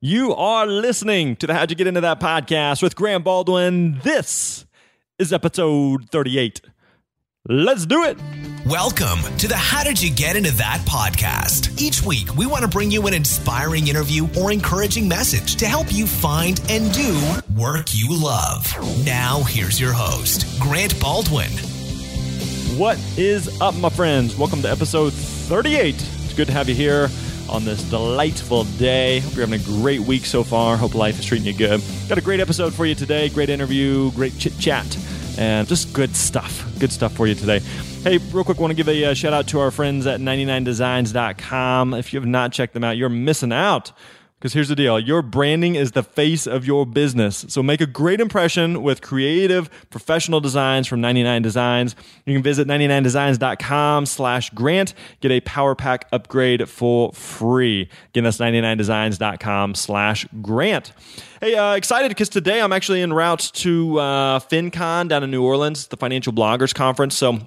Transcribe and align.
You 0.00 0.34
are 0.34 0.66
listening 0.66 1.36
to 1.36 1.46
the 1.46 1.54
How'd 1.54 1.70
You 1.70 1.76
Get 1.76 1.86
Into 1.86 2.02
That 2.02 2.20
podcast 2.20 2.82
with 2.82 2.94
Grant 2.94 3.24
Baldwin. 3.24 3.98
This 4.00 4.66
is 5.18 5.32
episode 5.32 6.10
38. 6.10 6.60
Let's 7.48 7.86
do 7.86 8.04
it. 8.04 8.18
Welcome 8.66 9.20
to 9.38 9.48
the 9.48 9.56
How 9.56 9.84
Did 9.84 10.02
You 10.02 10.10
Get 10.14 10.36
Into 10.36 10.52
That 10.56 10.80
podcast. 10.80 11.80
Each 11.80 12.02
week, 12.02 12.36
we 12.36 12.44
want 12.44 12.60
to 12.60 12.68
bring 12.68 12.90
you 12.90 13.06
an 13.06 13.14
inspiring 13.14 13.88
interview 13.88 14.28
or 14.38 14.52
encouraging 14.52 15.08
message 15.08 15.56
to 15.56 15.66
help 15.66 15.90
you 15.90 16.06
find 16.06 16.60
and 16.68 16.92
do 16.92 17.18
work 17.56 17.86
you 17.94 18.22
love. 18.22 18.66
Now, 19.06 19.44
here's 19.44 19.80
your 19.80 19.94
host, 19.94 20.60
Grant 20.60 21.00
Baldwin. 21.00 21.52
What 22.76 22.98
is 23.16 23.62
up, 23.62 23.74
my 23.76 23.88
friends? 23.88 24.36
Welcome 24.36 24.60
to 24.60 24.70
episode 24.70 25.14
38. 25.14 25.94
It's 25.94 26.34
good 26.34 26.48
to 26.48 26.52
have 26.52 26.68
you 26.68 26.74
here 26.74 27.08
on 27.48 27.64
this 27.64 27.82
delightful 27.84 28.64
day. 28.78 29.20
Hope 29.20 29.34
you're 29.34 29.46
having 29.46 29.60
a 29.60 29.64
great 29.64 30.00
week 30.00 30.24
so 30.24 30.44
far. 30.44 30.76
Hope 30.76 30.94
life 30.94 31.18
is 31.18 31.24
treating 31.24 31.46
you 31.46 31.54
good. 31.54 31.82
Got 32.08 32.18
a 32.18 32.22
great 32.22 32.40
episode 32.40 32.74
for 32.74 32.86
you 32.86 32.94
today. 32.94 33.28
Great 33.28 33.50
interview, 33.50 34.10
great 34.12 34.36
chit 34.38 34.58
chat, 34.58 34.86
and 35.38 35.66
just 35.66 35.92
good 35.92 36.14
stuff. 36.16 36.64
Good 36.78 36.92
stuff 36.92 37.12
for 37.12 37.26
you 37.26 37.34
today. 37.34 37.60
Hey, 38.02 38.18
real 38.18 38.44
quick, 38.44 38.60
want 38.60 38.70
to 38.70 38.76
give 38.76 38.88
a 38.88 39.04
uh, 39.06 39.14
shout 39.14 39.32
out 39.32 39.48
to 39.48 39.60
our 39.60 39.70
friends 39.70 40.06
at 40.06 40.20
99designs.com. 40.20 41.94
If 41.94 42.12
you 42.12 42.20
have 42.20 42.28
not 42.28 42.52
checked 42.52 42.74
them 42.74 42.84
out, 42.84 42.96
you're 42.96 43.08
missing 43.08 43.52
out. 43.52 43.92
Because 44.38 44.52
here's 44.52 44.68
the 44.68 44.76
deal 44.76 45.00
your 45.00 45.22
branding 45.22 45.76
is 45.76 45.92
the 45.92 46.02
face 46.02 46.46
of 46.46 46.66
your 46.66 46.84
business. 46.84 47.46
So 47.48 47.62
make 47.62 47.80
a 47.80 47.86
great 47.86 48.20
impression 48.20 48.82
with 48.82 49.00
creative, 49.00 49.70
professional 49.88 50.40
designs 50.40 50.86
from 50.86 51.00
99 51.00 51.40
Designs. 51.40 51.96
You 52.26 52.34
can 52.34 52.42
visit 52.42 52.68
99designs.com 52.68 54.04
slash 54.04 54.50
grant, 54.50 54.92
get 55.20 55.30
a 55.30 55.40
power 55.40 55.74
pack 55.74 56.06
upgrade 56.12 56.68
for 56.68 57.12
free. 57.12 57.88
Again, 58.10 58.24
that's 58.24 58.36
99designs.com 58.36 59.74
slash 59.74 60.26
grant. 60.42 60.92
Hey, 61.40 61.54
uh, 61.54 61.74
excited 61.74 62.08
because 62.08 62.28
today 62.28 62.60
I'm 62.60 62.72
actually 62.74 63.00
en 63.00 63.14
route 63.14 63.50
to 63.54 63.98
uh, 63.98 64.38
FinCon 64.40 65.08
down 65.08 65.24
in 65.24 65.30
New 65.30 65.44
Orleans, 65.44 65.86
the 65.86 65.96
Financial 65.96 66.32
Bloggers 66.32 66.74
Conference. 66.74 67.16
So 67.16 67.38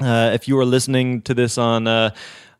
uh, 0.00 0.32
if 0.34 0.48
you 0.48 0.58
are 0.58 0.66
listening 0.66 1.22
to 1.22 1.32
this 1.32 1.56
on 1.56 1.86
uh, 1.86 2.10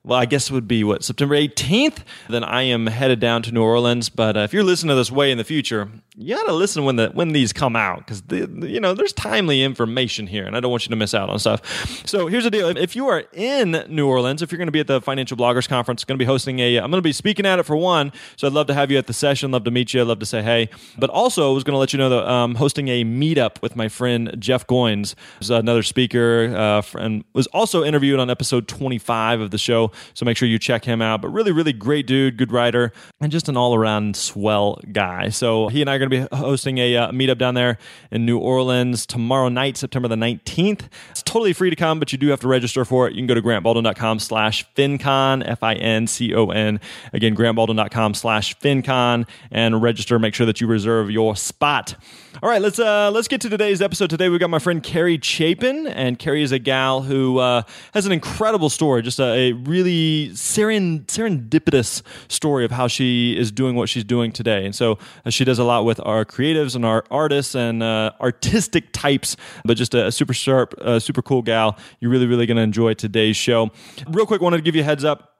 well, 0.06 0.20
I 0.20 0.24
guess 0.24 0.50
it 0.50 0.52
would 0.52 0.68
be 0.68 0.84
what 0.84 1.02
September 1.02 1.34
18th. 1.34 2.04
Then 2.28 2.44
I 2.44 2.62
am 2.62 2.86
headed 2.86 3.18
down 3.18 3.42
to 3.42 3.52
New 3.52 3.62
Orleans. 3.62 4.08
But 4.08 4.36
uh, 4.36 4.40
if 4.40 4.52
you're 4.52 4.62
listening 4.62 4.90
to 4.90 4.94
this 4.94 5.10
way 5.10 5.32
in 5.32 5.38
the 5.38 5.42
future, 5.42 5.90
you 6.16 6.36
got 6.36 6.44
to 6.44 6.52
listen 6.52 6.84
when 6.84 6.94
the 6.94 7.08
when 7.08 7.32
these 7.32 7.52
come 7.52 7.74
out 7.74 8.06
because 8.06 8.22
you 8.30 8.78
know 8.78 8.94
there's 8.94 9.12
timely 9.12 9.64
information 9.64 10.28
here, 10.28 10.46
and 10.46 10.56
I 10.56 10.60
don't 10.60 10.70
want 10.70 10.86
you 10.86 10.90
to 10.90 10.96
miss 10.96 11.12
out 11.12 11.28
on 11.28 11.40
stuff. 11.40 12.06
So 12.06 12.28
here's 12.28 12.44
the 12.44 12.52
deal: 12.52 12.68
if 12.68 12.94
you 12.94 13.08
are 13.08 13.24
in 13.32 13.84
New 13.88 14.06
Orleans, 14.06 14.42
if 14.42 14.52
you're 14.52 14.58
going 14.58 14.68
to 14.68 14.72
be 14.72 14.78
at 14.78 14.86
the 14.86 15.00
Financial 15.00 15.36
Bloggers 15.36 15.68
Conference, 15.68 16.04
going 16.04 16.16
to 16.16 16.22
be 16.22 16.26
hosting 16.26 16.60
a, 16.60 16.76
I'm 16.76 16.90
going 16.90 16.98
to 16.98 17.02
be 17.02 17.12
speaking 17.12 17.44
at 17.44 17.58
it 17.58 17.64
for 17.64 17.76
one. 17.76 18.12
So 18.36 18.46
I'd 18.46 18.52
love 18.52 18.68
to 18.68 18.74
have 18.74 18.92
you 18.92 18.98
at 18.98 19.08
the 19.08 19.12
session. 19.12 19.50
Love 19.50 19.64
to 19.64 19.72
meet 19.72 19.92
you. 19.92 20.04
Love 20.04 20.20
to 20.20 20.26
say 20.26 20.40
hey. 20.40 20.70
But 20.96 21.10
also, 21.10 21.50
I 21.50 21.54
was 21.54 21.64
going 21.64 21.74
to 21.74 21.78
let 21.78 21.92
you 21.92 21.98
know 21.98 22.10
that 22.10 22.28
I'm 22.28 22.54
hosting 22.54 22.86
a 22.88 23.04
meetup 23.04 23.60
with 23.60 23.74
my 23.74 23.88
friend 23.88 24.36
Jeff 24.38 24.68
Goins, 24.68 25.16
who's 25.38 25.50
another 25.50 25.82
speaker, 25.82 26.54
uh, 26.56 26.82
and 26.96 27.24
was 27.32 27.48
also 27.48 27.82
interviewed 27.82 28.20
on 28.20 28.30
episode 28.30 28.68
25 28.68 29.40
of 29.40 29.50
the 29.50 29.58
show. 29.58 29.90
So 30.14 30.24
make 30.24 30.36
sure 30.36 30.48
you 30.48 30.58
check 30.58 30.84
him 30.84 31.02
out. 31.02 31.22
But 31.22 31.28
really, 31.28 31.52
really 31.52 31.72
great 31.72 32.06
dude, 32.06 32.36
good 32.36 32.52
writer, 32.52 32.92
and 33.20 33.32
just 33.32 33.48
an 33.48 33.56
all 33.56 33.74
around 33.74 34.16
swell 34.16 34.80
guy. 34.92 35.28
So 35.28 35.68
he 35.68 35.80
and 35.80 35.90
I 35.90 35.94
are 35.94 35.98
going 35.98 36.10
to 36.10 36.28
be 36.28 36.36
hosting 36.36 36.78
a 36.78 36.96
uh, 36.96 37.10
meetup 37.12 37.38
down 37.38 37.54
there 37.54 37.78
in 38.10 38.26
New 38.26 38.38
Orleans 38.38 39.06
tomorrow 39.06 39.48
night, 39.48 39.76
September 39.76 40.08
the 40.08 40.16
19th. 40.16 40.88
It's 41.10 41.22
totally 41.22 41.52
free 41.52 41.70
to 41.70 41.76
come, 41.76 41.98
but 41.98 42.12
you 42.12 42.18
do 42.18 42.28
have 42.28 42.40
to 42.40 42.48
register 42.48 42.84
for 42.84 43.06
it. 43.06 43.14
You 43.14 43.18
can 43.18 43.26
go 43.26 43.34
to 43.34 43.42
grantbaldwin.com 43.42 44.18
slash 44.18 44.66
FinCon, 44.74 45.42
F 45.46 45.62
I 45.62 45.74
N 45.74 46.06
C 46.06 46.34
O 46.34 46.46
N. 46.48 46.80
Again, 47.12 47.34
grantbaldwin.com 47.36 48.14
slash 48.14 48.58
FinCon 48.58 49.26
and 49.50 49.82
register. 49.82 50.18
Make 50.18 50.34
sure 50.34 50.46
that 50.46 50.60
you 50.60 50.66
reserve 50.66 51.10
your 51.10 51.36
spot. 51.36 51.96
All 52.42 52.50
right, 52.50 52.60
let's 52.60 52.78
uh, 52.78 53.10
let's 53.12 53.28
get 53.28 53.40
to 53.42 53.48
today's 53.48 53.80
episode. 53.80 54.10
Today 54.10 54.28
we've 54.28 54.40
got 54.40 54.50
my 54.50 54.58
friend 54.58 54.82
Kari 54.82 55.18
Chapin, 55.22 55.86
and 55.86 56.18
Kari 56.18 56.42
is 56.42 56.52
a 56.52 56.58
gal 56.58 57.00
who 57.00 57.38
uh, 57.38 57.62
has 57.94 58.04
an 58.04 58.12
incredible 58.12 58.68
story, 58.68 59.00
just 59.00 59.18
a, 59.18 59.24
a 59.24 59.52
really 59.52 59.85
seren- 60.32 61.04
serendipitous 61.06 62.02
story 62.28 62.64
of 62.64 62.70
how 62.70 62.88
she 62.88 63.36
is 63.36 63.52
doing 63.52 63.76
what 63.76 63.88
she's 63.88 64.04
doing 64.04 64.32
today. 64.32 64.64
And 64.64 64.74
so 64.74 64.98
uh, 65.24 65.30
she 65.30 65.44
does 65.44 65.58
a 65.58 65.64
lot 65.64 65.84
with 65.84 66.00
our 66.04 66.24
creatives 66.24 66.74
and 66.74 66.84
our 66.84 67.04
artists 67.10 67.54
and 67.54 67.82
uh, 67.82 68.12
artistic 68.20 68.92
types, 68.92 69.36
but 69.64 69.76
just 69.76 69.94
a, 69.94 70.06
a 70.06 70.12
super 70.12 70.34
sharp, 70.34 70.74
uh, 70.80 70.98
super 70.98 71.22
cool 71.22 71.42
gal. 71.42 71.76
You're 72.00 72.10
really 72.10 72.26
really 72.26 72.46
going 72.46 72.56
to 72.56 72.62
enjoy 72.62 72.94
today's 72.94 73.36
show. 73.36 73.70
Real 74.08 74.26
quick, 74.26 74.40
wanted 74.40 74.58
to 74.58 74.62
give 74.62 74.74
you 74.74 74.82
a 74.82 74.84
heads 74.84 75.04
up 75.04 75.32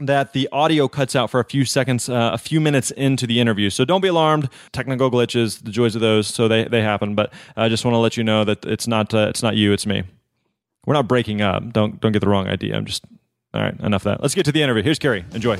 that 0.00 0.32
the 0.32 0.48
audio 0.50 0.88
cuts 0.88 1.14
out 1.14 1.30
for 1.30 1.40
a 1.40 1.44
few 1.44 1.64
seconds, 1.64 2.08
uh, 2.08 2.30
a 2.32 2.38
few 2.38 2.60
minutes 2.60 2.90
into 2.92 3.26
the 3.26 3.38
interview. 3.38 3.70
So 3.70 3.84
don't 3.84 4.00
be 4.00 4.08
alarmed. 4.08 4.48
Technical 4.72 5.10
glitches, 5.10 5.62
the 5.62 5.70
joys 5.70 5.94
of 5.94 6.00
those, 6.00 6.26
so 6.26 6.48
they, 6.48 6.64
they 6.64 6.82
happen. 6.82 7.14
But 7.14 7.32
I 7.56 7.68
just 7.68 7.84
want 7.84 7.94
to 7.94 7.98
let 7.98 8.16
you 8.16 8.24
know 8.24 8.44
that 8.44 8.64
it's 8.64 8.86
not 8.86 9.12
uh, 9.14 9.26
it's 9.28 9.42
not 9.42 9.56
you, 9.56 9.72
it's 9.72 9.86
me. 9.86 10.02
We're 10.86 10.94
not 10.94 11.08
breaking 11.08 11.40
up. 11.40 11.72
Don't 11.72 12.00
don't 12.00 12.12
get 12.12 12.20
the 12.20 12.28
wrong 12.28 12.48
idea. 12.48 12.76
I'm 12.76 12.84
just 12.84 13.04
all 13.54 13.62
right. 13.62 13.78
Enough 13.80 14.02
of 14.02 14.12
that. 14.16 14.20
Let's 14.20 14.34
get 14.34 14.44
to 14.46 14.52
the 14.52 14.62
interview. 14.62 14.82
Here's 14.82 14.98
Kari. 14.98 15.24
Enjoy. 15.32 15.56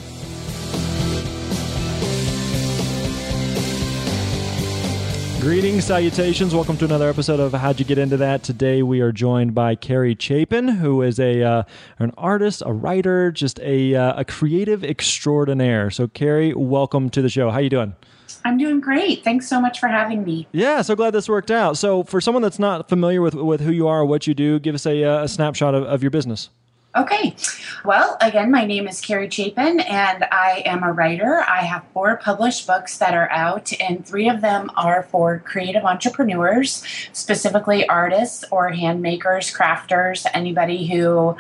Greetings, 5.41 5.84
salutations. 5.84 6.54
Welcome 6.54 6.78
to 6.78 6.87
another 6.87 7.09
episode 7.09 7.38
of 7.38 7.53
How'd 7.53 7.78
You 7.78 7.84
Get 7.84 7.99
Into 7.99 8.16
That. 8.16 8.43
Today 8.43 8.83
we 8.83 9.03
are 9.03 9.12
joined 9.12 9.54
by 9.54 9.75
Kari 9.75 10.16
Chapin, 10.19 10.69
who 10.69 11.03
is 11.03 11.21
a 11.21 11.43
uh, 11.43 11.62
an 11.99 12.12
artist, 12.16 12.62
a 12.65 12.72
writer, 12.72 13.31
just 13.31 13.60
a 13.60 13.94
uh, 13.94 14.21
a 14.21 14.25
creative 14.25 14.83
extraordinaire. 14.83 15.91
So, 15.91 16.09
Kari, 16.09 16.54
welcome 16.54 17.10
to 17.10 17.21
the 17.21 17.28
show. 17.28 17.50
How 17.50 17.59
you 17.59 17.69
doing? 17.69 17.94
I'm 18.47 18.56
doing 18.56 18.81
great. 18.81 19.22
Thanks 19.22 19.47
so 19.47 19.60
much 19.60 19.81
for 19.81 19.88
having 19.88 20.25
me. 20.25 20.49
Yeah, 20.53 20.81
so 20.81 20.97
glad 20.97 21.10
this 21.10 21.28
worked 21.28 21.50
out. 21.50 21.77
So, 21.77 22.04
for 22.04 22.22
someone 22.22 22.43
that's 22.43 22.59
not 22.59 22.88
familiar 22.88 23.21
with 23.21 23.34
with 23.34 23.60
who 23.60 23.71
you 23.71 23.87
are 23.87 24.00
or 24.00 24.06
what 24.06 24.27
you 24.27 24.33
do, 24.33 24.59
give 24.59 24.75
us 24.75 24.87
a, 24.87 25.04
uh, 25.04 25.25
a 25.25 25.28
snapshot 25.28 25.75
of, 25.75 25.84
of 25.84 26.03
your 26.03 26.10
business. 26.10 26.49
Okay. 26.97 27.34
Well, 27.84 28.16
again, 28.21 28.53
my 28.53 28.65
name 28.65 28.87
is 28.87 29.00
Kari 29.00 29.28
Chapin, 29.28 29.81
and 29.81 30.22
I 30.31 30.62
am 30.65 30.84
a 30.84 30.93
writer. 30.93 31.41
I 31.41 31.62
have 31.62 31.84
four 31.93 32.16
published 32.19 32.69
books 32.69 32.99
that 32.99 33.15
are 33.15 33.28
out, 33.32 33.72
and 33.81 34.06
three 34.06 34.28
of 34.28 34.41
them 34.41 34.71
are 34.77 35.03
for 35.03 35.41
creative 35.41 35.83
entrepreneurs, 35.83 36.84
specifically 37.12 37.84
artists 37.88 38.44
or 38.53 38.71
handmakers, 38.71 39.53
crafters, 39.53 40.25
anybody 40.34 40.87
who 40.87 41.37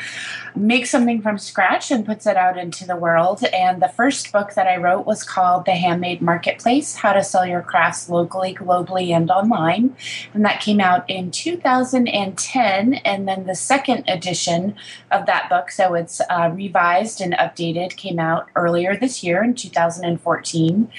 makes 0.56 0.90
something 0.90 1.22
from 1.22 1.38
scratch 1.38 1.92
and 1.92 2.04
puts 2.04 2.26
it 2.26 2.36
out 2.36 2.58
into 2.58 2.84
the 2.84 2.96
world. 2.96 3.44
And 3.52 3.80
the 3.80 3.88
first 3.88 4.32
book 4.32 4.54
that 4.54 4.66
I 4.66 4.76
wrote 4.76 5.06
was 5.06 5.22
called 5.22 5.66
The 5.66 5.72
Handmade 5.72 6.20
Marketplace 6.20 6.96
How 6.96 7.12
to 7.12 7.22
Sell 7.22 7.46
Your 7.46 7.62
Crafts 7.62 8.08
Locally, 8.08 8.54
Globally, 8.54 9.10
and 9.10 9.30
Online. 9.30 9.94
And 10.32 10.44
that 10.44 10.60
came 10.60 10.80
out 10.80 11.08
in 11.08 11.30
2010. 11.30 12.94
And 12.94 13.28
then 13.28 13.46
the 13.46 13.54
second 13.54 14.04
edition 14.08 14.74
of 15.10 15.26
that 15.26 15.43
book, 15.48 15.70
so 15.70 15.94
it's 15.94 16.20
uh, 16.30 16.50
revised 16.52 17.20
and 17.20 17.34
updated, 17.34 17.96
came 17.96 18.18
out 18.18 18.48
earlier 18.56 18.96
this 18.96 19.22
year 19.22 19.42
in 19.42 19.54
2014. 19.54 20.90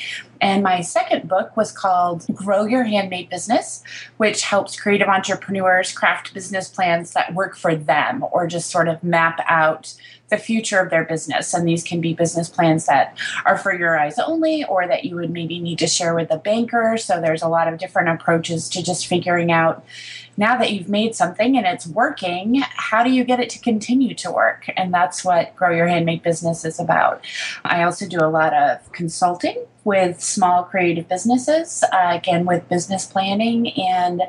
And 0.41 0.63
my 0.63 0.81
second 0.81 1.27
book 1.27 1.55
was 1.55 1.71
called 1.71 2.25
Grow 2.33 2.65
Your 2.65 2.83
Handmade 2.83 3.29
Business, 3.29 3.83
which 4.17 4.43
helps 4.43 4.79
creative 4.79 5.07
entrepreneurs 5.07 5.91
craft 5.91 6.33
business 6.33 6.69
plans 6.69 7.13
that 7.13 7.33
work 7.33 7.55
for 7.55 7.75
them 7.75 8.23
or 8.31 8.45
just 8.45 8.69
sort 8.69 8.87
of 8.87 9.03
map 9.03 9.39
out 9.47 9.95
the 10.29 10.37
future 10.37 10.79
of 10.79 10.89
their 10.89 11.03
business. 11.03 11.53
And 11.53 11.67
these 11.67 11.83
can 11.83 12.01
be 12.01 12.13
business 12.13 12.49
plans 12.49 12.85
that 12.85 13.17
are 13.45 13.57
for 13.57 13.73
your 13.77 13.99
eyes 13.99 14.17
only 14.19 14.63
or 14.65 14.87
that 14.87 15.05
you 15.05 15.15
would 15.15 15.29
maybe 15.29 15.59
need 15.59 15.79
to 15.79 15.87
share 15.87 16.15
with 16.15 16.31
a 16.31 16.37
banker. 16.37 16.97
So 16.97 17.21
there's 17.21 17.43
a 17.43 17.47
lot 17.47 17.71
of 17.71 17.79
different 17.79 18.09
approaches 18.09 18.67
to 18.69 18.83
just 18.83 19.07
figuring 19.07 19.51
out 19.51 19.85
now 20.37 20.57
that 20.57 20.73
you've 20.73 20.89
made 20.89 21.15
something 21.15 21.57
and 21.57 21.65
it's 21.65 21.87
working, 21.87 22.61
how 22.75 23.03
do 23.03 23.09
you 23.09 23.23
get 23.23 23.39
it 23.39 23.49
to 23.51 23.59
continue 23.59 24.13
to 24.15 24.29
work? 24.31 24.69
And 24.75 24.93
that's 24.93 25.23
what 25.23 25.55
Grow 25.55 25.71
Your 25.71 25.87
Handmade 25.87 26.23
Business 26.23 26.65
is 26.65 26.77
about. 26.79 27.23
I 27.63 27.83
also 27.83 28.05
do 28.07 28.17
a 28.19 28.27
lot 28.27 28.53
of 28.53 28.91
consulting 28.91 29.65
with 29.83 30.21
small 30.21 30.63
creative 30.63 31.07
businesses, 31.07 31.83
uh, 31.93 32.13
again, 32.15 32.45
with 32.45 32.67
business 32.67 33.05
planning 33.05 33.71
and 33.79 34.23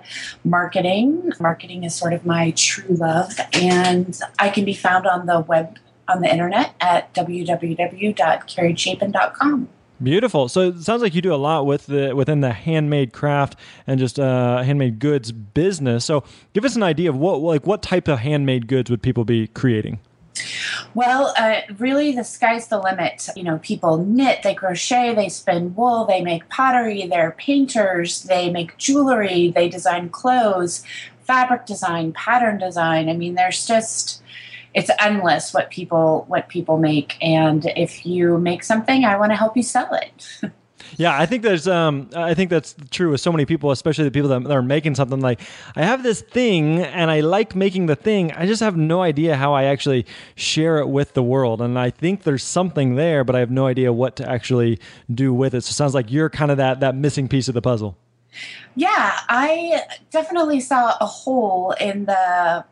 marketing. 0.44 1.32
Marketing 1.40 1.82
is 1.84 1.94
sort 1.94 2.12
of 2.12 2.26
my 2.26 2.50
true 2.52 2.94
love, 2.94 3.32
and 3.54 4.20
I 4.38 4.50
can 4.50 4.66
be 4.66 4.74
found 4.74 5.06
on 5.06 5.24
the 5.26 5.40
web 5.40 5.78
on 6.08 6.20
the 6.20 6.30
internet 6.30 6.74
at 6.80 7.12
www.karichapin.com. 7.14 9.68
Beautiful. 10.02 10.48
So 10.48 10.68
it 10.68 10.82
sounds 10.82 11.00
like 11.00 11.14
you 11.14 11.22
do 11.22 11.32
a 11.32 11.36
lot 11.36 11.64
with 11.64 11.86
the 11.86 12.14
within 12.14 12.40
the 12.40 12.52
handmade 12.52 13.12
craft 13.12 13.56
and 13.86 13.98
just 13.98 14.20
uh, 14.20 14.62
handmade 14.62 14.98
goods 14.98 15.32
business. 15.32 16.04
So 16.04 16.22
give 16.52 16.64
us 16.64 16.76
an 16.76 16.82
idea 16.82 17.08
of 17.08 17.16
what 17.16 17.40
like 17.40 17.66
what 17.66 17.82
type 17.82 18.06
of 18.08 18.18
handmade 18.18 18.66
goods 18.66 18.90
would 18.90 19.02
people 19.02 19.24
be 19.24 19.46
creating? 19.48 20.00
Well, 20.94 21.32
uh, 21.38 21.60
really, 21.78 22.12
the 22.12 22.24
sky's 22.24 22.68
the 22.68 22.78
limit. 22.78 23.28
You 23.36 23.42
know, 23.42 23.58
people 23.58 23.96
knit, 23.98 24.42
they 24.42 24.54
crochet, 24.54 25.14
they 25.14 25.30
spin 25.30 25.74
wool, 25.74 26.04
they 26.04 26.20
make 26.20 26.48
pottery, 26.50 27.06
they're 27.06 27.32
painters, 27.32 28.22
they 28.24 28.50
make 28.50 28.76
jewelry, 28.76 29.50
they 29.50 29.68
design 29.68 30.10
clothes, 30.10 30.82
fabric 31.22 31.64
design, 31.64 32.12
pattern 32.12 32.58
design. 32.58 33.08
I 33.08 33.14
mean, 33.14 33.34
there's 33.34 33.66
just 33.66 34.22
it's 34.76 34.90
endless 35.00 35.52
what 35.52 35.70
people 35.70 36.24
what 36.28 36.48
people 36.48 36.78
make 36.78 37.16
and 37.20 37.66
if 37.76 38.06
you 38.06 38.38
make 38.38 38.62
something 38.62 39.04
i 39.04 39.16
want 39.16 39.32
to 39.32 39.36
help 39.36 39.56
you 39.56 39.62
sell 39.62 39.92
it 39.94 40.40
Yeah, 40.96 41.18
I 41.18 41.26
think 41.26 41.42
there's 41.42 41.66
um 41.66 42.10
I 42.14 42.34
think 42.34 42.50
that's 42.50 42.74
true 42.90 43.10
with 43.10 43.20
so 43.20 43.32
many 43.32 43.44
people, 43.44 43.70
especially 43.70 44.04
the 44.04 44.10
people 44.10 44.28
that 44.28 44.50
are 44.50 44.62
making 44.62 44.94
something 44.94 45.20
like 45.20 45.40
I 45.74 45.82
have 45.82 46.02
this 46.02 46.20
thing 46.20 46.80
and 46.80 47.10
I 47.10 47.20
like 47.20 47.54
making 47.54 47.86
the 47.86 47.96
thing. 47.96 48.32
I 48.32 48.46
just 48.46 48.62
have 48.62 48.76
no 48.76 49.02
idea 49.02 49.36
how 49.36 49.52
I 49.52 49.64
actually 49.64 50.06
share 50.36 50.78
it 50.78 50.88
with 50.88 51.14
the 51.14 51.22
world. 51.22 51.60
And 51.60 51.78
I 51.78 51.90
think 51.90 52.22
there's 52.22 52.44
something 52.44 52.94
there, 52.94 53.24
but 53.24 53.34
I 53.34 53.40
have 53.40 53.50
no 53.50 53.66
idea 53.66 53.92
what 53.92 54.16
to 54.16 54.28
actually 54.28 54.78
do 55.12 55.34
with 55.34 55.54
it. 55.54 55.62
So 55.62 55.70
it 55.70 55.74
sounds 55.74 55.94
like 55.94 56.10
you're 56.10 56.30
kind 56.30 56.50
of 56.50 56.56
that 56.58 56.80
that 56.80 56.94
missing 56.94 57.28
piece 57.28 57.48
of 57.48 57.54
the 57.54 57.62
puzzle. 57.62 57.96
Yeah, 58.74 59.18
I 59.28 59.82
definitely 60.10 60.60
saw 60.60 60.94
a 61.00 61.06
hole 61.06 61.72
in 61.80 62.04
the 62.04 62.64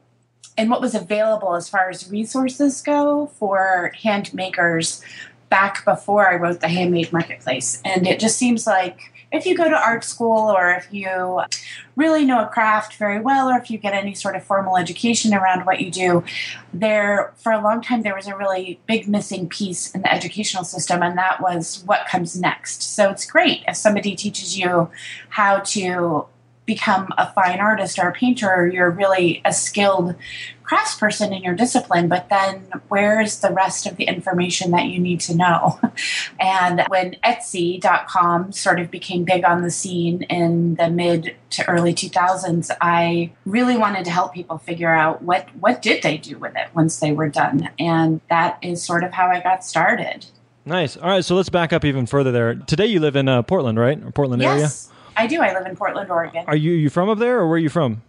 in 0.57 0.69
what 0.69 0.81
was 0.81 0.95
available 0.95 1.55
as 1.55 1.69
far 1.69 1.91
as 1.91 2.11
resources 2.11 2.81
go 2.81 3.27
for 3.39 3.93
hand 4.03 4.33
makers 4.33 5.03
back 5.49 5.85
before 5.85 6.29
I 6.29 6.37
wrote 6.37 6.61
the 6.61 6.69
Handmade 6.69 7.13
Marketplace. 7.13 7.81
And 7.85 8.07
it 8.07 8.19
just 8.19 8.37
seems 8.39 8.67
like 8.67 9.13
if 9.31 9.47
you 9.47 9.57
go 9.57 9.69
to 9.69 9.77
art 9.77 10.05
school 10.05 10.51
or 10.51 10.71
if 10.71 10.87
you 10.93 11.43
really 11.97 12.25
know 12.25 12.43
a 12.43 12.47
craft 12.47 12.97
very 12.97 13.21
well 13.21 13.49
or 13.49 13.59
if 13.59 13.71
you 13.71 13.79
get 13.79 13.93
any 13.93 14.15
sort 14.15 14.37
of 14.37 14.45
formal 14.45 14.77
education 14.77 15.35
around 15.35 15.67
what 15.67 15.81
you 15.81 15.91
do, 15.91 16.25
there 16.73 17.33
for 17.37 17.53
a 17.53 17.61
long 17.61 17.83
time 17.83 18.03
there 18.03 18.15
was 18.15 18.29
a 18.29 18.37
really 18.37 18.81
big 18.87 19.09
missing 19.09 19.49
piece 19.49 19.93
in 19.93 20.03
the 20.03 20.13
educational 20.13 20.65
system 20.65 21.03
and 21.03 21.19
that 21.19 21.41
was 21.41 21.83
what 21.85 22.07
comes 22.07 22.39
next. 22.39 22.83
So 22.95 23.11
it's 23.11 23.27
great 23.27 23.63
if 23.67 23.77
somebody 23.77 24.15
teaches 24.15 24.57
you 24.59 24.91
how 25.31 25.59
to 25.59 26.27
become 26.67 27.09
a 27.19 27.31
fine 27.33 27.61
artist 27.61 27.99
or 27.99 28.09
a 28.09 28.13
painter 28.13 28.51
or 28.51 28.67
you're 28.67 28.91
really 28.91 29.43
a 29.45 29.53
skilled 29.53 30.15
craftsperson 30.65 31.37
in 31.37 31.43
your 31.43 31.55
discipline, 31.55 32.09
but 32.09 32.29
then 32.31 32.67
where's 32.89 33.41
the 33.41 33.51
rest 33.51 33.87
of 33.87 33.97
the 33.97 34.05
information 34.05 34.71
that 34.71 34.87
you 34.87 34.99
need 34.99 35.21
to 35.21 35.37
know? 35.37 35.79
and 36.41 36.83
when 36.89 37.17
Etsy.com 37.23 38.51
sort 38.53 38.81
of 38.81 38.91
became 38.91 39.25
big 39.25 39.45
on 39.45 39.63
the 39.63 39.71
scene 39.71 40.23
in 40.23 40.75
the 40.77 40.89
mid 40.89 41.37
to 41.51 41.69
early 41.69 41.93
2000s, 41.93 42.71
I 42.81 43.33
really 43.45 43.77
wanted 43.77 44.05
to 44.07 44.11
help 44.11 44.33
people 44.33 44.59
figure 44.59 44.93
out 44.93 45.23
what, 45.23 45.49
what 45.57 45.83
did 45.83 46.03
they 46.03 46.17
do 46.17 46.39
with 46.39 46.57
it 46.57 46.69
once 46.75 46.99
they 46.99 47.13
were 47.13 47.29
done. 47.29 47.69
And 47.79 48.21
that 48.31 48.59
is 48.63 48.83
sort 48.83 49.05
of 49.05 49.13
how 49.13 49.29
I 49.29 49.41
got 49.41 49.65
started. 49.65 50.27
Nice. 50.67 50.97
All 50.97 51.11
right, 51.11 51.25
so 51.25 51.37
let's 51.37 51.51
back 51.51 51.75
up 51.75 51.85
even 51.85 52.07
further 52.07 52.33
there. 52.33 52.55
Today 52.55 52.87
you 52.87 53.01
live 53.01 53.17
in 53.17 53.29
uh, 53.29 53.43
Portland, 53.43 53.79
right? 53.79 54.03
Or 54.03 54.11
Portland 54.11 54.41
yes, 54.41 54.89
area? 54.89 54.94
I 55.17 55.27
do. 55.27 55.41
I 55.41 55.53
live 55.53 55.67
in 55.67 55.77
Portland, 55.77 56.11
Oregon. 56.11 56.45
Are 56.47 56.57
you 56.57 56.73
you 56.73 56.91
from 56.91 57.09
up 57.09 57.19
there 57.19 57.39
or 57.39 57.49
where 57.49 57.57
are 57.57 57.59
you 57.59 57.69
from? 57.69 58.03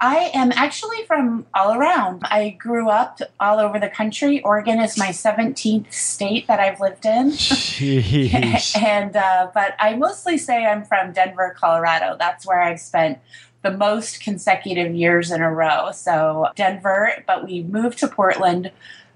I 0.00 0.32
am 0.34 0.50
actually 0.52 1.04
from 1.06 1.46
all 1.54 1.74
around. 1.74 2.22
I 2.24 2.50
grew 2.58 2.88
up 2.88 3.20
all 3.38 3.60
over 3.60 3.78
the 3.78 3.88
country. 3.88 4.42
Oregon 4.42 4.80
is 4.80 4.98
my 4.98 5.08
17th 5.10 5.92
state 5.92 6.48
that 6.48 6.58
I've 6.58 6.80
lived 6.80 7.06
in. 7.06 7.32
and 8.82 9.16
uh, 9.16 9.50
but 9.54 9.76
I 9.78 9.94
mostly 9.96 10.38
say 10.38 10.66
I'm 10.66 10.84
from 10.84 11.12
Denver, 11.12 11.54
Colorado. 11.56 12.16
That's 12.18 12.44
where 12.44 12.60
I've 12.60 12.80
spent 12.80 13.20
the 13.62 13.70
most 13.70 14.20
consecutive 14.20 14.92
years 14.92 15.30
in 15.30 15.40
a 15.40 15.52
row. 15.52 15.92
So 15.92 16.48
Denver, 16.56 17.22
but 17.26 17.46
we 17.46 17.62
moved 17.62 17.98
to 17.98 18.08
Portland 18.08 18.72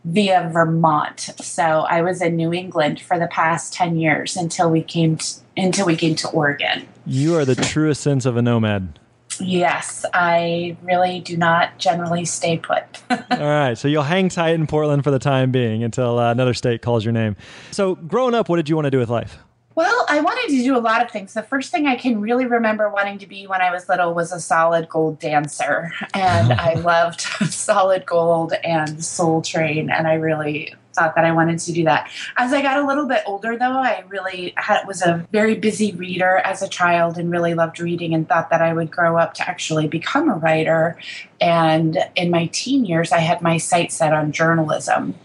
via 0.06 0.48
Vermont. 0.52 1.30
So 1.40 1.62
I 1.62 2.00
was 2.00 2.22
in 2.22 2.36
New 2.36 2.52
England 2.52 3.00
for 3.00 3.18
the 3.18 3.26
past 3.26 3.72
10 3.72 3.98
years 3.98 4.36
until 4.36 4.70
we 4.70 4.82
came 4.82 5.16
to, 5.16 5.34
until 5.56 5.86
we 5.86 5.96
came 5.96 6.14
to 6.16 6.28
Oregon. 6.30 6.86
You 7.04 7.34
are 7.36 7.44
the 7.44 7.56
truest 7.56 8.00
sense 8.00 8.24
of 8.24 8.36
a 8.36 8.42
nomad. 8.42 8.98
Yes, 9.38 10.06
I 10.14 10.76
really 10.82 11.20
do 11.20 11.36
not 11.36 11.76
generally 11.78 12.24
stay 12.24 12.56
put. 12.56 12.84
All 13.10 13.38
right, 13.38 13.76
so 13.76 13.88
you'll 13.88 14.04
hang 14.04 14.28
tight 14.28 14.54
in 14.54 14.66
Portland 14.66 15.04
for 15.04 15.10
the 15.10 15.18
time 15.18 15.50
being 15.50 15.82
until 15.82 16.18
uh, 16.18 16.30
another 16.30 16.54
state 16.54 16.80
calls 16.80 17.04
your 17.04 17.12
name. 17.12 17.36
So, 17.70 17.96
growing 17.96 18.34
up, 18.34 18.48
what 18.48 18.56
did 18.56 18.68
you 18.68 18.76
want 18.76 18.86
to 18.86 18.90
do 18.90 18.98
with 18.98 19.10
life? 19.10 19.38
Well, 19.76 20.06
I 20.08 20.20
wanted 20.20 20.56
to 20.56 20.62
do 20.62 20.74
a 20.74 20.80
lot 20.80 21.04
of 21.04 21.10
things. 21.10 21.34
The 21.34 21.42
first 21.42 21.70
thing 21.70 21.86
I 21.86 21.96
can 21.96 22.18
really 22.22 22.46
remember 22.46 22.88
wanting 22.88 23.18
to 23.18 23.26
be 23.26 23.46
when 23.46 23.60
I 23.60 23.70
was 23.70 23.90
little 23.90 24.14
was 24.14 24.32
a 24.32 24.40
solid 24.40 24.88
gold 24.88 25.18
dancer. 25.18 25.92
And 26.14 26.54
I 26.54 26.74
loved 26.80 27.20
solid 27.50 28.06
gold 28.06 28.54
and 28.64 29.04
Soul 29.04 29.42
Train. 29.42 29.90
And 29.90 30.08
I 30.08 30.14
really 30.14 30.74
thought 30.94 31.14
that 31.14 31.26
I 31.26 31.32
wanted 31.32 31.58
to 31.58 31.72
do 31.72 31.84
that. 31.84 32.10
As 32.38 32.54
I 32.54 32.62
got 32.62 32.78
a 32.82 32.86
little 32.86 33.06
bit 33.06 33.22
older, 33.26 33.58
though, 33.58 33.76
I 33.76 34.02
really 34.08 34.54
had, 34.56 34.86
was 34.86 35.02
a 35.02 35.26
very 35.30 35.54
busy 35.54 35.92
reader 35.92 36.38
as 36.38 36.62
a 36.62 36.68
child 36.68 37.18
and 37.18 37.30
really 37.30 37.52
loved 37.52 37.78
reading 37.78 38.14
and 38.14 38.26
thought 38.26 38.48
that 38.48 38.62
I 38.62 38.72
would 38.72 38.90
grow 38.90 39.18
up 39.18 39.34
to 39.34 39.46
actually 39.46 39.88
become 39.88 40.30
a 40.30 40.36
writer. 40.36 40.98
And 41.38 41.98
in 42.16 42.30
my 42.30 42.46
teen 42.46 42.86
years, 42.86 43.12
I 43.12 43.18
had 43.18 43.42
my 43.42 43.58
sights 43.58 43.96
set 43.96 44.14
on 44.14 44.32
journalism. 44.32 45.16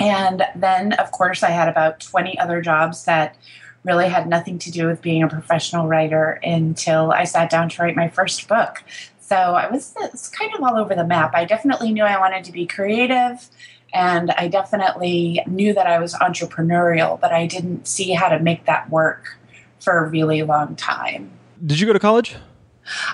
And 0.00 0.44
then, 0.54 0.94
of 0.94 1.10
course, 1.10 1.42
I 1.42 1.50
had 1.50 1.68
about 1.68 2.00
20 2.00 2.38
other 2.38 2.60
jobs 2.60 3.04
that 3.04 3.36
really 3.84 4.08
had 4.08 4.28
nothing 4.28 4.58
to 4.58 4.70
do 4.70 4.86
with 4.86 5.00
being 5.02 5.22
a 5.22 5.28
professional 5.28 5.86
writer 5.86 6.38
until 6.42 7.12
I 7.12 7.24
sat 7.24 7.50
down 7.50 7.68
to 7.70 7.82
write 7.82 7.96
my 7.96 8.08
first 8.08 8.46
book. 8.48 8.82
So 9.20 9.36
I 9.36 9.70
was, 9.70 9.94
was 9.96 10.28
kind 10.28 10.52
of 10.54 10.62
all 10.62 10.76
over 10.76 10.94
the 10.94 11.04
map. 11.04 11.34
I 11.34 11.44
definitely 11.44 11.92
knew 11.92 12.02
I 12.02 12.18
wanted 12.18 12.44
to 12.44 12.52
be 12.52 12.66
creative 12.66 13.48
and 13.92 14.30
I 14.32 14.48
definitely 14.48 15.42
knew 15.46 15.72
that 15.74 15.86
I 15.86 15.98
was 15.98 16.14
entrepreneurial, 16.14 17.20
but 17.20 17.32
I 17.32 17.46
didn't 17.46 17.86
see 17.86 18.12
how 18.12 18.28
to 18.28 18.38
make 18.38 18.66
that 18.66 18.90
work 18.90 19.38
for 19.80 20.04
a 20.04 20.08
really 20.08 20.42
long 20.42 20.76
time. 20.76 21.30
Did 21.64 21.80
you 21.80 21.86
go 21.86 21.92
to 21.92 21.98
college? 21.98 22.36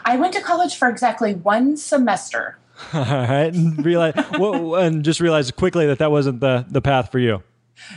I 0.05 0.17
went 0.17 0.33
to 0.35 0.41
college 0.41 0.77
for 0.77 0.89
exactly 0.89 1.35
one 1.35 1.77
semester. 1.77 2.59
All 2.93 3.03
right, 3.03 3.53
and 3.53 3.85
realize 3.85 4.15
well, 4.39 4.75
and 4.77 5.05
just 5.05 5.21
realize 5.21 5.51
quickly 5.51 5.87
that 5.87 5.99
that 5.99 6.11
wasn't 6.11 6.41
the 6.41 6.67
the 6.69 6.81
path 6.81 7.11
for 7.11 7.19
you. 7.19 7.43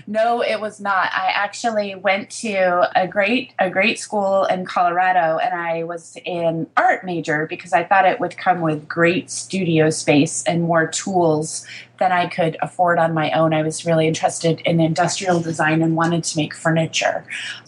No, 0.07 0.41
it 0.41 0.59
was 0.59 0.79
not. 0.79 1.09
I 1.13 1.31
actually 1.33 1.95
went 1.95 2.29
to 2.31 2.89
a 2.95 3.07
great 3.07 3.53
a 3.59 3.69
great 3.69 3.99
school 3.99 4.45
in 4.45 4.65
Colorado 4.65 5.37
and 5.37 5.53
I 5.53 5.83
was 5.83 6.17
in 6.25 6.67
art 6.77 7.05
major 7.05 7.47
because 7.47 7.73
I 7.73 7.83
thought 7.83 8.05
it 8.05 8.19
would 8.19 8.37
come 8.37 8.61
with 8.61 8.87
great 8.87 9.29
studio 9.29 9.89
space 9.89 10.43
and 10.43 10.63
more 10.63 10.87
tools 10.87 11.65
than 11.97 12.11
I 12.11 12.27
could 12.27 12.57
afford 12.61 12.97
on 12.97 13.13
my 13.13 13.31
own. 13.31 13.53
I 13.53 13.61
was 13.61 13.85
really 13.85 14.07
interested 14.07 14.61
in 14.61 14.79
industrial 14.79 15.39
design 15.41 15.81
and 15.81 15.95
wanted 15.95 16.23
to 16.25 16.37
make 16.37 16.55
furniture. 16.55 17.25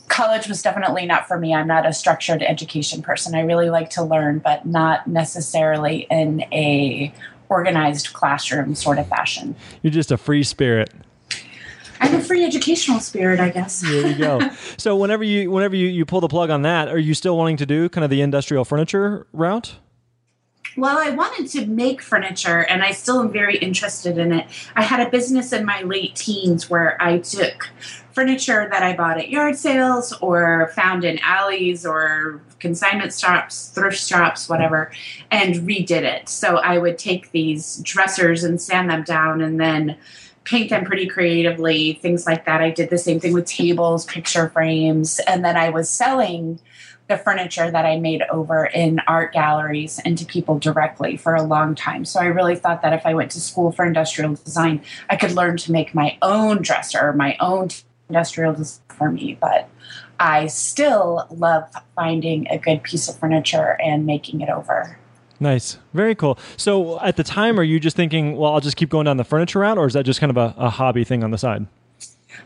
College 0.07 0.47
was 0.47 0.61
definitely 0.61 1.05
not 1.05 1.27
for 1.27 1.37
me. 1.37 1.53
I'm 1.53 1.67
not 1.67 1.85
a 1.85 1.93
structured 1.93 2.43
education 2.43 3.01
person. 3.01 3.35
I 3.35 3.41
really 3.41 3.69
like 3.69 3.89
to 3.91 4.03
learn, 4.03 4.39
but 4.39 4.65
not 4.65 5.07
necessarily 5.07 6.07
in 6.09 6.41
a 6.51 7.13
organized 7.49 8.13
classroom 8.13 8.75
sort 8.75 8.97
of 8.97 9.07
fashion. 9.07 9.55
You're 9.81 9.91
just 9.91 10.11
a 10.11 10.17
free 10.17 10.43
spirit. 10.43 10.93
I'm 12.01 12.15
a 12.15 12.21
free 12.21 12.43
educational 12.43 12.99
spirit, 12.99 13.39
I 13.39 13.49
guess. 13.49 13.81
there 13.81 14.07
you 14.07 14.15
go. 14.15 14.39
so 14.77 14.95
whenever 14.95 15.23
you 15.23 15.51
whenever 15.51 15.75
you, 15.75 15.87
you 15.87 16.03
pull 16.03 16.19
the 16.19 16.27
plug 16.27 16.49
on 16.49 16.63
that, 16.63 16.89
are 16.89 16.97
you 16.97 17.13
still 17.13 17.37
wanting 17.37 17.57
to 17.57 17.65
do 17.65 17.87
kind 17.89 18.03
of 18.03 18.09
the 18.09 18.21
industrial 18.21 18.65
furniture 18.65 19.27
route? 19.31 19.75
Well, 20.77 20.97
I 20.97 21.09
wanted 21.09 21.47
to 21.49 21.65
make 21.65 22.01
furniture 22.01 22.63
and 22.63 22.81
I 22.81 22.91
still 22.91 23.19
am 23.19 23.31
very 23.31 23.57
interested 23.57 24.17
in 24.17 24.31
it. 24.31 24.47
I 24.75 24.83
had 24.83 25.05
a 25.05 25.09
business 25.09 25.51
in 25.51 25.65
my 25.65 25.81
late 25.81 26.15
teens 26.15 26.69
where 26.69 27.01
I 27.01 27.19
took 27.19 27.69
furniture 28.13 28.67
that 28.71 28.81
I 28.81 28.95
bought 28.95 29.17
at 29.17 29.29
yard 29.29 29.57
sales 29.57 30.13
or 30.21 30.71
found 30.73 31.03
in 31.03 31.19
alleys 31.19 31.85
or 31.85 32.41
consignment 32.59 33.13
shops, 33.13 33.67
thrift 33.67 33.99
shops, 33.99 34.47
whatever, 34.47 34.91
and 35.29 35.55
redid 35.55 36.03
it. 36.03 36.29
So 36.29 36.57
I 36.57 36.77
would 36.77 36.97
take 36.97 37.31
these 37.31 37.77
dressers 37.83 38.43
and 38.45 38.61
sand 38.61 38.89
them 38.89 39.03
down 39.03 39.41
and 39.41 39.59
then 39.59 39.97
paint 40.43 40.69
them 40.69 40.85
pretty 40.85 41.07
creatively, 41.07 41.93
things 41.93 42.25
like 42.25 42.45
that. 42.45 42.61
I 42.61 42.71
did 42.71 42.89
the 42.89 42.97
same 42.97 43.19
thing 43.19 43.33
with 43.33 43.45
tables, 43.45 44.05
picture 44.05 44.49
frames, 44.49 45.19
and 45.27 45.45
then 45.45 45.55
I 45.55 45.69
was 45.69 45.89
selling 45.89 46.59
the 47.07 47.17
furniture 47.17 47.69
that 47.69 47.85
I 47.85 47.99
made 47.99 48.23
over 48.31 48.65
in 48.65 49.01
art 49.07 49.33
galleries 49.33 49.99
and 50.05 50.17
to 50.17 50.25
people 50.25 50.57
directly 50.57 51.17
for 51.17 51.35
a 51.35 51.43
long 51.43 51.75
time. 51.75 52.05
So 52.05 52.19
I 52.19 52.25
really 52.25 52.55
thought 52.55 52.81
that 52.83 52.93
if 52.93 53.05
I 53.05 53.13
went 53.13 53.31
to 53.31 53.41
school 53.41 53.71
for 53.71 53.85
industrial 53.85 54.35
design, 54.35 54.81
I 55.09 55.17
could 55.17 55.33
learn 55.33 55.57
to 55.57 55.71
make 55.71 55.93
my 55.93 56.17
own 56.21 56.61
dresser, 56.61 57.11
my 57.13 57.35
own 57.39 57.69
industrial 58.07 58.53
design 58.53 58.81
for 58.89 59.11
me. 59.11 59.37
But 59.39 59.67
I 60.19 60.47
still 60.47 61.27
love 61.29 61.69
finding 61.95 62.47
a 62.49 62.57
good 62.57 62.83
piece 62.83 63.09
of 63.09 63.17
furniture 63.17 63.77
and 63.83 64.05
making 64.05 64.39
it 64.41 64.49
over. 64.49 64.97
Nice. 65.41 65.79
Very 65.95 66.13
cool. 66.13 66.37
So 66.55 66.99
at 67.01 67.17
the 67.17 67.23
time, 67.23 67.59
are 67.59 67.63
you 67.63 67.79
just 67.79 67.95
thinking, 67.95 68.37
well, 68.37 68.53
I'll 68.53 68.61
just 68.61 68.77
keep 68.77 68.89
going 68.89 69.05
down 69.05 69.17
the 69.17 69.23
furniture 69.23 69.59
route, 69.59 69.79
or 69.79 69.87
is 69.87 69.93
that 69.93 70.03
just 70.03 70.19
kind 70.19 70.29
of 70.29 70.37
a, 70.37 70.53
a 70.55 70.69
hobby 70.69 71.03
thing 71.03 71.23
on 71.23 71.31
the 71.31 71.37
side? 71.37 71.65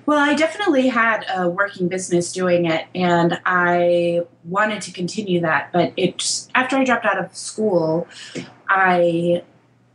Well, 0.05 0.17
I 0.17 0.33
definitely 0.33 0.87
had 0.87 1.25
a 1.35 1.49
working 1.49 1.89
business 1.89 2.31
doing 2.31 2.65
it, 2.65 2.87
and 2.95 3.39
I 3.45 4.21
wanted 4.45 4.81
to 4.83 4.93
continue 4.93 5.41
that. 5.41 5.73
But 5.73 5.91
it 5.97 6.47
after 6.55 6.77
I 6.77 6.85
dropped 6.85 7.05
out 7.05 7.23
of 7.23 7.35
school, 7.35 8.07
I, 8.69 9.43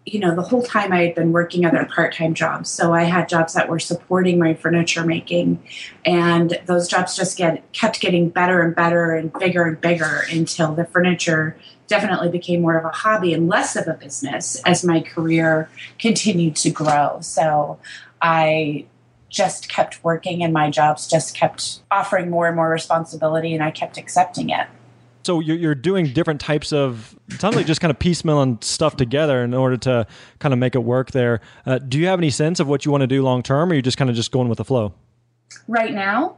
you 0.04 0.20
know, 0.20 0.34
the 0.34 0.42
whole 0.42 0.62
time 0.62 0.92
I 0.92 1.06
had 1.06 1.14
been 1.14 1.32
working 1.32 1.64
other 1.64 1.86
part-time 1.86 2.34
jobs. 2.34 2.68
So 2.68 2.92
I 2.92 3.04
had 3.04 3.30
jobs 3.30 3.54
that 3.54 3.70
were 3.70 3.78
supporting 3.78 4.38
my 4.38 4.52
furniture 4.52 5.06
making, 5.06 5.62
and 6.04 6.58
those 6.66 6.86
jobs 6.86 7.16
just 7.16 7.38
get 7.38 7.72
kept 7.72 8.00
getting 8.00 8.28
better 8.28 8.60
and 8.60 8.74
better 8.74 9.14
and 9.14 9.32
bigger 9.32 9.64
and 9.64 9.80
bigger 9.80 10.24
until 10.30 10.74
the 10.74 10.84
furniture 10.84 11.56
definitely 11.90 12.28
became 12.30 12.62
more 12.62 12.78
of 12.78 12.84
a 12.84 12.90
hobby 12.90 13.34
and 13.34 13.48
less 13.48 13.74
of 13.74 13.86
a 13.88 13.94
business 13.94 14.62
as 14.64 14.84
my 14.84 15.00
career 15.00 15.68
continued 15.98 16.54
to 16.54 16.70
grow. 16.70 17.18
So 17.20 17.78
I 18.22 18.86
just 19.28 19.68
kept 19.68 20.02
working 20.04 20.42
and 20.42 20.52
my 20.52 20.70
jobs 20.70 21.08
just 21.08 21.34
kept 21.34 21.80
offering 21.90 22.30
more 22.30 22.46
and 22.46 22.54
more 22.54 22.70
responsibility 22.70 23.52
and 23.54 23.62
I 23.62 23.72
kept 23.72 23.98
accepting 23.98 24.50
it. 24.50 24.68
So 25.24 25.40
you're, 25.40 25.56
you're 25.56 25.74
doing 25.74 26.12
different 26.12 26.40
types 26.40 26.72
of, 26.72 27.18
it 27.28 27.40
sounds 27.40 27.56
like 27.56 27.66
just 27.66 27.80
kind 27.80 27.90
of 27.90 27.98
piecemealing 27.98 28.62
stuff 28.62 28.96
together 28.96 29.42
in 29.42 29.52
order 29.52 29.76
to 29.78 30.06
kind 30.38 30.52
of 30.52 30.58
make 30.60 30.76
it 30.76 30.84
work 30.84 31.10
there. 31.10 31.40
Uh, 31.66 31.78
do 31.78 31.98
you 31.98 32.06
have 32.06 32.20
any 32.20 32.30
sense 32.30 32.60
of 32.60 32.68
what 32.68 32.84
you 32.84 32.92
want 32.92 33.02
to 33.02 33.08
do 33.08 33.22
long 33.22 33.42
term 33.42 33.68
or 33.68 33.72
are 33.72 33.74
you 33.74 33.82
just 33.82 33.98
kind 33.98 34.08
of 34.08 34.16
just 34.16 34.30
going 34.30 34.48
with 34.48 34.58
the 34.58 34.64
flow? 34.64 34.94
Right 35.66 35.92
now? 35.92 36.36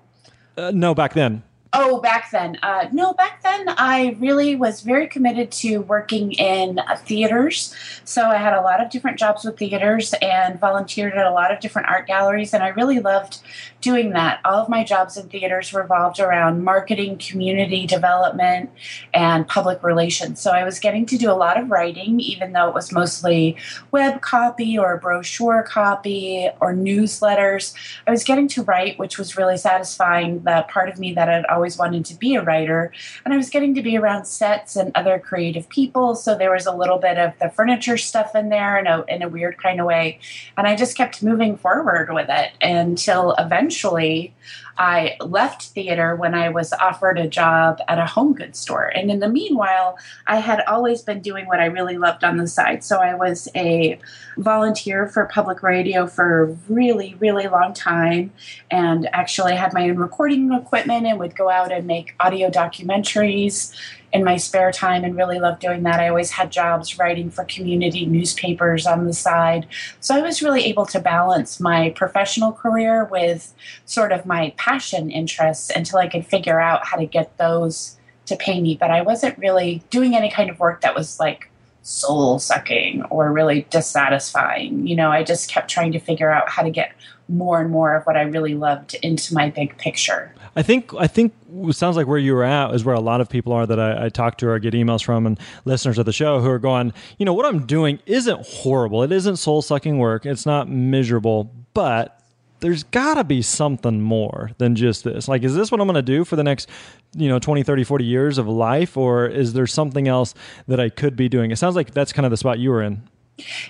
Uh, 0.56 0.72
no, 0.74 0.94
back 0.94 1.12
then. 1.12 1.42
Oh, 1.74 2.02
back 2.02 2.30
then. 2.30 2.58
Uh, 2.62 2.88
no, 2.92 3.14
back 3.14 3.42
then 3.42 3.66
I 3.78 4.14
really 4.20 4.56
was 4.56 4.82
very 4.82 5.06
committed 5.06 5.50
to 5.52 5.78
working 5.78 6.32
in 6.32 6.78
uh, 6.78 6.96
theaters. 6.96 7.74
So 8.04 8.26
I 8.26 8.36
had 8.36 8.52
a 8.52 8.60
lot 8.60 8.82
of 8.82 8.90
different 8.90 9.18
jobs 9.18 9.42
with 9.42 9.58
theaters 9.58 10.14
and 10.20 10.60
volunteered 10.60 11.14
at 11.14 11.24
a 11.24 11.30
lot 11.30 11.50
of 11.50 11.60
different 11.60 11.88
art 11.88 12.06
galleries. 12.06 12.52
And 12.52 12.62
I 12.62 12.68
really 12.68 13.00
loved 13.00 13.40
doing 13.82 14.10
that. 14.10 14.40
All 14.44 14.62
of 14.62 14.68
my 14.68 14.84
jobs 14.84 15.16
in 15.16 15.28
theaters 15.28 15.74
revolved 15.74 16.20
around 16.20 16.64
marketing, 16.64 17.18
community 17.18 17.86
development, 17.86 18.70
and 19.12 19.46
public 19.46 19.82
relations. 19.82 20.40
So 20.40 20.52
I 20.52 20.64
was 20.64 20.78
getting 20.78 21.04
to 21.06 21.18
do 21.18 21.30
a 21.30 21.34
lot 21.34 21.60
of 21.60 21.70
writing, 21.70 22.20
even 22.20 22.52
though 22.52 22.68
it 22.68 22.74
was 22.74 22.92
mostly 22.92 23.56
web 23.90 24.22
copy 24.22 24.78
or 24.78 24.96
brochure 24.96 25.62
copy 25.64 26.48
or 26.60 26.72
newsletters. 26.72 27.74
I 28.06 28.12
was 28.12 28.24
getting 28.24 28.48
to 28.48 28.62
write, 28.62 28.98
which 28.98 29.18
was 29.18 29.36
really 29.36 29.56
satisfying. 29.56 30.44
The 30.44 30.64
part 30.68 30.88
of 30.88 30.98
me 30.98 31.12
that 31.14 31.28
had 31.28 31.44
always 31.46 31.76
wanted 31.76 32.04
to 32.06 32.14
be 32.14 32.36
a 32.36 32.42
writer. 32.42 32.92
And 33.24 33.34
I 33.34 33.36
was 33.36 33.50
getting 33.50 33.74
to 33.74 33.82
be 33.82 33.98
around 33.98 34.26
sets 34.26 34.76
and 34.76 34.92
other 34.94 35.18
creative 35.18 35.68
people. 35.68 36.14
So 36.14 36.36
there 36.36 36.52
was 36.52 36.66
a 36.66 36.74
little 36.74 36.98
bit 36.98 37.18
of 37.18 37.32
the 37.40 37.50
furniture 37.50 37.96
stuff 37.96 38.36
in 38.36 38.48
there 38.48 38.78
in 38.78 38.86
a, 38.86 39.04
in 39.08 39.22
a 39.22 39.28
weird 39.28 39.60
kind 39.60 39.80
of 39.80 39.86
way. 39.86 40.20
And 40.56 40.68
I 40.68 40.76
just 40.76 40.96
kept 40.96 41.22
moving 41.22 41.56
forward 41.56 42.12
with 42.12 42.28
it 42.30 42.52
until 42.60 43.34
eventually 43.38 43.71
eventually 43.72 44.34
I 44.78 45.16
left 45.20 45.62
theater 45.68 46.16
when 46.16 46.34
I 46.34 46.48
was 46.48 46.72
offered 46.72 47.18
a 47.18 47.28
job 47.28 47.80
at 47.88 47.98
a 47.98 48.06
home 48.06 48.34
goods 48.34 48.58
store. 48.58 48.86
And 48.86 49.10
in 49.10 49.20
the 49.20 49.28
meanwhile, 49.28 49.98
I 50.26 50.36
had 50.36 50.62
always 50.66 51.02
been 51.02 51.20
doing 51.20 51.46
what 51.46 51.60
I 51.60 51.66
really 51.66 51.98
loved 51.98 52.24
on 52.24 52.36
the 52.36 52.46
side. 52.46 52.82
So 52.84 52.98
I 52.98 53.14
was 53.14 53.48
a 53.54 53.98
volunteer 54.36 55.06
for 55.06 55.24
public 55.26 55.62
radio 55.62 56.06
for 56.06 56.42
a 56.42 56.46
really, 56.68 57.14
really 57.18 57.48
long 57.48 57.74
time 57.74 58.32
and 58.70 59.08
actually 59.12 59.54
had 59.54 59.72
my 59.72 59.88
own 59.88 59.96
recording 59.96 60.52
equipment 60.52 61.06
and 61.06 61.18
would 61.18 61.36
go 61.36 61.50
out 61.50 61.72
and 61.72 61.86
make 61.86 62.14
audio 62.20 62.50
documentaries 62.50 63.74
in 64.12 64.24
my 64.24 64.36
spare 64.36 64.70
time 64.70 65.04
and 65.04 65.16
really 65.16 65.38
loved 65.38 65.60
doing 65.60 65.82
that. 65.84 65.98
I 65.98 66.08
always 66.08 66.30
had 66.30 66.52
jobs 66.52 66.98
writing 66.98 67.30
for 67.30 67.44
community 67.44 68.04
newspapers 68.04 68.86
on 68.86 69.06
the 69.06 69.12
side. 69.12 69.66
So 70.00 70.14
I 70.14 70.20
was 70.20 70.42
really 70.42 70.64
able 70.64 70.86
to 70.86 71.00
balance 71.00 71.58
my 71.58 71.90
professional 71.90 72.52
career 72.52 73.04
with 73.06 73.54
sort 73.86 74.12
of 74.12 74.26
my 74.26 74.52
passion 74.64 75.10
interests 75.10 75.70
until 75.74 75.98
I 75.98 76.06
could 76.06 76.24
figure 76.24 76.60
out 76.60 76.86
how 76.86 76.96
to 76.96 77.06
get 77.06 77.36
those 77.36 77.96
to 78.26 78.36
pay 78.36 78.60
me. 78.60 78.76
But 78.78 78.90
I 78.90 79.02
wasn't 79.02 79.36
really 79.38 79.82
doing 79.90 80.14
any 80.14 80.30
kind 80.30 80.50
of 80.50 80.60
work 80.60 80.82
that 80.82 80.94
was 80.94 81.18
like 81.18 81.50
soul 81.82 82.38
sucking 82.38 83.02
or 83.10 83.32
really 83.32 83.66
dissatisfying. 83.70 84.86
You 84.86 84.94
know, 84.94 85.10
I 85.10 85.24
just 85.24 85.50
kept 85.50 85.68
trying 85.68 85.90
to 85.92 85.98
figure 85.98 86.30
out 86.30 86.48
how 86.48 86.62
to 86.62 86.70
get 86.70 86.92
more 87.28 87.60
and 87.60 87.70
more 87.70 87.96
of 87.96 88.04
what 88.04 88.16
I 88.16 88.22
really 88.22 88.54
loved 88.54 88.94
into 89.02 89.34
my 89.34 89.50
big 89.50 89.76
picture. 89.78 90.32
I 90.54 90.62
think 90.62 90.94
I 90.94 91.08
think 91.08 91.32
sounds 91.72 91.96
like 91.96 92.06
where 92.06 92.18
you 92.18 92.34
were 92.34 92.44
at 92.44 92.72
is 92.72 92.84
where 92.84 92.94
a 92.94 93.00
lot 93.00 93.20
of 93.20 93.28
people 93.28 93.52
are 93.52 93.66
that 93.66 93.80
I, 93.80 94.04
I 94.04 94.08
talk 94.10 94.38
to 94.38 94.48
or 94.48 94.58
get 94.60 94.74
emails 94.74 95.02
from 95.02 95.26
and 95.26 95.40
listeners 95.64 95.98
of 95.98 96.06
the 96.06 96.12
show 96.12 96.40
who 96.40 96.48
are 96.48 96.60
going, 96.60 96.92
you 97.18 97.26
know, 97.26 97.34
what 97.34 97.46
I'm 97.46 97.66
doing 97.66 97.98
isn't 98.06 98.46
horrible. 98.46 99.02
It 99.02 99.10
isn't 99.10 99.36
soul 99.36 99.60
sucking 99.60 99.98
work. 99.98 100.24
It's 100.24 100.46
not 100.46 100.68
miserable, 100.68 101.52
but 101.74 102.21
there's 102.62 102.84
got 102.84 103.14
to 103.14 103.24
be 103.24 103.42
something 103.42 104.00
more 104.00 104.52
than 104.58 104.74
just 104.74 105.04
this. 105.04 105.28
Like, 105.28 105.42
is 105.42 105.54
this 105.54 105.70
what 105.70 105.80
I'm 105.80 105.86
going 105.86 105.96
to 105.96 106.02
do 106.02 106.24
for 106.24 106.36
the 106.36 106.44
next, 106.44 106.68
you 107.14 107.28
know, 107.28 107.38
20, 107.38 107.62
30, 107.62 107.84
40 107.84 108.04
years 108.04 108.38
of 108.38 108.48
life? 108.48 108.96
Or 108.96 109.26
is 109.26 109.52
there 109.52 109.66
something 109.66 110.08
else 110.08 110.32
that 110.68 110.80
I 110.80 110.88
could 110.88 111.16
be 111.16 111.28
doing? 111.28 111.50
It 111.50 111.56
sounds 111.56 111.76
like 111.76 111.92
that's 111.92 112.12
kind 112.12 112.24
of 112.24 112.30
the 112.30 112.36
spot 112.36 112.58
you 112.58 112.70
were 112.70 112.82
in. 112.82 113.02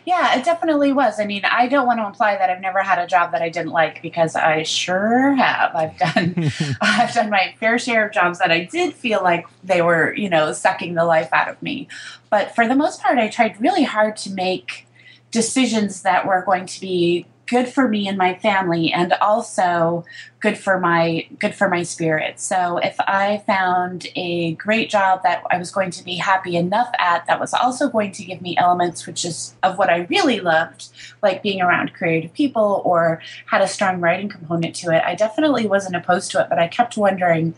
Yeah, 0.05 0.39
it 0.39 0.45
definitely 0.45 0.93
was. 0.93 1.19
I 1.19 1.25
mean, 1.25 1.45
I 1.45 1.69
don't 1.69 1.87
want 1.87 2.01
to 2.01 2.07
imply 2.07 2.37
that 2.37 2.51
I've 2.51 2.61
never 2.61 2.83
had 2.83 2.99
a 2.99 3.07
job 3.07 3.33
that 3.33 3.41
I 3.41 3.49
didn't 3.49 3.73
like 3.73 4.03
because 4.03 4.37
I 4.37 4.65
sure 4.65 5.33
have. 5.35 5.75
I've 5.75 5.97
done 5.97 6.53
I've 6.81 7.15
done 7.15 7.31
my 7.31 7.55
fair 7.59 7.79
share 7.79 8.07
of 8.07 8.13
jobs 8.13 8.41
that 8.41 8.51
I 8.51 8.65
did 8.65 8.93
feel 8.93 9.23
like 9.23 9.47
they 9.65 9.81
were, 9.81 10.15
you 10.15 10.29
know, 10.29 10.53
sucking 10.53 10.95
the 10.95 11.05
life 11.05 11.33
out 11.33 11.49
of 11.49 11.63
me. 11.63 11.89
But 12.29 12.55
for 12.55 12.69
the 12.69 12.75
most 12.75 13.01
part, 13.01 13.19
I 13.19 13.29
tried 13.29 13.59
really 13.61 13.85
hard 13.85 14.17
to 14.19 14.31
make 14.31 14.87
decisions 15.31 16.03
that 16.03 16.27
were 16.27 16.43
going 16.45 16.67
to 16.67 16.81
be 16.81 17.27
good 17.53 17.69
for 17.69 17.87
me 17.87 18.09
and 18.09 18.17
my 18.17 18.35
family 18.39 18.91
and 18.91 19.13
also 19.21 20.07
good 20.41 20.57
for 20.57 20.81
my 20.81 21.29
good 21.39 21.55
for 21.55 21.69
my 21.69 21.83
spirit. 21.83 22.41
So 22.41 22.79
if 22.79 22.97
i 23.01 23.43
found 23.47 24.07
a 24.17 24.55
great 24.55 24.89
job 24.89 25.23
that 25.23 25.43
i 25.51 25.59
was 25.59 25.71
going 25.71 25.91
to 25.91 26.03
be 26.03 26.17
happy 26.17 26.57
enough 26.57 26.91
at 26.99 27.27
that 27.27 27.39
was 27.39 27.53
also 27.53 27.91
going 27.91 28.13
to 28.13 28.25
give 28.25 28.41
me 28.41 28.57
elements 28.57 29.07
which 29.07 29.25
is 29.25 29.55
of 29.63 29.77
what 29.77 29.91
i 29.91 30.07
really 30.15 30.41
loved 30.41 30.89
like 31.23 31.43
being 31.43 31.61
around 31.61 31.93
creative 31.93 32.33
people 32.33 32.81
or 32.85 33.21
had 33.47 33.61
a 33.61 33.69
strong 33.69 34.01
writing 34.01 34.29
component 34.29 34.75
to 34.75 34.91
it 34.91 35.03
i 35.05 35.15
definitely 35.15 35.67
wasn't 35.67 35.95
opposed 35.95 36.31
to 36.31 36.41
it 36.41 36.49
but 36.49 36.59
i 36.59 36.67
kept 36.67 36.97
wondering 36.97 37.55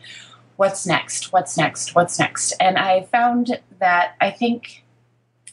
what's 0.56 0.86
next? 0.86 1.32
What's 1.32 1.56
next? 1.56 1.94
What's 1.96 2.18
next? 2.18 2.52
And 2.60 2.78
i 2.78 3.02
found 3.04 3.60
that 3.80 4.14
i 4.20 4.30
think 4.30 4.83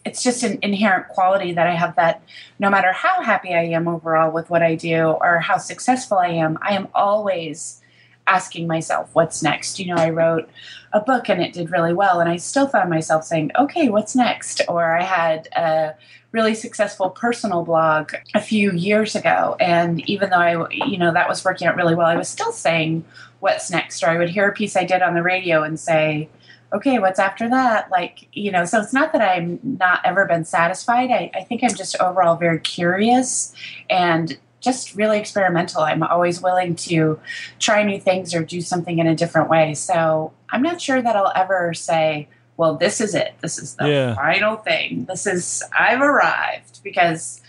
it's 0.06 0.24
just 0.24 0.44
an 0.44 0.60
inherent 0.62 1.08
quality 1.10 1.54
that 1.54 1.68
I 1.68 1.76
have 1.76 1.96
that 1.96 2.24
no 2.60 2.70
matter 2.70 2.92
how 2.92 3.22
happy 3.22 3.54
I 3.54 3.64
am 3.64 3.88
overall 3.88 4.32
with 4.32 4.50
what 4.50 4.64
I 4.64 4.76
do 4.76 5.12
or 5.22 5.40
how 5.40 5.58
successful 5.58 6.18
I 6.18 6.30
am, 6.30 6.58
I 6.62 6.74
am 6.74 6.88
always 6.96 7.82
asking 8.28 8.68
myself, 8.68 9.10
what's 9.14 9.44
next? 9.44 9.80
You 9.80 9.94
know, 9.94 10.02
I 10.02 10.10
wrote 10.10 10.50
a 10.94 11.00
book 11.00 11.30
and 11.30 11.42
it 11.42 11.54
did 11.54 11.72
really 11.72 11.94
well, 11.94 12.20
and 12.20 12.30
I 12.30 12.38
still 12.38 12.68
found 12.68 12.90
myself 12.90 13.24
saying, 13.24 13.52
okay, 13.58 13.90
what's 13.90 14.16
next? 14.16 14.62
Or 14.68 14.98
I 14.98 15.04
had 15.04 15.48
a 15.56 15.96
really 16.32 16.56
successful 16.56 17.10
personal 17.10 17.64
blog 17.64 18.14
a 18.34 18.42
few 18.42 18.72
years 18.72 19.16
ago, 19.16 19.56
and 19.60 20.08
even 20.10 20.30
though 20.30 20.38
I, 20.38 20.70
you 20.70 20.98
know, 20.98 21.14
that 21.14 21.28
was 21.28 21.44
working 21.44 21.68
out 21.68 21.76
really 21.76 21.96
well, 21.96 22.08
I 22.08 22.16
was 22.16 22.30
still 22.30 22.52
saying, 22.52 23.04
what's 23.40 23.70
next? 23.72 24.04
Or 24.04 24.08
I 24.08 24.18
would 24.18 24.30
hear 24.30 24.48
a 24.48 24.54
piece 24.54 24.76
I 24.76 24.86
did 24.86 25.02
on 25.02 25.14
the 25.14 25.24
radio 25.24 25.64
and 25.64 25.80
say, 25.80 26.30
okay, 26.74 27.00
what's 27.00 27.20
after 27.20 27.50
that? 27.50 27.92
Like, 27.92 28.28
you 28.34 28.52
know, 28.52 28.66
so 28.66 28.80
it's 28.80 28.94
not 28.94 29.12
that 29.14 29.22
I'm 29.22 29.60
not 29.64 30.02
ever 30.06 30.26
been 30.26 30.46
satisfied. 30.46 31.12
I, 31.12 31.32
I 31.34 31.44
think 31.44 31.64
I'm 31.64 31.76
just 31.76 32.00
overall 32.00 32.36
very 32.36 32.60
curious 32.60 33.54
and 33.90 34.38
just 34.62 34.96
really 34.96 35.20
experimental. 35.20 35.82
I'm 35.82 36.04
always 36.04 36.42
willing 36.42 36.76
to 36.76 37.20
try 37.60 37.84
new 37.84 38.00
things 38.00 38.34
or 38.34 38.44
do 38.44 38.62
something 38.62 39.00
in 39.00 39.08
a 39.08 39.16
different 39.16 39.50
way. 39.50 39.74
So 39.74 40.32
I'm 40.50 40.62
not 40.62 40.80
sure 40.80 41.02
that 41.02 41.16
I'll 41.16 41.34
ever 41.36 41.74
say, 41.74 42.28
well, 42.58 42.76
this 42.76 43.02
is 43.02 43.16
it. 43.16 43.34
This 43.42 43.58
is 43.58 43.76
the 43.76 43.90
yeah. 43.90 44.16
final 44.16 44.58
thing. 44.58 45.06
This 45.06 45.26
is, 45.26 45.64
I've 45.78 46.02
arrived 46.02 46.82
because 46.84 47.42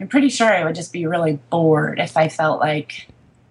I'm 0.00 0.08
pretty 0.08 0.28
sure 0.28 0.52
I 0.52 0.64
would 0.64 0.74
just 0.74 0.92
be 0.92 1.06
really 1.06 1.38
bored 1.50 2.00
if 2.00 2.16
I 2.16 2.28
felt 2.28 2.60
like 2.60 3.08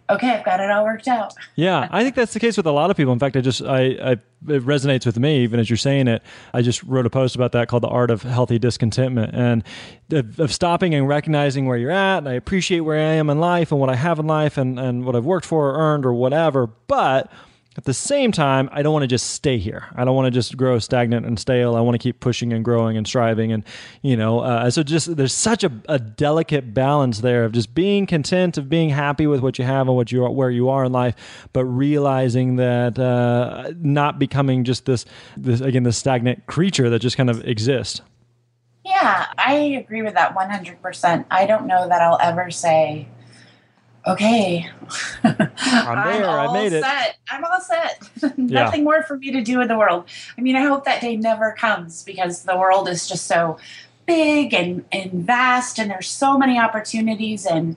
okay, 0.09 0.31
I've 0.31 0.45
got 0.45 0.59
it 0.59 0.71
all 0.71 0.86
worked 0.86 1.07
out. 1.07 1.33
yeah, 1.55 1.88
I 1.91 2.03
think 2.03 2.15
that's 2.15 2.33
the 2.33 2.39
case 2.39 2.57
with 2.57 2.65
a 2.65 2.71
lot 2.71 2.89
of 2.89 2.97
people. 2.97 3.13
In 3.13 3.19
fact, 3.19 3.36
I 3.36 3.41
just 3.41 3.62
I, 3.62 4.12
I 4.12 4.17
it 4.48 4.63
resonates 4.63 5.06
with 5.06 5.17
me 5.17 5.44
even 5.44 5.60
as 5.60 5.70
you're 5.70 5.77
saying 5.77 6.08
it. 6.08 6.22
I 6.53 6.62
just 6.62 6.84
wrote 6.84 7.06
a 7.06 7.10
post 7.10 7.36
about 7.36 7.51
that 7.53 7.67
called 7.67 7.84
"The 7.84 7.88
Art 7.88 8.12
of 8.12 8.24
Healthy 8.24 8.60
Discontentment" 8.60 9.34
and 9.34 9.63
of, 10.12 10.39
of 10.39 10.53
stopping 10.53 10.94
and 10.94 11.08
recognizing 11.08 11.65
where 11.65 11.77
you're 11.77 11.91
at. 11.91 12.20
And 12.20 12.29
I 12.29 12.34
appreciate 12.34 12.82
where 12.82 12.98
I 12.98 13.13
am 13.13 13.29
in 13.29 13.39
life 13.39 13.72
and 13.72 13.79
what 13.79 13.89
I 13.89 13.96
have 13.96 14.20
in 14.20 14.27
life 14.27 14.58
and 14.58 14.79
and 14.79 15.06
what 15.06 15.15
I've 15.15 15.25
worked 15.25 15.46
for 15.46 15.70
or 15.70 15.77
earned 15.77 16.06
or 16.06 16.13
whatever, 16.13 16.67
but 16.67 17.32
at 17.77 17.84
the 17.84 17.93
same 17.93 18.31
time, 18.31 18.69
I 18.72 18.81
don't 18.81 18.91
want 18.91 19.03
to 19.03 19.07
just 19.07 19.29
stay 19.29 19.60
here. 19.60 19.86
I 19.96 20.03
don't 20.03 20.15
want 20.15 20.25
to 20.25 20.31
just 20.31 20.57
grow 20.57 20.79
stagnant 20.79 21.27
and 21.27 21.39
stale. 21.39 21.75
I 21.75 21.81
want 21.81 21.93
to 21.93 22.00
keep 22.00 22.19
pushing 22.19 22.51
and 22.51 22.65
growing 22.65 22.98
and 22.98 23.05
striving. 23.05 23.51
And, 23.51 23.63
you 24.01 24.17
know, 24.17 24.39
uh, 24.39 24.72
so 24.72 24.81
just 24.81 25.15
there's 25.15 25.34
such 25.34 25.63
a, 25.63 25.72
a, 25.88 26.00
delicate 26.00 26.74
balance 26.74 27.22
there 27.22 27.46
of 27.46 27.51
just 27.51 27.75
being 27.75 28.07
content, 28.07 28.57
of 28.57 28.67
being 28.67 28.89
happy 28.89 29.27
with 29.27 29.41
what 29.41 29.60
you 29.60 29.65
have 29.65 29.88
and 29.88 29.96
what 29.96 30.12
you 30.12 30.25
are, 30.25 30.31
where 30.31 30.50
you 30.50 30.69
are 30.69 30.86
in 30.86 30.91
life, 30.91 31.50
but 31.53 31.65
realizing 31.65 32.55
that 32.55 32.98
uh, 32.98 33.72
not 33.77 34.17
becoming 34.17 34.63
just 34.63 34.86
this, 34.86 35.05
this, 35.36 35.62
again, 35.62 35.84
this 35.84 35.98
stagnant 35.98 36.48
creature 36.48 36.89
that 36.89 37.00
just 37.00 37.15
kind 37.15 37.29
of 37.29 37.48
exists. 37.48 38.01
Yeah, 38.84 39.27
I 39.38 39.53
agree 39.53 40.01
with 40.01 40.15
that 40.15 40.36
100%. 40.36 41.25
I 41.29 41.46
don't 41.46 41.67
know 41.67 41.88
that 41.88 42.01
I'll 42.01 42.19
ever 42.19 42.50
say, 42.50 43.07
okay, 44.07 44.69
I'm 45.23 45.37
there. 45.37 46.29
I'm 46.29 46.49
I 46.49 46.53
made 46.53 46.73
it. 46.73 46.83
Set. 46.83 47.17
I'm 47.29 47.43
all 47.43 47.61
set. 47.61 48.09
Nothing 48.37 48.79
yeah. 48.79 48.83
more 48.83 49.03
for 49.03 49.17
me 49.17 49.31
to 49.31 49.41
do 49.41 49.61
in 49.61 49.67
the 49.67 49.77
world. 49.77 50.05
I 50.37 50.41
mean, 50.41 50.55
I 50.55 50.61
hope 50.61 50.85
that 50.85 51.01
day 51.01 51.15
never 51.15 51.51
comes 51.51 52.03
because 52.03 52.43
the 52.43 52.57
world 52.57 52.87
is 52.87 53.07
just 53.07 53.27
so 53.27 53.57
big 54.05 54.53
and, 54.53 54.85
and 54.91 55.11
vast, 55.25 55.77
and 55.77 55.91
there's 55.91 56.09
so 56.09 56.37
many 56.37 56.57
opportunities. 56.57 57.45
And 57.45 57.75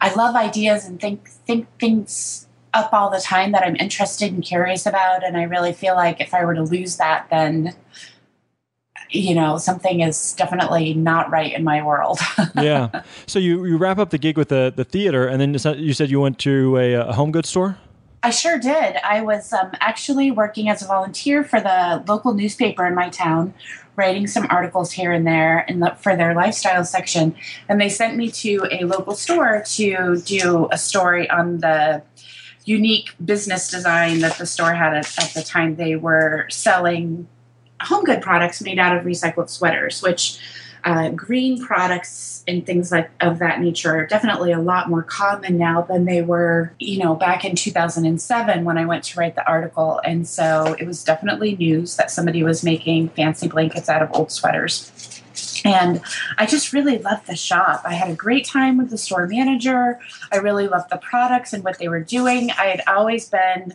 I 0.00 0.14
love 0.14 0.36
ideas 0.36 0.86
and 0.86 1.00
think 1.00 1.28
think 1.28 1.66
things 1.78 2.46
up 2.72 2.92
all 2.92 3.10
the 3.10 3.20
time 3.20 3.52
that 3.52 3.62
I'm 3.62 3.76
interested 3.76 4.32
and 4.32 4.44
curious 4.44 4.86
about. 4.86 5.24
And 5.24 5.36
I 5.36 5.44
really 5.44 5.72
feel 5.72 5.94
like 5.94 6.20
if 6.20 6.34
I 6.34 6.44
were 6.44 6.54
to 6.54 6.62
lose 6.62 6.96
that, 6.98 7.28
then 7.30 7.74
you 9.10 9.34
know, 9.34 9.58
something 9.58 10.00
is 10.00 10.32
definitely 10.34 10.94
not 10.94 11.30
right 11.30 11.52
in 11.52 11.64
my 11.64 11.82
world. 11.82 12.18
yeah. 12.56 13.02
So 13.26 13.38
you, 13.38 13.64
you 13.64 13.76
wrap 13.76 13.98
up 13.98 14.10
the 14.10 14.18
gig 14.18 14.36
with 14.36 14.48
the, 14.48 14.72
the 14.74 14.84
theater, 14.84 15.26
and 15.26 15.40
then 15.40 15.52
you 15.78 15.92
said 15.92 16.10
you 16.10 16.20
went 16.20 16.38
to 16.40 16.76
a, 16.76 16.94
a 16.94 17.12
home 17.12 17.32
goods 17.32 17.48
store? 17.48 17.78
I 18.22 18.30
sure 18.30 18.58
did. 18.58 18.96
I 19.04 19.22
was 19.22 19.52
um, 19.52 19.70
actually 19.74 20.32
working 20.32 20.68
as 20.68 20.82
a 20.82 20.86
volunteer 20.86 21.44
for 21.44 21.60
the 21.60 22.02
local 22.08 22.34
newspaper 22.34 22.84
in 22.84 22.94
my 22.94 23.08
town, 23.08 23.54
writing 23.94 24.26
some 24.26 24.48
articles 24.50 24.90
here 24.90 25.12
and 25.12 25.24
there 25.24 25.60
in 25.68 25.78
the, 25.78 25.96
for 26.00 26.16
their 26.16 26.34
lifestyle 26.34 26.84
section. 26.84 27.36
And 27.68 27.80
they 27.80 27.88
sent 27.88 28.16
me 28.16 28.30
to 28.32 28.66
a 28.72 28.84
local 28.84 29.14
store 29.14 29.62
to 29.74 30.20
do 30.22 30.68
a 30.72 30.78
story 30.78 31.30
on 31.30 31.58
the 31.58 32.02
unique 32.64 33.10
business 33.24 33.70
design 33.70 34.18
that 34.20 34.38
the 34.38 34.46
store 34.46 34.74
had 34.74 34.92
at, 34.94 35.18
at 35.22 35.32
the 35.34 35.42
time. 35.42 35.76
They 35.76 35.94
were 35.94 36.46
selling 36.50 37.28
home 37.80 38.04
good 38.04 38.22
products 38.22 38.62
made 38.62 38.78
out 38.78 38.96
of 38.96 39.04
recycled 39.04 39.48
sweaters, 39.48 40.02
which 40.02 40.38
uh, 40.84 41.10
green 41.10 41.64
products 41.64 42.44
and 42.46 42.64
things 42.64 42.92
like 42.92 43.10
of 43.20 43.40
that 43.40 43.60
nature 43.60 43.96
are 43.96 44.06
definitely 44.06 44.52
a 44.52 44.60
lot 44.60 44.88
more 44.88 45.02
common 45.02 45.58
now 45.58 45.82
than 45.82 46.04
they 46.04 46.22
were, 46.22 46.72
you 46.78 47.02
know, 47.02 47.14
back 47.14 47.44
in 47.44 47.56
2007 47.56 48.64
when 48.64 48.78
I 48.78 48.84
went 48.86 49.02
to 49.04 49.18
write 49.18 49.34
the 49.34 49.46
article. 49.48 50.00
And 50.04 50.28
so 50.28 50.76
it 50.78 50.86
was 50.86 51.02
definitely 51.02 51.56
news 51.56 51.96
that 51.96 52.10
somebody 52.10 52.44
was 52.44 52.62
making 52.62 53.08
fancy 53.10 53.48
blankets 53.48 53.88
out 53.88 54.00
of 54.00 54.10
old 54.14 54.30
sweaters. 54.30 54.92
And 55.64 56.00
I 56.38 56.46
just 56.46 56.72
really 56.72 56.98
loved 56.98 57.26
the 57.26 57.34
shop. 57.34 57.82
I 57.84 57.94
had 57.94 58.08
a 58.08 58.14
great 58.14 58.46
time 58.46 58.78
with 58.78 58.90
the 58.90 58.98
store 58.98 59.26
manager. 59.26 59.98
I 60.30 60.36
really 60.36 60.68
loved 60.68 60.90
the 60.90 60.98
products 60.98 61.52
and 61.52 61.64
what 61.64 61.78
they 61.78 61.88
were 61.88 62.02
doing. 62.02 62.52
I 62.52 62.66
had 62.66 62.82
always 62.86 63.28
been 63.28 63.74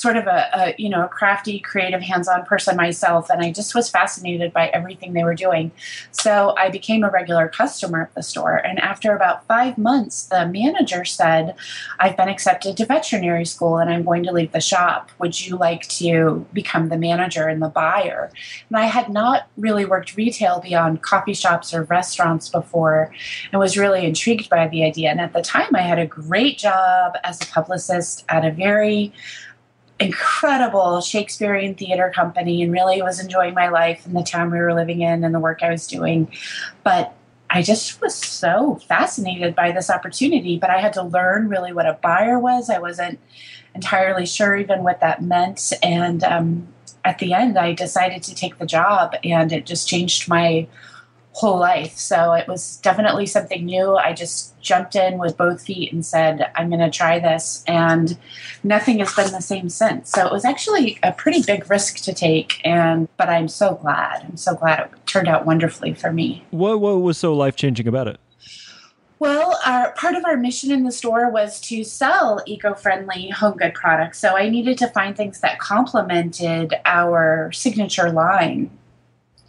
sort 0.00 0.16
of 0.16 0.26
a, 0.26 0.48
a, 0.54 0.74
you 0.78 0.88
know 0.88 1.04
a 1.04 1.08
crafty 1.08 1.58
creative 1.60 2.00
hands-on 2.00 2.42
person 2.46 2.74
myself 2.74 3.28
and 3.28 3.42
i 3.42 3.52
just 3.52 3.74
was 3.74 3.90
fascinated 3.90 4.50
by 4.52 4.68
everything 4.68 5.12
they 5.12 5.24
were 5.24 5.34
doing. 5.34 5.70
So 6.10 6.54
i 6.56 6.70
became 6.70 7.04
a 7.04 7.10
regular 7.10 7.48
customer 7.48 8.02
at 8.02 8.14
the 8.14 8.22
store 8.22 8.56
and 8.56 8.78
after 8.78 9.14
about 9.14 9.46
five 9.46 9.76
months 9.76 10.24
the 10.24 10.46
manager 10.46 11.04
said 11.04 11.54
i've 11.98 12.16
been 12.16 12.30
accepted 12.30 12.76
to 12.78 12.86
veterinary 12.86 13.44
school 13.44 13.76
and 13.76 13.90
i'm 13.90 14.02
going 14.02 14.24
to 14.24 14.32
leave 14.32 14.52
the 14.52 14.60
shop. 14.60 15.10
Would 15.18 15.46
you 15.46 15.56
like 15.56 15.86
to 16.00 16.46
become 16.52 16.88
the 16.88 16.96
manager 16.96 17.46
and 17.46 17.60
the 17.60 17.68
buyer? 17.68 18.30
And 18.68 18.78
i 18.78 18.86
had 18.86 19.10
not 19.10 19.48
really 19.58 19.84
worked 19.84 20.16
retail 20.16 20.60
beyond 20.60 21.02
coffee 21.02 21.34
shops 21.34 21.74
or 21.74 21.82
restaurants 21.84 22.48
before 22.48 23.12
and 23.52 23.60
was 23.60 23.76
really 23.76 24.06
intrigued 24.06 24.48
by 24.48 24.66
the 24.68 24.82
idea. 24.84 25.10
And 25.10 25.20
at 25.20 25.34
the 25.34 25.42
time 25.42 25.76
i 25.76 25.82
had 25.82 25.98
a 25.98 26.06
great 26.06 26.56
job 26.56 27.16
as 27.22 27.42
a 27.42 27.46
publicist 27.46 28.24
at 28.30 28.46
a 28.46 28.50
very 28.50 29.12
incredible 30.00 31.00
Shakespearean 31.02 31.74
theater 31.74 32.10
company 32.14 32.62
and 32.62 32.72
really 32.72 33.02
was 33.02 33.20
enjoying 33.20 33.54
my 33.54 33.68
life 33.68 34.06
in 34.06 34.14
the 34.14 34.22
town 34.22 34.50
we 34.50 34.58
were 34.58 34.74
living 34.74 35.02
in 35.02 35.22
and 35.22 35.34
the 35.34 35.38
work 35.38 35.62
I 35.62 35.70
was 35.70 35.86
doing. 35.86 36.32
But 36.82 37.14
I 37.50 37.62
just 37.62 38.00
was 38.00 38.14
so 38.14 38.76
fascinated 38.88 39.54
by 39.54 39.72
this 39.72 39.90
opportunity, 39.90 40.58
but 40.58 40.70
I 40.70 40.80
had 40.80 40.92
to 40.94 41.02
learn 41.02 41.48
really 41.48 41.72
what 41.72 41.86
a 41.86 41.98
buyer 42.02 42.38
was. 42.38 42.70
I 42.70 42.78
wasn't 42.78 43.18
entirely 43.74 44.24
sure 44.24 44.56
even 44.56 44.82
what 44.82 45.00
that 45.00 45.22
meant. 45.22 45.72
And 45.82 46.24
um, 46.24 46.68
at 47.04 47.18
the 47.18 47.34
end, 47.34 47.58
I 47.58 47.72
decided 47.72 48.22
to 48.24 48.34
take 48.34 48.58
the 48.58 48.66
job, 48.66 49.14
and 49.22 49.52
it 49.52 49.66
just 49.66 49.88
changed 49.88 50.28
my 50.28 50.66
whole 51.32 51.58
life. 51.58 51.96
So 51.96 52.32
it 52.32 52.48
was 52.48 52.78
definitely 52.78 53.26
something 53.26 53.64
new. 53.64 53.96
I 53.96 54.12
just 54.12 54.58
jumped 54.60 54.96
in 54.96 55.18
with 55.18 55.36
both 55.36 55.62
feet 55.62 55.92
and 55.92 56.04
said, 56.04 56.50
I'm 56.56 56.68
going 56.68 56.80
to 56.80 56.90
try 56.90 57.18
this. 57.18 57.64
And 57.66 58.18
nothing 58.64 58.98
has 58.98 59.14
been 59.14 59.32
the 59.32 59.40
same 59.40 59.68
since. 59.68 60.10
So 60.10 60.26
it 60.26 60.32
was 60.32 60.44
actually 60.44 60.98
a 61.02 61.12
pretty 61.12 61.42
big 61.42 61.70
risk 61.70 61.98
to 61.98 62.12
take. 62.12 62.60
And, 62.64 63.08
but 63.16 63.28
I'm 63.28 63.48
so 63.48 63.76
glad. 63.76 64.24
I'm 64.28 64.36
so 64.36 64.54
glad 64.54 64.80
it 64.80 65.06
turned 65.06 65.28
out 65.28 65.46
wonderfully 65.46 65.94
for 65.94 66.12
me. 66.12 66.44
What, 66.50 66.80
what 66.80 66.94
was 67.00 67.16
so 67.16 67.32
life 67.32 67.56
changing 67.56 67.86
about 67.86 68.08
it? 68.08 68.18
Well, 69.20 69.60
our, 69.66 69.92
part 69.92 70.14
of 70.14 70.24
our 70.24 70.38
mission 70.38 70.70
in 70.72 70.82
the 70.82 70.90
store 70.90 71.30
was 71.30 71.60
to 71.62 71.84
sell 71.84 72.42
eco 72.46 72.72
friendly 72.72 73.28
home 73.28 73.58
good 73.58 73.74
products. 73.74 74.18
So 74.18 74.34
I 74.34 74.48
needed 74.48 74.78
to 74.78 74.88
find 74.88 75.14
things 75.14 75.40
that 75.40 75.58
complemented 75.58 76.74
our 76.86 77.52
signature 77.52 78.10
line 78.10 78.70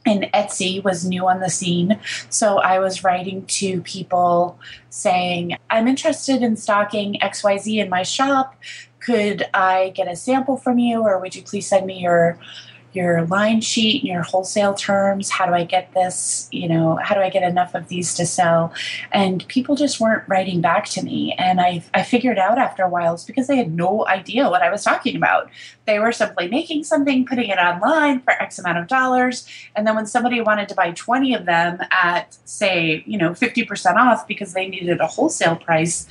and 0.06 0.24
Etsy 0.34 0.84
was 0.84 1.06
new 1.06 1.28
on 1.28 1.40
the 1.40 1.50
scene. 1.50 2.00
So 2.30 2.58
I 2.58 2.80
was 2.80 3.04
writing 3.04 3.46
to 3.46 3.82
people 3.82 4.60
saying, 4.90 5.58
I'm 5.70 5.88
interested 5.88 6.42
in 6.42 6.58
stocking 6.58 7.20
XYZ 7.22 7.78
in 7.78 7.90
my 7.90 8.04
shop. 8.04 8.56
Could 9.00 9.46
I 9.54 9.90
get 9.96 10.08
a 10.08 10.16
sample 10.16 10.58
from 10.58 10.80
you, 10.80 11.02
or 11.02 11.20
would 11.20 11.36
you 11.36 11.42
please 11.42 11.68
send 11.68 11.86
me 11.86 12.00
your 12.00 12.38
your 12.94 13.26
line 13.28 13.62
sheet 13.62 14.02
and 14.02 14.10
your 14.10 14.22
wholesale 14.22 14.74
terms. 14.74 15.30
How 15.30 15.46
do 15.46 15.54
i 15.54 15.64
get 15.64 15.94
this? 15.94 16.48
You 16.52 16.68
know 16.68 16.96
how 16.96 17.16
do 17.16 17.22
i 17.22 17.30
get 17.30 17.44
enough 17.44 17.74
of 17.76 17.88
these 17.88 18.14
to 18.16 18.26
sell? 18.26 18.74
And 19.12 19.48
people 19.48 19.76
just 19.76 20.00
weren't 20.00 20.28
writing 20.28 20.62
back 20.62 20.86
to 20.90 21.04
me. 21.04 21.34
And 21.38 21.62
i, 21.62 21.84
I 21.94 22.04
figured 22.04 22.38
out 22.38 22.58
after 22.58 22.84
a 22.84 22.90
while 22.90 23.14
it's 23.14 23.24
because 23.24 23.48
they 23.48 23.58
had 23.58 23.74
no 23.74 24.08
idea 24.08 24.50
what 24.50 24.62
i 24.62 24.70
was 24.70 24.84
talking 24.84 25.16
about. 25.16 25.50
They 25.86 26.00
were 26.00 26.12
simply 26.12 26.48
making 26.48 26.84
something 26.84 27.26
putting 27.26 27.50
it 27.50 27.58
online 27.58 28.22
for 28.22 28.32
x 28.32 28.60
amount 28.60 28.78
of 28.78 28.88
dollars. 28.88 29.48
And 29.76 29.88
then 29.88 29.96
when 29.96 30.06
somebody 30.06 30.42
wanted 30.42 30.70
to 30.70 30.76
buy 30.76 30.92
20 30.92 31.34
of 31.36 31.46
them 31.46 31.80
at 31.92 32.38
say 32.46 33.04
you 33.06 33.18
know 33.18 33.32
50% 33.32 33.96
off 33.96 34.28
because 34.28 34.54
they 34.54 34.68
needed 34.68 35.00
a 35.00 35.08
wholesale 35.08 35.56
price 35.56 36.08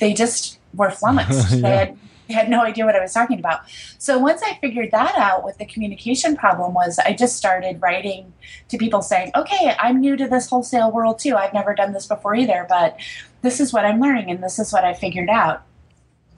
they 0.00 0.12
just 0.12 0.58
were 0.74 0.90
flummoxed. 0.90 1.50
Yeah. 1.50 1.60
they 1.60 1.76
had 1.76 1.98
had 2.32 2.48
no 2.48 2.62
idea 2.62 2.84
what 2.84 2.96
I 2.96 3.00
was 3.00 3.12
talking 3.12 3.38
about. 3.38 3.62
So 3.98 4.18
once 4.18 4.42
I 4.42 4.58
figured 4.60 4.90
that 4.92 5.16
out, 5.16 5.42
what 5.44 5.58
the 5.58 5.66
communication 5.66 6.36
problem 6.36 6.74
was, 6.74 6.98
I 6.98 7.12
just 7.12 7.36
started 7.36 7.80
writing 7.82 8.32
to 8.68 8.78
people 8.78 9.02
saying, 9.02 9.32
okay, 9.34 9.74
I'm 9.78 10.00
new 10.00 10.16
to 10.16 10.28
this 10.28 10.48
wholesale 10.48 10.90
world 10.90 11.18
too. 11.18 11.36
I've 11.36 11.54
never 11.54 11.74
done 11.74 11.92
this 11.92 12.06
before 12.06 12.34
either, 12.34 12.66
but 12.68 12.96
this 13.42 13.60
is 13.60 13.72
what 13.72 13.84
I'm 13.84 14.00
learning 14.00 14.30
and 14.30 14.42
this 14.42 14.58
is 14.58 14.72
what 14.72 14.84
I 14.84 14.94
figured 14.94 15.30
out. 15.30 15.62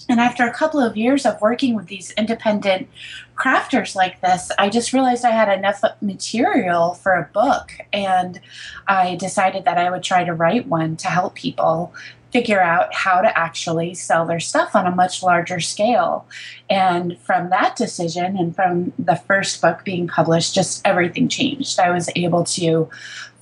And 0.08 0.20
after 0.20 0.44
a 0.44 0.52
couple 0.52 0.80
of 0.80 0.96
years 0.96 1.24
of 1.24 1.40
working 1.40 1.74
with 1.74 1.86
these 1.86 2.10
independent 2.12 2.88
crafters 3.36 3.94
like 3.94 4.20
this, 4.20 4.50
I 4.58 4.68
just 4.68 4.92
realized 4.92 5.24
I 5.24 5.30
had 5.30 5.56
enough 5.56 5.82
material 6.00 6.94
for 6.94 7.12
a 7.12 7.30
book. 7.32 7.72
And 7.92 8.40
I 8.88 9.16
decided 9.16 9.64
that 9.64 9.78
I 9.78 9.90
would 9.90 10.02
try 10.02 10.24
to 10.24 10.34
write 10.34 10.66
one 10.66 10.96
to 10.96 11.08
help 11.08 11.34
people 11.34 11.94
figure 12.32 12.60
out 12.60 12.92
how 12.94 13.20
to 13.20 13.38
actually 13.38 13.94
sell 13.94 14.24
their 14.24 14.40
stuff 14.40 14.74
on 14.74 14.86
a 14.86 14.94
much 14.94 15.22
larger 15.22 15.60
scale. 15.60 16.26
And 16.70 17.18
from 17.20 17.50
that 17.50 17.76
decision 17.76 18.36
and 18.36 18.56
from 18.56 18.92
the 18.98 19.16
first 19.16 19.60
book 19.60 19.84
being 19.84 20.08
published, 20.08 20.54
just 20.54 20.80
everything 20.86 21.28
changed. 21.28 21.78
I 21.78 21.90
was 21.90 22.08
able 22.16 22.44
to 22.44 22.88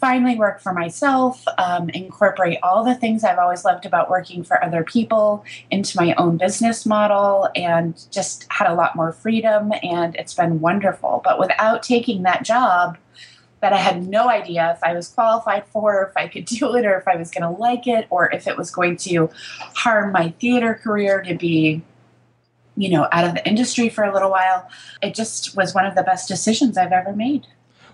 finally 0.00 0.34
work 0.34 0.60
for 0.60 0.72
myself, 0.72 1.44
um, 1.58 1.90
incorporate 1.90 2.58
all 2.62 2.82
the 2.82 2.94
things 2.94 3.22
I've 3.22 3.38
always 3.38 3.64
loved 3.64 3.84
about 3.84 4.10
working 4.10 4.42
for 4.42 4.62
other 4.64 4.82
people 4.82 5.44
into 5.70 5.96
my 5.96 6.14
own 6.14 6.38
business 6.38 6.86
model, 6.86 7.50
and 7.54 7.94
just 8.10 8.46
had 8.50 8.66
a 8.66 8.74
lot 8.74 8.96
more 8.96 9.12
freedom. 9.12 9.72
And 9.82 10.16
it's 10.16 10.34
been 10.34 10.60
wonderful. 10.60 11.20
But 11.22 11.38
without 11.38 11.82
taking 11.82 12.22
that 12.22 12.44
job, 12.44 12.96
that 13.60 13.72
I 13.72 13.76
had 13.76 14.06
no 14.06 14.28
idea 14.28 14.72
if 14.72 14.82
I 14.82 14.94
was 14.94 15.08
qualified 15.08 15.66
for, 15.66 16.04
if 16.04 16.16
I 16.16 16.28
could 16.28 16.44
do 16.46 16.74
it, 16.74 16.84
or 16.84 16.98
if 16.98 17.06
I 17.06 17.16
was 17.16 17.30
going 17.30 17.42
to 17.42 17.60
like 17.60 17.86
it, 17.86 18.06
or 18.10 18.32
if 18.32 18.46
it 18.46 18.56
was 18.56 18.70
going 18.70 18.96
to 18.98 19.30
harm 19.74 20.12
my 20.12 20.30
theater 20.40 20.74
career 20.74 21.22
to 21.22 21.34
be, 21.34 21.82
you 22.76 22.90
know, 22.90 23.08
out 23.12 23.24
of 23.24 23.34
the 23.34 23.46
industry 23.46 23.88
for 23.88 24.04
a 24.04 24.12
little 24.12 24.30
while. 24.30 24.68
It 25.02 25.14
just 25.14 25.56
was 25.56 25.74
one 25.74 25.86
of 25.86 25.94
the 25.94 26.02
best 26.02 26.28
decisions 26.28 26.78
I've 26.78 26.92
ever 26.92 27.12
made. 27.12 27.46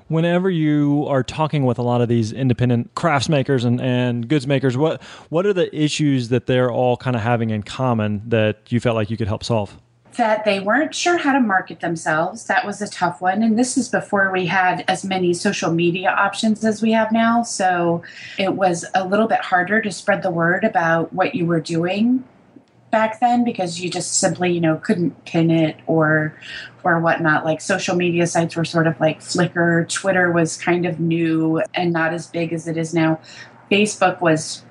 Whenever 0.09 0.49
you 0.49 1.05
are 1.09 1.25
talking 1.25 1.65
with 1.65 1.79
a 1.81 1.83
lot 1.83 2.01
of 2.01 2.09
these 2.09 2.33
independent 2.33 2.95
crafts 2.95 3.29
makers 3.29 3.65
and, 3.65 3.81
and 3.81 4.29
goods 4.29 4.47
makers, 4.47 4.77
what 4.77 5.03
what 5.31 5.45
are 5.45 5.53
the 5.53 5.75
issues 5.77 6.29
that 6.29 6.47
they're 6.47 6.71
all 6.71 6.97
kind 6.97 7.17
of 7.17 7.23
having 7.23 7.51
in 7.51 7.65
common 7.65 8.23
that 8.25 8.71
you 8.71 8.79
felt 8.79 8.95
like 8.95 9.11
you 9.11 9.17
could 9.17 9.27
help 9.27 9.43
solve? 9.43 9.77
That 10.17 10.45
they 10.45 10.61
weren't 10.61 10.95
sure 10.95 11.19
how 11.19 11.33
to 11.33 11.41
market 11.41 11.81
themselves. 11.81 12.45
That 12.45 12.65
was 12.67 12.81
a 12.81 12.89
tough 12.89 13.21
one. 13.21 13.43
And 13.43 13.59
this 13.59 13.77
is 13.77 13.89
before 13.89 14.31
we 14.31 14.47
had 14.47 14.85
as 14.89 15.05
many 15.05 15.35
social 15.35 15.73
media 15.73 16.11
options 16.11 16.65
as 16.65 16.81
we 16.81 16.93
have 16.93 17.13
now. 17.13 17.43
So 17.43 18.03
it 18.39 18.55
was 18.55 18.85
a 18.95 19.07
little 19.07 19.29
bit 19.29 19.41
harder 19.41 19.81
to 19.81 19.93
spread 19.93 20.23
the 20.23 20.31
word 20.31 20.65
about 20.65 21.13
what 21.13 21.35
you 21.35 21.47
were 21.47 21.61
doing 21.61 22.25
back 22.91 23.21
then 23.21 23.45
because 23.45 23.81
you 23.81 23.91
just 23.91 24.19
simply, 24.19 24.53
you 24.53 24.61
know, 24.61 24.77
couldn't 24.77 25.25
pin 25.25 25.51
it 25.51 25.77
or 25.87 26.35
or 26.85 27.01
whatnot. 27.01 27.45
Like 27.45 27.61
social 27.61 27.97
media 27.97 28.27
sites 28.27 28.57
were 28.57 28.65
sort 28.65 28.87
of 28.87 28.99
like 29.01 29.21
Flickr, 29.21 29.89
Twitter 29.89 30.31
was 30.31 30.57
kind 30.57 30.87
of 30.87 31.01
new 31.01 31.63
and 31.75 31.93
not 31.93 32.15
as 32.15 32.29
big 32.29 32.53
as 32.53 32.69
it 32.69 32.77
is 32.77 32.95
now. 32.95 33.21
Facebook 33.71 34.21
was 34.21 34.63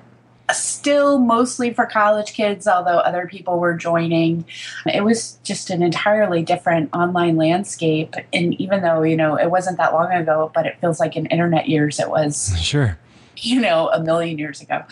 still 0.52 1.18
mostly 1.18 1.72
for 1.72 1.86
college 1.86 2.32
kids, 2.32 2.68
although 2.68 2.98
other 2.98 3.26
people 3.26 3.58
were 3.58 3.74
joining. 3.74 4.44
It 4.86 5.04
was 5.04 5.38
just 5.42 5.70
an 5.70 5.82
entirely 5.82 6.42
different 6.42 6.90
online 6.94 7.36
landscape. 7.36 8.14
And 8.32 8.54
even 8.60 8.82
though, 8.82 9.02
you 9.02 9.16
know, 9.16 9.36
it 9.36 9.50
wasn't 9.50 9.78
that 9.78 9.92
long 9.92 10.12
ago, 10.12 10.50
but 10.54 10.66
it 10.66 10.78
feels 10.80 11.00
like 11.00 11.16
in 11.16 11.26
internet 11.26 11.68
years 11.68 11.98
it 11.98 12.08
was. 12.08 12.54
Sure. 12.60 12.98
you 13.38 13.60
know, 13.60 13.88
a 13.88 14.00
million 14.00 14.38
years 14.38 14.60
ago. 14.60 14.84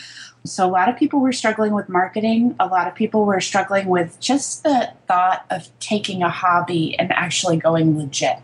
So 0.45 0.67
a 0.67 0.69
lot 0.69 0.89
of 0.89 0.97
people 0.97 1.19
were 1.19 1.33
struggling 1.33 1.73
with 1.73 1.89
marketing. 1.89 2.55
A 2.59 2.67
lot 2.67 2.87
of 2.87 2.93
people 2.93 3.25
were 3.25 3.41
struggling 3.41 3.87
with 3.87 4.19
just 4.19 4.63
the 4.63 4.91
thought 5.07 5.45
of 5.49 5.67
taking 5.79 6.21
a 6.21 6.29
hobby 6.29 6.97
and 6.99 7.11
actually 7.11 7.57
going 7.57 7.97
legit. 7.97 8.37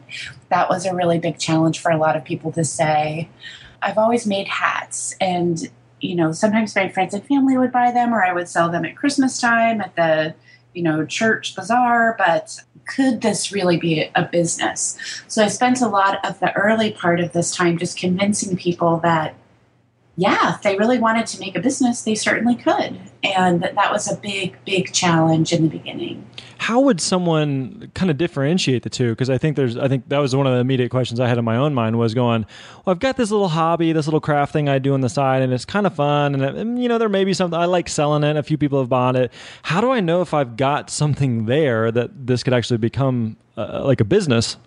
That 0.49 0.69
was 0.69 0.85
a 0.85 0.95
really 0.95 1.19
big 1.19 1.37
challenge 1.37 1.79
for 1.79 1.91
a 1.91 1.97
lot 1.97 2.15
of 2.15 2.23
people 2.23 2.51
to 2.53 2.63
say. 2.63 3.29
I've 3.83 3.97
always 3.97 4.25
made 4.25 4.47
hats 4.47 5.15
and 5.21 5.69
you 6.01 6.15
know, 6.15 6.31
sometimes 6.31 6.75
my 6.75 6.89
friends 6.89 7.13
and 7.13 7.25
family 7.25 7.57
would 7.57 7.71
buy 7.71 7.91
them 7.91 8.13
or 8.13 8.23
I 8.23 8.33
would 8.33 8.49
sell 8.49 8.69
them 8.69 8.85
at 8.85 8.95
Christmas 8.95 9.39
time 9.39 9.81
at 9.81 9.95
the, 9.95 10.35
you 10.73 10.83
know, 10.83 11.05
church 11.05 11.55
bazaar, 11.55 12.15
but 12.17 12.61
could 12.87 13.21
this 13.21 13.51
really 13.51 13.77
be 13.77 14.09
a 14.15 14.23
business? 14.23 14.97
So 15.27 15.43
I 15.43 15.47
spent 15.47 15.81
a 15.81 15.87
lot 15.87 16.25
of 16.25 16.39
the 16.39 16.51
early 16.53 16.91
part 16.91 17.19
of 17.19 17.33
this 17.33 17.55
time 17.55 17.77
just 17.77 17.97
convincing 17.97 18.57
people 18.57 18.97
that 18.97 19.35
yeah, 20.21 20.53
if 20.53 20.61
they 20.61 20.77
really 20.77 20.99
wanted 20.99 21.25
to 21.25 21.39
make 21.39 21.55
a 21.55 21.59
business, 21.59 22.03
they 22.03 22.13
certainly 22.13 22.53
could. 22.53 22.99
And 23.23 23.63
that 23.63 23.91
was 23.91 24.07
a 24.07 24.15
big, 24.17 24.55
big 24.65 24.93
challenge 24.93 25.51
in 25.51 25.63
the 25.63 25.67
beginning. 25.67 26.23
How 26.59 26.79
would 26.79 27.01
someone 27.01 27.91
kind 27.95 28.11
of 28.11 28.19
differentiate 28.19 28.83
the 28.83 28.89
two? 28.91 29.09
Because 29.09 29.31
I 29.31 29.39
think 29.39 29.55
there's, 29.55 29.77
I 29.77 29.87
think 29.87 30.09
that 30.09 30.19
was 30.19 30.35
one 30.35 30.45
of 30.45 30.53
the 30.53 30.59
immediate 30.59 30.91
questions 30.91 31.19
I 31.19 31.27
had 31.27 31.39
in 31.39 31.43
my 31.43 31.55
own 31.55 31.73
mind 31.73 31.97
was 31.97 32.13
going, 32.13 32.45
well, 32.85 32.91
I've 32.91 32.99
got 32.99 33.17
this 33.17 33.31
little 33.31 33.47
hobby, 33.47 33.93
this 33.93 34.05
little 34.05 34.19
craft 34.21 34.53
thing 34.53 34.69
I 34.69 34.77
do 34.77 34.93
on 34.93 35.01
the 35.01 35.09
side, 35.09 35.41
and 35.41 35.51
it's 35.51 35.65
kind 35.65 35.87
of 35.87 35.95
fun. 35.95 36.35
And, 36.35 36.43
and 36.43 36.79
you 36.79 36.87
know, 36.87 36.99
there 36.99 37.09
may 37.09 37.23
be 37.23 37.33
something 37.33 37.59
I 37.59 37.65
like 37.65 37.89
selling 37.89 38.23
it. 38.23 38.37
A 38.37 38.43
few 38.43 38.59
people 38.59 38.77
have 38.77 38.89
bought 38.89 39.15
it. 39.15 39.33
How 39.63 39.81
do 39.81 39.89
I 39.89 40.01
know 40.01 40.21
if 40.21 40.35
I've 40.35 40.55
got 40.55 40.91
something 40.91 41.47
there 41.47 41.91
that 41.91 42.27
this 42.27 42.43
could 42.43 42.53
actually 42.53 42.77
become 42.77 43.37
uh, 43.57 43.83
like 43.85 44.01
a 44.01 44.05
business? 44.05 44.57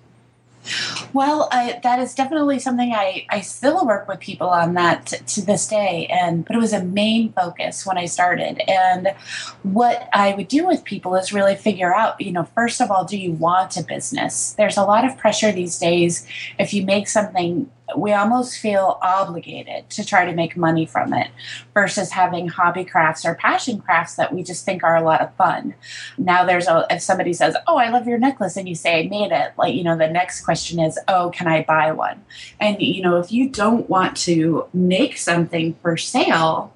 Well, 1.12 1.48
I, 1.52 1.78
that 1.82 1.98
is 1.98 2.14
definitely 2.14 2.58
something 2.58 2.92
I, 2.92 3.26
I 3.28 3.40
still 3.40 3.86
work 3.86 4.08
with 4.08 4.20
people 4.20 4.48
on 4.48 4.74
that 4.74 5.06
t- 5.06 5.18
to 5.18 5.46
this 5.46 5.68
day, 5.68 6.06
and 6.06 6.44
but 6.44 6.56
it 6.56 6.58
was 6.58 6.72
a 6.72 6.82
main 6.82 7.32
focus 7.32 7.86
when 7.86 7.98
I 7.98 8.06
started. 8.06 8.60
And 8.68 9.14
what 9.62 10.08
I 10.12 10.34
would 10.34 10.48
do 10.48 10.66
with 10.66 10.84
people 10.84 11.14
is 11.16 11.32
really 11.32 11.54
figure 11.54 11.94
out, 11.94 12.20
you 12.20 12.32
know, 12.32 12.44
first 12.44 12.80
of 12.80 12.90
all, 12.90 13.04
do 13.04 13.18
you 13.18 13.32
want 13.32 13.76
a 13.76 13.82
business? 13.82 14.52
There's 14.54 14.76
a 14.76 14.84
lot 14.84 15.04
of 15.04 15.18
pressure 15.18 15.52
these 15.52 15.78
days. 15.78 16.26
If 16.58 16.72
you 16.72 16.84
make 16.84 17.08
something 17.08 17.70
we 17.96 18.12
almost 18.12 18.58
feel 18.58 18.98
obligated 19.02 19.88
to 19.90 20.04
try 20.04 20.24
to 20.24 20.34
make 20.34 20.56
money 20.56 20.86
from 20.86 21.12
it 21.12 21.30
versus 21.74 22.10
having 22.10 22.48
hobby 22.48 22.84
crafts 22.84 23.24
or 23.24 23.34
passion 23.34 23.80
crafts 23.80 24.16
that 24.16 24.32
we 24.32 24.42
just 24.42 24.64
think 24.64 24.82
are 24.82 24.96
a 24.96 25.02
lot 25.02 25.20
of 25.20 25.34
fun. 25.36 25.74
Now 26.16 26.44
there's 26.44 26.66
a 26.66 26.86
if 26.90 27.02
somebody 27.02 27.32
says, 27.32 27.56
"Oh, 27.66 27.76
I 27.76 27.90
love 27.90 28.06
your 28.06 28.18
necklace," 28.18 28.56
and 28.56 28.68
you 28.68 28.74
say, 28.74 29.00
"I 29.00 29.08
made 29.08 29.32
it," 29.32 29.52
like 29.56 29.74
you 29.74 29.84
know, 29.84 29.96
the 29.96 30.08
next 30.08 30.42
question 30.42 30.80
is, 30.80 30.98
"Oh, 31.08 31.30
can 31.30 31.46
I 31.46 31.62
buy 31.62 31.92
one?" 31.92 32.24
And 32.60 32.80
you 32.80 33.02
know, 33.02 33.18
if 33.18 33.30
you 33.30 33.48
don't 33.48 33.88
want 33.88 34.16
to 34.18 34.66
make 34.72 35.18
something 35.18 35.74
for 35.82 35.96
sale, 35.96 36.72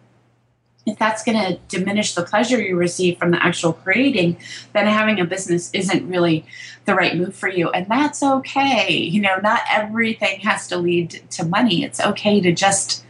if 0.88 0.98
that's 0.98 1.22
going 1.22 1.38
to 1.38 1.58
diminish 1.68 2.14
the 2.14 2.22
pleasure 2.22 2.60
you 2.60 2.76
receive 2.76 3.18
from 3.18 3.30
the 3.30 3.44
actual 3.44 3.72
creating, 3.72 4.38
then 4.72 4.86
having 4.86 5.20
a 5.20 5.24
business 5.24 5.70
isn't 5.72 6.08
really 6.08 6.44
the 6.84 6.94
right 6.94 7.16
move 7.16 7.34
for 7.34 7.48
you. 7.48 7.70
And 7.70 7.86
that's 7.88 8.22
okay. 8.22 8.92
You 8.92 9.20
know, 9.20 9.36
not 9.42 9.60
everything 9.70 10.40
has 10.40 10.66
to 10.68 10.76
lead 10.76 11.22
to 11.30 11.44
money. 11.44 11.84
It's 11.84 12.00
okay 12.00 12.40
to 12.40 12.52
just 12.52 13.04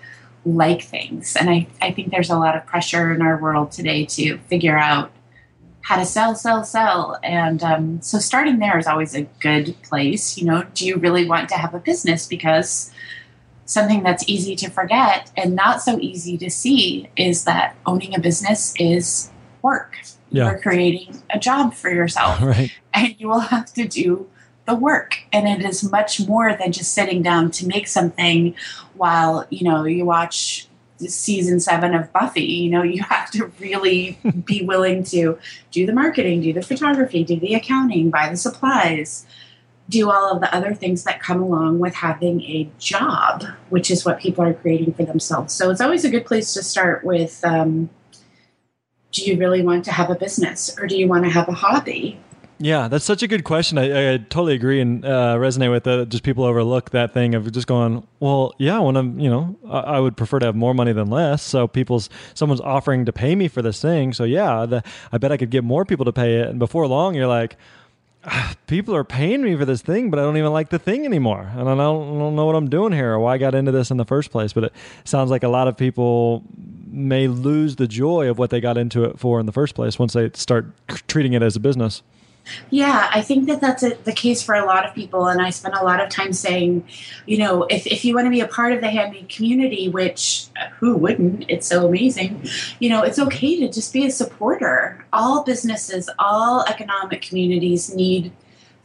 like 0.44 0.82
things. 0.82 1.36
And 1.36 1.50
I, 1.50 1.68
I 1.80 1.92
think 1.92 2.10
there's 2.10 2.30
a 2.30 2.38
lot 2.38 2.56
of 2.56 2.66
pressure 2.66 3.12
in 3.12 3.22
our 3.22 3.40
world 3.40 3.70
today 3.72 4.04
to 4.06 4.38
figure 4.38 4.78
out 4.78 5.10
how 5.82 5.96
to 5.96 6.04
sell, 6.04 6.34
sell, 6.34 6.64
sell. 6.64 7.18
And 7.22 7.62
um, 7.62 8.02
so 8.02 8.18
starting 8.18 8.58
there 8.58 8.78
is 8.78 8.86
always 8.86 9.14
a 9.14 9.22
good 9.40 9.74
place. 9.82 10.36
You 10.36 10.44
know, 10.44 10.64
do 10.74 10.86
you 10.86 10.96
really 10.96 11.24
want 11.24 11.48
to 11.48 11.54
have 11.54 11.74
a 11.74 11.78
business? 11.78 12.26
Because 12.26 12.90
something 13.68 14.02
that's 14.02 14.26
easy 14.26 14.56
to 14.56 14.70
forget 14.70 15.30
and 15.36 15.54
not 15.54 15.82
so 15.82 16.00
easy 16.00 16.38
to 16.38 16.50
see 16.50 17.06
is 17.16 17.44
that 17.44 17.76
owning 17.84 18.14
a 18.14 18.18
business 18.18 18.74
is 18.78 19.30
work. 19.60 19.98
Yeah. 20.30 20.50
You're 20.50 20.60
creating 20.60 21.22
a 21.30 21.38
job 21.38 21.74
for 21.74 21.90
yourself. 21.90 22.40
Right. 22.42 22.72
And 22.94 23.14
you 23.18 23.28
will 23.28 23.40
have 23.40 23.72
to 23.74 23.86
do 23.86 24.26
the 24.64 24.74
work. 24.74 25.18
And 25.32 25.46
it 25.46 25.64
is 25.64 25.84
much 25.84 26.26
more 26.26 26.54
than 26.54 26.72
just 26.72 26.94
sitting 26.94 27.22
down 27.22 27.50
to 27.52 27.66
make 27.66 27.86
something 27.88 28.54
while, 28.94 29.46
you 29.50 29.64
know, 29.64 29.84
you 29.84 30.04
watch 30.06 30.66
season 30.96 31.60
seven 31.60 31.94
of 31.94 32.10
Buffy. 32.12 32.40
You 32.42 32.70
know, 32.70 32.82
you 32.82 33.02
have 33.02 33.30
to 33.32 33.52
really 33.60 34.18
be 34.44 34.64
willing 34.64 35.04
to 35.04 35.38
do 35.70 35.86
the 35.86 35.92
marketing, 35.92 36.40
do 36.40 36.54
the 36.54 36.62
photography, 36.62 37.22
do 37.22 37.38
the 37.38 37.54
accounting, 37.54 38.08
buy 38.08 38.30
the 38.30 38.36
supplies, 38.36 39.26
do 39.88 40.10
all 40.10 40.30
of 40.30 40.40
the 40.40 40.54
other 40.54 40.74
things 40.74 41.04
that 41.04 41.20
come 41.20 41.42
along 41.42 41.78
with 41.78 41.94
having 41.94 42.42
a 42.42 42.68
job, 42.78 43.44
which 43.70 43.90
is 43.90 44.04
what 44.04 44.20
people 44.20 44.44
are 44.44 44.54
creating 44.54 44.92
for 44.92 45.04
themselves. 45.04 45.54
So 45.54 45.70
it's 45.70 45.80
always 45.80 46.04
a 46.04 46.10
good 46.10 46.26
place 46.26 46.52
to 46.54 46.62
start 46.62 47.04
with 47.04 47.42
um, 47.44 47.88
do 49.12 49.24
you 49.24 49.38
really 49.38 49.62
want 49.62 49.84
to 49.86 49.92
have 49.92 50.10
a 50.10 50.14
business 50.14 50.76
or 50.78 50.86
do 50.86 50.96
you 50.96 51.08
want 51.08 51.24
to 51.24 51.30
have 51.30 51.48
a 51.48 51.52
hobby? 51.52 52.20
Yeah, 52.60 52.88
that's 52.88 53.04
such 53.04 53.22
a 53.22 53.28
good 53.28 53.44
question. 53.44 53.78
I, 53.78 54.14
I 54.14 54.16
totally 54.18 54.54
agree 54.54 54.80
and 54.80 55.04
uh, 55.04 55.36
resonate 55.36 55.70
with 55.70 55.84
that. 55.84 56.08
Just 56.08 56.24
people 56.24 56.42
overlook 56.42 56.90
that 56.90 57.14
thing 57.14 57.36
of 57.36 57.50
just 57.52 57.68
going, 57.68 58.04
well, 58.18 58.52
yeah, 58.58 58.80
when 58.80 58.96
I'm, 58.96 59.18
you 59.20 59.30
know, 59.30 59.56
I, 59.68 59.78
I, 59.78 60.00
would 60.00 60.16
prefer 60.16 60.40
to 60.40 60.46
have 60.46 60.56
more 60.56 60.74
money 60.74 60.92
than 60.92 61.08
less. 61.08 61.40
So 61.40 61.68
people's, 61.68 62.10
someone's 62.34 62.60
offering 62.60 63.04
to 63.04 63.12
pay 63.12 63.36
me 63.36 63.46
for 63.46 63.62
this 63.62 63.80
thing. 63.80 64.12
So 64.12 64.24
yeah, 64.24 64.66
the, 64.66 64.82
I 65.12 65.18
bet 65.18 65.30
I 65.30 65.36
could 65.36 65.50
get 65.50 65.62
more 65.62 65.84
people 65.84 66.04
to 66.06 66.12
pay 66.12 66.40
it. 66.40 66.48
And 66.48 66.58
before 66.58 66.88
long, 66.88 67.14
you're 67.14 67.28
like, 67.28 67.56
people 68.66 68.94
are 68.94 69.04
paying 69.04 69.42
me 69.42 69.56
for 69.56 69.64
this 69.64 69.82
thing, 69.82 70.10
but 70.10 70.18
I 70.18 70.22
don't 70.22 70.36
even 70.36 70.52
like 70.52 70.70
the 70.70 70.78
thing 70.78 71.04
anymore. 71.04 71.50
And 71.52 71.68
I 71.68 71.74
don't, 71.74 72.16
I 72.16 72.18
don't, 72.18 72.36
know 72.36 72.46
what 72.46 72.54
I'm 72.54 72.68
doing 72.68 72.92
here 72.92 73.12
or 73.12 73.18
why 73.18 73.34
I 73.34 73.38
got 73.38 73.54
into 73.54 73.72
this 73.72 73.90
in 73.90 73.96
the 73.96 74.04
first 74.04 74.30
place. 74.30 74.52
But 74.52 74.64
it 74.64 74.72
sounds 75.04 75.30
like 75.30 75.42
a 75.42 75.48
lot 75.48 75.68
of 75.68 75.76
people 75.76 76.44
may 76.86 77.28
lose 77.28 77.76
the 77.76 77.86
joy 77.86 78.28
of 78.28 78.38
what 78.38 78.50
they 78.50 78.60
got 78.60 78.78
into 78.78 79.04
it 79.04 79.18
for 79.18 79.40
in 79.40 79.46
the 79.46 79.52
first 79.52 79.74
place 79.74 79.98
once 79.98 80.14
they 80.14 80.30
start 80.34 80.66
treating 81.06 81.32
it 81.32 81.42
as 81.42 81.56
a 81.56 81.60
business. 81.60 82.02
Yeah, 82.70 83.10
I 83.12 83.22
think 83.22 83.46
that 83.48 83.60
that's 83.60 83.82
a, 83.82 83.94
the 84.04 84.12
case 84.12 84.42
for 84.42 84.54
a 84.54 84.64
lot 84.64 84.86
of 84.86 84.94
people. 84.94 85.26
And 85.26 85.40
I 85.40 85.50
spend 85.50 85.74
a 85.74 85.84
lot 85.84 86.00
of 86.00 86.08
time 86.08 86.32
saying, 86.32 86.86
you 87.26 87.38
know, 87.38 87.64
if, 87.64 87.86
if 87.86 88.04
you 88.04 88.14
want 88.14 88.26
to 88.26 88.30
be 88.30 88.40
a 88.40 88.48
part 88.48 88.72
of 88.72 88.80
the 88.80 88.90
handmade 88.90 89.28
community, 89.28 89.88
which 89.88 90.46
who 90.78 90.96
wouldn't? 90.96 91.44
It's 91.48 91.66
so 91.66 91.86
amazing. 91.86 92.48
You 92.78 92.90
know, 92.90 93.02
it's 93.02 93.18
okay 93.18 93.60
to 93.60 93.68
just 93.68 93.92
be 93.92 94.06
a 94.06 94.10
supporter. 94.10 95.04
All 95.12 95.44
businesses, 95.44 96.08
all 96.18 96.64
economic 96.64 97.22
communities 97.22 97.94
need 97.94 98.32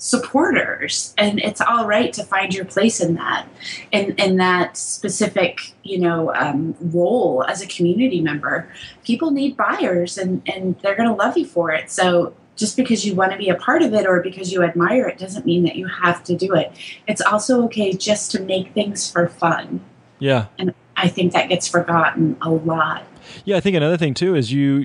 supporters 0.03 1.13
and 1.17 1.39
it's 1.39 1.61
all 1.61 1.87
right 1.87 2.11
to 2.11 2.25
find 2.25 2.53
your 2.53 2.65
place 2.65 2.99
in 2.99 3.13
that 3.13 3.47
in, 3.93 4.11
in 4.17 4.35
that 4.35 4.75
specific 4.75 5.73
you 5.83 5.97
know 5.97 6.33
um, 6.35 6.75
role 6.81 7.41
as 7.47 7.61
a 7.61 7.67
community 7.67 8.19
member 8.19 8.67
people 9.05 9.31
need 9.31 9.55
buyers 9.55 10.17
and 10.17 10.41
and 10.45 10.77
they're 10.81 10.97
going 10.97 11.07
to 11.07 11.15
love 11.15 11.37
you 11.37 11.45
for 11.45 11.71
it 11.71 11.89
so 11.89 12.33
just 12.55 12.77
because 12.77 13.05
you 13.05 13.15
want 13.15 13.31
to 13.31 13.37
be 13.37 13.49
a 13.49 13.55
part 13.55 13.81
of 13.81 13.93
it 13.93 14.05
or 14.05 14.21
because 14.21 14.51
you 14.51 14.63
admire 14.63 15.07
it 15.07 15.17
doesn't 15.17 15.45
mean 15.45 15.63
that 15.63 15.75
you 15.75 15.87
have 15.87 16.23
to 16.23 16.35
do 16.35 16.53
it. 16.53 16.71
It's 17.07 17.21
also 17.21 17.63
okay 17.65 17.93
just 17.93 18.31
to 18.31 18.41
make 18.41 18.73
things 18.73 19.09
for 19.09 19.27
fun. 19.27 19.81
Yeah. 20.19 20.47
And 20.57 20.73
I 20.95 21.07
think 21.07 21.33
that 21.33 21.49
gets 21.49 21.67
forgotten 21.67 22.37
a 22.41 22.49
lot. 22.49 23.03
Yeah, 23.45 23.57
I 23.57 23.59
think 23.59 23.75
another 23.75 23.97
thing 23.97 24.13
too 24.13 24.35
is 24.35 24.51
you 24.51 24.77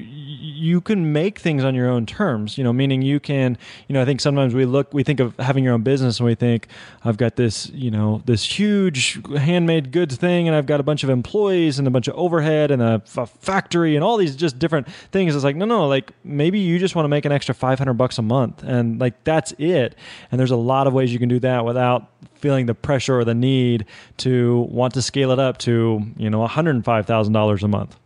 you 0.59 0.81
can 0.81 1.13
make 1.13 1.39
things 1.39 1.65
on 1.65 1.75
your 1.75 1.89
own 1.89 2.05
terms, 2.05 2.59
you 2.59 2.65
know, 2.65 2.73
meaning 2.73 3.01
you 3.01 3.21
can, 3.21 3.57
you 3.87 3.93
know, 3.93 4.03
I 4.03 4.05
think 4.05 4.21
sometimes 4.21 4.55
we 4.55 4.65
look, 4.65 4.93
we 4.93 5.05
think 5.05 5.21
of 5.21 5.37
having 5.39 5.65
your 5.65 5.75
own 5.75 5.83
business 5.83 6.19
and 6.19 6.27
we 6.27 6.35
think, 6.35 6.67
I've 7.05 7.17
got 7.17 7.37
this, 7.37 7.71
you 7.71 7.91
know, 7.91 8.23
this 8.27 8.45
huge 8.45 9.21
handmade 9.37 9.93
goods 9.93 10.17
thing 10.17 10.49
and 10.49 10.57
I've 10.57 10.67
got 10.67 10.81
a 10.81 10.83
bunch 10.83 11.05
of 11.05 11.11
employees 11.11 11.79
and 11.79 11.87
a 11.87 11.91
bunch 11.91 12.09
of 12.09 12.15
overhead 12.15 12.71
and 12.71 12.83
a, 12.83 13.03
a 13.17 13.27
factory 13.27 13.95
and 13.95 14.05
all 14.05 14.17
these 14.17 14.35
just 14.37 14.59
different 14.59 14.91
things. 15.13 15.35
It's 15.35 15.45
like, 15.45 15.57
no, 15.57 15.65
no, 15.65 15.87
like 15.87 16.13
maybe 16.25 16.59
you 16.59 16.79
just 16.79 16.95
want 16.95 17.05
to 17.05 17.09
make 17.09 17.25
an 17.25 17.33
extra 17.33 17.55
500 17.55 17.95
bucks 17.95 18.19
a 18.19 18.23
month 18.23 18.63
and 18.65 19.01
like 19.01 19.23
that's 19.25 19.53
it. 19.59 19.95
And 20.31 20.41
there's 20.41 20.51
a 20.51 20.57
lot 20.57 20.87
of 20.87 20.93
ways 20.93 21.13
you 21.13 21.19
can 21.19 21.29
do 21.29 21.39
that 21.41 21.65
without 21.65 22.11
feeling 22.35 22.67
the 22.67 22.75
pressure 22.75 23.19
or 23.19 23.25
the 23.25 23.35
need 23.35 23.85
to 24.19 24.61
want 24.71 24.95
to 24.95 25.03
scale 25.03 25.31
it 25.31 25.39
up 25.39 25.59
to, 25.59 26.03
you 26.17 26.31
know, 26.31 26.47
$105,000 26.47 27.63
a 27.63 27.69
month. 27.69 27.97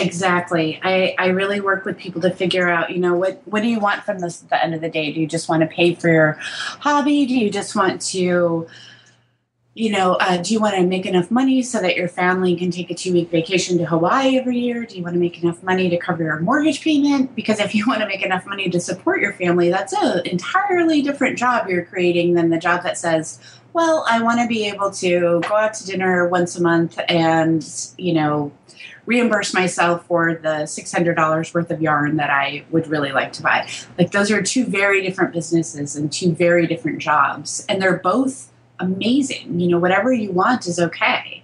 Exactly. 0.00 0.80
I, 0.82 1.14
I 1.18 1.26
really 1.28 1.60
work 1.60 1.84
with 1.84 1.98
people 1.98 2.20
to 2.22 2.30
figure 2.30 2.68
out, 2.68 2.90
you 2.90 2.98
know, 2.98 3.14
what, 3.14 3.42
what 3.44 3.62
do 3.62 3.68
you 3.68 3.80
want 3.80 4.04
from 4.04 4.18
this 4.18 4.42
at 4.42 4.48
the 4.50 4.62
end 4.62 4.74
of 4.74 4.80
the 4.80 4.88
day? 4.88 5.12
Do 5.12 5.20
you 5.20 5.26
just 5.26 5.48
want 5.48 5.62
to 5.62 5.66
pay 5.66 5.94
for 5.94 6.08
your 6.08 6.32
hobby? 6.80 7.26
Do 7.26 7.38
you 7.38 7.50
just 7.50 7.74
want 7.74 8.00
to, 8.02 8.66
you 9.74 9.90
know, 9.90 10.14
uh, 10.14 10.38
do 10.38 10.52
you 10.52 10.60
want 10.60 10.74
to 10.74 10.82
make 10.84 11.06
enough 11.06 11.30
money 11.30 11.62
so 11.62 11.80
that 11.80 11.96
your 11.96 12.08
family 12.08 12.56
can 12.56 12.70
take 12.70 12.90
a 12.90 12.94
two 12.94 13.12
week 13.12 13.30
vacation 13.30 13.78
to 13.78 13.86
Hawaii 13.86 14.36
every 14.36 14.58
year? 14.58 14.84
Do 14.84 14.96
you 14.96 15.02
want 15.02 15.14
to 15.14 15.20
make 15.20 15.42
enough 15.42 15.62
money 15.62 15.88
to 15.88 15.96
cover 15.96 16.24
your 16.24 16.40
mortgage 16.40 16.82
payment? 16.82 17.34
Because 17.36 17.60
if 17.60 17.74
you 17.74 17.84
want 17.88 18.00
to 18.00 18.06
make 18.06 18.22
enough 18.22 18.44
money 18.46 18.68
to 18.70 18.80
support 18.80 19.20
your 19.20 19.32
family, 19.34 19.70
that's 19.70 19.92
an 19.92 20.26
entirely 20.26 21.02
different 21.02 21.38
job 21.38 21.68
you're 21.68 21.84
creating 21.84 22.34
than 22.34 22.50
the 22.50 22.58
job 22.58 22.82
that 22.82 22.98
says, 22.98 23.38
well, 23.72 24.04
I 24.08 24.22
want 24.22 24.40
to 24.40 24.48
be 24.48 24.66
able 24.66 24.90
to 24.92 25.40
go 25.48 25.54
out 25.54 25.74
to 25.74 25.86
dinner 25.86 26.26
once 26.26 26.56
a 26.56 26.62
month 26.62 26.98
and, 27.08 27.64
you 27.96 28.14
know, 28.14 28.50
reimburse 29.08 29.54
myself 29.54 30.04
for 30.04 30.34
the 30.34 30.64
$600 30.68 31.54
worth 31.54 31.70
of 31.70 31.80
yarn 31.80 32.16
that 32.16 32.28
I 32.28 32.64
would 32.70 32.86
really 32.88 33.10
like 33.10 33.32
to 33.32 33.42
buy. 33.42 33.66
Like 33.98 34.10
those 34.10 34.30
are 34.30 34.42
two 34.42 34.66
very 34.66 35.00
different 35.00 35.32
businesses 35.32 35.96
and 35.96 36.12
two 36.12 36.34
very 36.34 36.66
different 36.66 36.98
jobs. 36.98 37.64
And 37.70 37.80
they're 37.80 37.96
both 37.96 38.52
amazing. 38.78 39.58
You 39.58 39.68
know, 39.68 39.78
whatever 39.78 40.12
you 40.12 40.30
want 40.30 40.66
is 40.66 40.78
okay. 40.78 41.42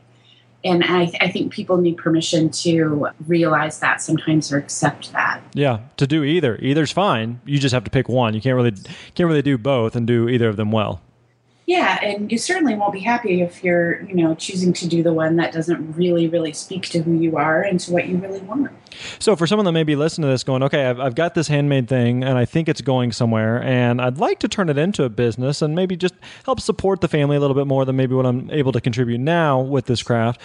and 0.63 0.85
I, 0.85 1.11
I, 1.21 1.31
think 1.31 1.53
people 1.53 1.79
need 1.79 1.97
permission 1.97 2.51
to 2.51 3.09
realize 3.27 3.81
that 3.81 4.01
sometimes 4.03 4.53
or 4.53 4.59
accept 4.59 5.13
that. 5.13 5.43
Yeah, 5.55 5.81
to 5.97 6.07
do 6.07 6.23
either. 6.23 6.57
Either's 6.61 6.93
fine. 6.93 7.41
You 7.47 7.59
just 7.59 7.75
have 7.75 7.85
to 7.85 7.91
pick 7.91 8.09
one. 8.09 8.35
You 8.35 8.41
can't 8.41 8.57
really 8.57 8.73
can't 9.15 9.27
really 9.27 9.43
do 9.43 9.59
both 9.59 9.97
and 9.97 10.07
do 10.07 10.29
either 10.29 10.49
of 10.49 10.57
them 10.57 10.71
well. 10.71 11.01
Yeah, 11.67 11.99
and 12.03 12.31
you 12.31 12.37
certainly 12.37 12.75
won't 12.75 12.93
be 12.93 13.01
happy 13.01 13.41
if 13.41 13.65
you're, 13.65 14.03
you 14.03 14.15
know, 14.15 14.35
choosing 14.35 14.75
to 14.75 14.87
do 14.87 15.03
the 15.03 15.15
one 15.15 15.37
that 15.37 15.53
doesn't 15.53 15.95
really, 15.95 16.29
really 16.29 16.53
speak 16.53 16.83
to 16.91 17.01
who 17.01 17.15
you 17.15 17.39
are 17.39 17.63
and 17.63 17.81
to 17.81 17.93
what 17.93 18.07
you 18.07 18.19
really 18.19 18.41
want. 18.41 18.71
So, 19.19 19.35
for 19.35 19.47
someone 19.47 19.65
that 19.65 19.73
may 19.73 19.83
be 19.83 19.97
listening 19.97 20.29
to 20.29 20.33
this 20.33 20.45
going, 20.45 20.63
okay, 20.63 20.85
I've, 20.85 21.01
I've 21.01 21.15
got 21.15 21.35
this 21.35 21.49
handmade 21.49 21.89
thing 21.89 22.23
and 22.23 22.37
I 22.37 22.45
think 22.45 22.69
it's 22.69 22.83
going 22.83 23.13
somewhere 23.13 23.63
and 23.63 24.01
I'd 24.01 24.19
like 24.19 24.41
to 24.41 24.49
turn 24.49 24.69
it 24.69 24.77
into 24.77 25.05
a 25.05 25.09
business 25.09 25.63
and 25.63 25.75
maybe 25.75 25.97
just 25.97 26.15
help 26.45 26.61
support 26.61 27.01
the 27.01 27.09
family 27.09 27.37
a 27.37 27.41
little 27.41 27.57
bit 27.57 27.67
more 27.67 27.87
than 27.87 27.97
maybe 27.97 28.15
what 28.15 28.27
I'm 28.27 28.51
able 28.51 28.73
to 28.73 28.81
contribute 28.81 29.19
now 29.19 29.61
with 29.61 29.87
this 29.87 30.03
craft 30.03 30.41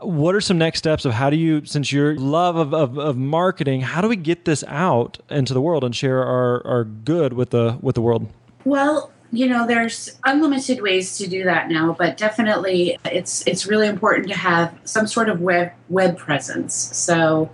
what 0.00 0.34
are 0.34 0.40
some 0.40 0.58
next 0.58 0.80
steps 0.80 1.04
of 1.04 1.12
how 1.12 1.30
do 1.30 1.36
you 1.36 1.64
since 1.64 1.92
your 1.92 2.14
love 2.16 2.56
of, 2.56 2.74
of, 2.74 2.98
of, 2.98 3.16
marketing 3.16 3.80
how 3.80 4.00
do 4.00 4.08
we 4.08 4.16
get 4.16 4.44
this 4.44 4.62
out 4.64 5.18
into 5.30 5.54
the 5.54 5.60
world 5.60 5.84
and 5.84 5.94
share 5.94 6.22
our, 6.22 6.66
our 6.66 6.84
good 6.84 7.32
with 7.32 7.50
the 7.50 7.78
with 7.80 7.94
the 7.94 8.02
world 8.02 8.28
well 8.64 9.10
you 9.34 9.48
know 9.48 9.66
there's 9.66 10.16
unlimited 10.24 10.80
ways 10.80 11.18
to 11.18 11.26
do 11.26 11.44
that 11.44 11.68
now 11.68 11.94
but 11.98 12.16
definitely 12.16 12.96
it's 13.04 13.46
it's 13.46 13.66
really 13.66 13.88
important 13.88 14.28
to 14.28 14.34
have 14.34 14.78
some 14.84 15.06
sort 15.06 15.28
of 15.28 15.40
web 15.40 15.72
web 15.88 16.16
presence 16.16 16.74
so 16.74 17.50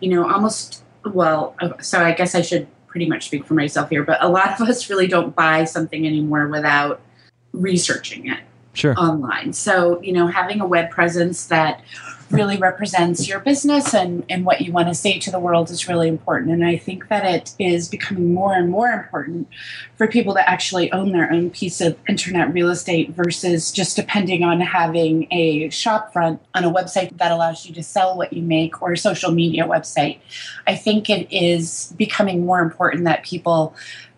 you 0.00 0.10
know 0.10 0.28
almost 0.28 0.82
well 1.12 1.54
uh, 1.60 1.70
so 1.80 2.00
i 2.00 2.12
guess 2.12 2.34
i 2.34 2.42
should 2.42 2.66
pretty 2.86 3.08
much 3.08 3.26
speak 3.26 3.46
for 3.46 3.54
myself 3.54 3.88
here 3.88 4.04
but 4.04 4.22
a 4.22 4.28
lot 4.28 4.60
of 4.60 4.68
us 4.68 4.90
really 4.90 5.06
don't 5.06 5.34
buy 5.34 5.64
something 5.64 6.06
anymore 6.06 6.48
without 6.48 7.00
researching 7.52 8.28
it 8.28 8.40
sure. 8.74 8.94
online 8.98 9.52
so 9.52 10.00
you 10.02 10.12
know 10.12 10.26
having 10.26 10.60
a 10.60 10.66
web 10.66 10.90
presence 10.90 11.46
that 11.46 11.82
really 12.32 12.56
represents 12.56 13.28
your 13.28 13.40
business 13.40 13.94
and, 13.94 14.24
and 14.28 14.44
what 14.44 14.62
you 14.62 14.72
want 14.72 14.88
to 14.88 14.94
say 14.94 15.18
to 15.18 15.30
the 15.30 15.38
world 15.38 15.70
is 15.70 15.86
really 15.86 16.08
important. 16.08 16.50
And 16.50 16.64
I 16.64 16.76
think 16.76 17.08
that 17.08 17.24
it 17.24 17.54
is 17.58 17.88
becoming 17.88 18.32
more 18.32 18.54
and 18.54 18.70
more 18.70 18.88
important 18.88 19.48
for 19.96 20.06
people 20.06 20.34
to 20.34 20.48
actually 20.48 20.90
own 20.92 21.12
their 21.12 21.30
own 21.30 21.50
piece 21.50 21.80
of 21.80 21.96
internet 22.08 22.52
real 22.52 22.70
estate 22.70 23.10
versus 23.10 23.70
just 23.70 23.96
depending 23.96 24.42
on 24.42 24.60
having 24.60 25.28
a 25.30 25.68
shop 25.70 26.12
front 26.12 26.40
on 26.54 26.64
a 26.64 26.72
website 26.72 27.16
that 27.18 27.30
allows 27.30 27.66
you 27.66 27.74
to 27.74 27.82
sell 27.82 28.16
what 28.16 28.32
you 28.32 28.42
make 28.42 28.82
or 28.82 28.92
a 28.92 28.98
social 28.98 29.30
media 29.30 29.64
website. 29.64 30.18
I 30.66 30.74
think 30.74 31.10
it 31.10 31.30
is 31.30 31.94
becoming 31.96 32.46
more 32.46 32.60
important 32.60 33.04
that 33.04 33.24
people 33.24 33.74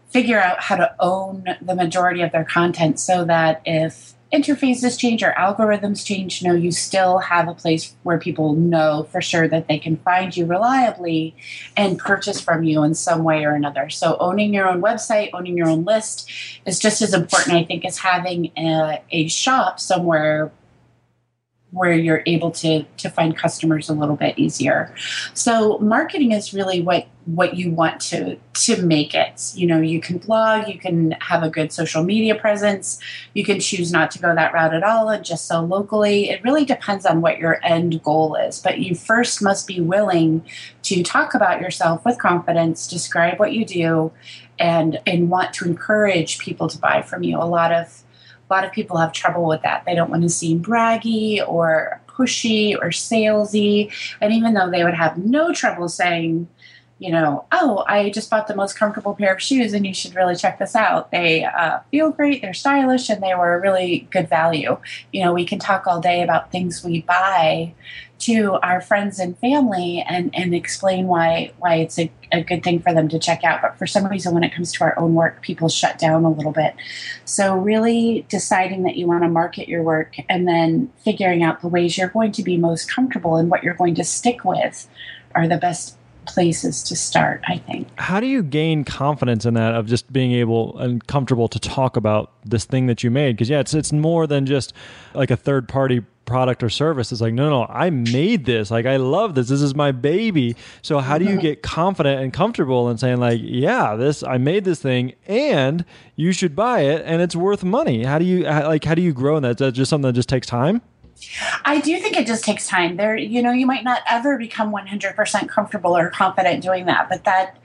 figure 0.09 0.41
out 0.41 0.61
how 0.61 0.77
to 0.77 0.95
own 1.01 1.45
the 1.61 1.75
majority 1.75 2.23
of 2.23 2.31
their 2.31 2.45
content 2.45 3.01
so 3.01 3.25
that 3.25 3.61
if 3.65 4.14
interfaces 4.35 4.99
change 4.99 5.23
or 5.23 5.33
algorithms 5.39 6.05
change, 6.05 6.43
know, 6.43 6.55
you 6.55 6.73
still 6.73 7.19
have 7.19 7.47
a 7.47 7.55
place 7.55 7.95
where 8.03 8.19
people 8.19 8.55
know 8.55 9.07
for 9.13 9.23
sure 9.23 9.47
that 9.47 9.69
they 9.69 9.79
can 9.79 9.97
find 9.99 10.37
you 10.37 10.45
reliably 10.45 11.37
and 11.77 11.99
purchase 11.99 12.41
from 12.41 12.65
you 12.65 12.83
in 12.83 12.95
some 12.95 13.23
way 13.23 13.45
or 13.45 13.55
another. 13.55 13.89
So 13.89 14.17
owning 14.19 14.53
your 14.53 14.69
own 14.69 14.83
website, 14.83 15.31
owning 15.33 15.57
your 15.57 15.69
own 15.69 15.85
list 15.85 16.31
is 16.67 16.81
just 16.81 17.01
as 17.01 17.15
important, 17.15 17.55
I 17.55 17.65
think, 17.65 17.85
as 17.85 17.99
having 17.99 18.51
a, 18.59 19.01
a 19.13 19.29
shop 19.29 19.79
somewhere 19.79 20.51
where 21.71 21.93
you're 21.93 22.23
able 22.27 22.51
to 22.53 22.85
to 22.97 23.11
find 23.11 23.37
customers 23.37 23.89
a 23.89 23.93
little 23.93 24.17
bit 24.17 24.39
easier. 24.39 24.95
So 25.35 25.79
marketing 25.79 26.33
is 26.33 26.55
really 26.55 26.81
what 26.81 27.07
what 27.27 27.57
you 27.57 27.71
want 27.71 28.01
to 28.01 28.37
to 28.53 28.83
make 28.83 29.15
it. 29.15 29.53
You 29.55 29.67
know, 29.67 29.81
you 29.81 30.01
can 30.01 30.19
blog, 30.19 30.69
you 30.69 30.79
can 30.79 31.13
have 31.13 31.43
a 31.43 31.49
good 31.49 31.73
social 31.73 32.05
media 32.05 32.35
presence, 32.35 32.99
you 33.33 33.45
can 33.45 33.61
choose 33.61 33.91
not 33.91 34.11
to 34.13 34.19
go 34.19 34.35
that 34.35 34.53
route 34.53 34.75
at 34.75 34.83
all 34.83 35.09
and 35.09 35.25
just 35.25 35.47
sell 35.47 35.67
locally. 35.67 36.31
It 36.31 36.45
really 36.45 36.65
depends 36.65 37.07
on 37.07 37.21
what 37.21 37.39
your 37.39 37.65
end 37.65 38.03
goal 38.03 38.35
is, 38.37 38.61
but 38.61 38.79
you 38.79 38.95
first 38.95 39.43
must 39.43 39.67
be 39.67 39.81
willing 39.81 40.45
to 40.83 41.03
talk 41.03 41.35
about 41.35 41.61
yourself 41.61 42.05
with 42.05 42.19
confidence, 42.19 42.87
describe 42.87 43.39
what 43.39 43.53
you 43.53 43.65
do 43.65 44.13
and 44.59 45.01
and 45.07 45.31
want 45.31 45.53
to 45.55 45.65
encourage 45.65 46.39
people 46.39 46.69
to 46.69 46.79
buy 46.79 47.03
from 47.03 47.23
you. 47.23 47.39
A 47.39 47.45
lot 47.45 47.73
of 47.73 48.03
a 48.49 48.53
lot 48.53 48.65
of 48.65 48.73
people 48.73 48.99
have 48.99 49.13
trouble 49.13 49.47
with 49.47 49.63
that. 49.63 49.85
They 49.87 49.95
don't 49.95 50.11
want 50.11 50.23
to 50.23 50.29
seem 50.29 50.63
braggy 50.63 51.47
or 51.47 52.01
pushy 52.07 52.77
or 52.77 52.89
salesy. 52.89 53.93
And 54.21 54.33
even 54.33 54.55
though 54.55 54.71
they 54.71 54.85
would 54.85 54.95
have 54.95 55.17
no 55.17 55.53
trouble 55.53 55.89
saying, 55.89 56.49
you 56.99 57.11
know, 57.11 57.45
oh, 57.51 57.85
I 57.89 58.11
just 58.11 58.31
bought 58.31 58.47
the 58.47 58.55
most 58.55 58.79
comfortable 58.79 59.15
pair 59.15 59.35
of 59.35 59.43
shoes 59.43 59.73
and 59.73 59.85
you 59.85 59.93
should 59.93 60.15
really 60.15 60.37
check 60.37 60.59
this 60.59 60.77
out. 60.77 61.11
They 61.11 61.45
uh, 61.45 61.81
feel 61.91 62.11
great, 62.11 62.41
they're 62.41 62.55
stylish, 62.55 63.09
and 63.11 63.23
they 63.23 63.35
were 63.35 63.55
a 63.55 63.61
really 63.61 64.07
good 64.11 64.29
value. 64.29 64.79
You 65.13 65.25
know, 65.25 65.33
we 65.33 65.45
can 65.45 65.59
talk 65.59 65.87
all 65.87 66.01
day 66.01 66.23
about 66.23 66.53
things 66.53 66.85
we 66.85 67.03
buy 67.03 67.75
to 68.21 68.53
our 68.63 68.81
friends 68.81 69.19
and 69.19 69.37
family 69.39 70.05
and, 70.09 70.31
and 70.35 70.55
explain 70.55 71.09
why 71.09 71.53
why 71.59 71.75
it's 71.75 71.99
a, 71.99 72.11
a 72.33 72.43
good 72.43 72.63
thing 72.63 72.81
for 72.81 72.95
them 72.95 73.09
to 73.09 73.19
check 73.19 73.43
out. 73.43 73.61
But 73.61 73.77
for 73.77 73.89
some 73.89 74.07
reason, 74.07 74.33
when 74.33 74.45
it 74.45 74.55
comes 74.55 74.73
to 74.75 74.85
our 74.85 74.99
own 74.99 75.15
work, 75.15 75.43
people 75.43 75.69
shut 75.69 75.99
down 75.99 76.25
a 76.25 76.31
little 76.31 76.53
bit. 76.53 76.75
So, 77.25 77.57
really 77.57 78.25
deciding 78.29 78.85
that 78.85 78.97
you 78.97 79.09
want 79.09 79.25
to 79.25 79.29
market 79.29 79.69
your 79.69 79.83
work 79.83 80.15
and 80.29 80.47
then 80.47 80.93
figuring 81.05 81.43
out 81.43 81.61
the 81.61 81.69
ways 81.69 81.99
you're 81.99 82.09
going 82.09 82.33
to 82.33 82.43
be 82.43 82.57
most 82.57 82.89
comfortable 82.89 83.37
and 83.37 83.51
what 83.51 83.65
you're 83.65 83.75
going 83.75 83.97
to 83.97 84.05
stick 84.05 84.45
with 84.45 84.89
are 85.35 85.49
the 85.49 85.59
best 85.59 85.99
places 86.27 86.83
to 86.85 86.97
start, 86.97 87.43
I 87.47 87.59
think. 87.59 87.89
How 87.99 88.21
do 88.21 88.27
you 88.27 88.43
gain 88.43 88.85
confidence 88.85 89.45
in 89.45 89.55
that 89.55 89.75
of 89.75 89.87
just 89.87 90.13
being 90.13 90.33
able 90.33 90.79
and 90.79 91.07
comfortable 91.07 91.49
to 91.49 91.59
talk 91.59 91.97
about 91.97 92.33
this 92.45 92.65
thing 92.65 92.87
that 92.87 93.03
you 93.03 93.11
made? 93.11 93.37
Because 93.37 93.51
yeah, 93.51 93.61
it's 93.61 93.75
it's 93.75 93.93
more 93.93 94.27
than 94.27 94.47
just 94.47 94.73
like 95.15 95.31
a 95.31 95.37
third 95.37 95.69
party 95.69 96.03
product 96.25 96.63
or 96.63 96.71
service. 96.71 97.13
It's 97.13 97.21
like, 97.21 97.35
no, 97.35 97.49
no, 97.51 97.67
I 97.69 97.91
made 97.91 98.45
this. 98.45 98.71
Like, 98.71 98.87
I 98.87 98.97
love 98.97 99.35
this. 99.35 99.49
This 99.49 99.63
is 99.63 99.75
my 99.75 99.93
baby. 99.93 100.57
So, 100.83 100.99
how 100.99 101.19
do 101.19 101.25
you 101.25 101.33
mm-hmm. 101.33 101.41
get 101.41 101.63
confident 101.63 102.21
and 102.23 102.33
comfortable 102.33 102.91
in 102.91 102.99
saying, 102.99 103.19
like, 103.19 103.41
yeah, 103.43 103.97
this, 103.97 104.23
I 104.23 104.39
made 104.39 104.65
this 104.65 104.81
thing 104.81 105.15
and 105.27 105.85
you 106.17 106.33
should 106.33 106.57
buy 106.57 106.81
it 106.81 107.03
and 107.05 107.21
it's 107.23 107.37
worth 107.37 107.65
money? 107.65 108.05
How 108.05 108.19
do 108.19 108.25
you, 108.25 108.45
like, 108.45 108.85
how 108.85 108.95
do 108.95 109.03
you 109.03 109.13
grow 109.13 109.37
in 109.37 109.43
that? 109.43 109.53
Is 109.53 109.57
that 109.57 109.73
just 109.73 109.91
something 109.91 110.09
that 110.09 110.15
just 110.15 110.29
takes 110.29 110.47
time? 110.47 110.83
I 111.65 111.81
do 111.81 111.99
think 111.99 112.17
it 112.17 112.27
just 112.27 112.45
takes 112.45 112.67
time. 112.67 112.97
There, 112.97 113.17
you 113.17 113.43
know, 113.43 113.53
you 113.53 113.67
might 113.67 113.85
not 113.85 114.03
ever 114.09 114.39
become 114.39 114.73
100% 114.73 115.49
comfortable 115.49 115.97
or 115.97 116.11
confident 116.11 116.63
doing 116.63 116.87
that, 116.87 117.09
but 117.09 117.25
that, 117.25 117.57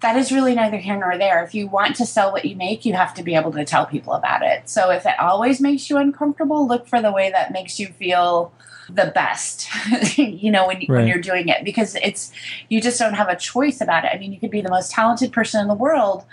that 0.00 0.16
is 0.16 0.30
really 0.30 0.54
neither 0.54 0.76
here 0.76 0.96
nor 0.96 1.16
there. 1.16 1.42
If 1.42 1.54
you 1.54 1.66
want 1.66 1.96
to 1.96 2.06
sell 2.06 2.32
what 2.32 2.44
you 2.44 2.56
make, 2.56 2.84
you 2.84 2.94
have 2.94 3.14
to 3.14 3.22
be 3.22 3.34
able 3.34 3.52
to 3.52 3.64
tell 3.64 3.86
people 3.86 4.12
about 4.12 4.42
it. 4.42 4.68
So 4.68 4.90
if 4.90 5.06
it 5.06 5.18
always 5.18 5.60
makes 5.60 5.88
you 5.88 5.96
uncomfortable, 5.96 6.66
look 6.66 6.86
for 6.86 7.00
the 7.00 7.12
way 7.12 7.30
that 7.30 7.52
makes 7.52 7.78
you 7.78 7.88
feel 7.88 8.52
the 8.88 9.10
best, 9.14 9.68
you 10.18 10.50
know, 10.50 10.66
when, 10.66 10.76
right. 10.76 10.88
when 10.88 11.06
you're 11.08 11.20
doing 11.20 11.48
it, 11.48 11.64
because 11.64 11.96
it's, 11.96 12.30
you 12.68 12.80
just 12.80 12.98
don't 12.98 13.14
have 13.14 13.28
a 13.28 13.36
choice 13.36 13.80
about 13.80 14.04
it. 14.04 14.12
I 14.14 14.18
mean, 14.18 14.32
you 14.32 14.38
could 14.38 14.50
be 14.50 14.60
the 14.60 14.70
most 14.70 14.92
talented 14.92 15.32
person 15.32 15.60
in 15.60 15.68
the 15.68 15.74
world, 15.74 16.24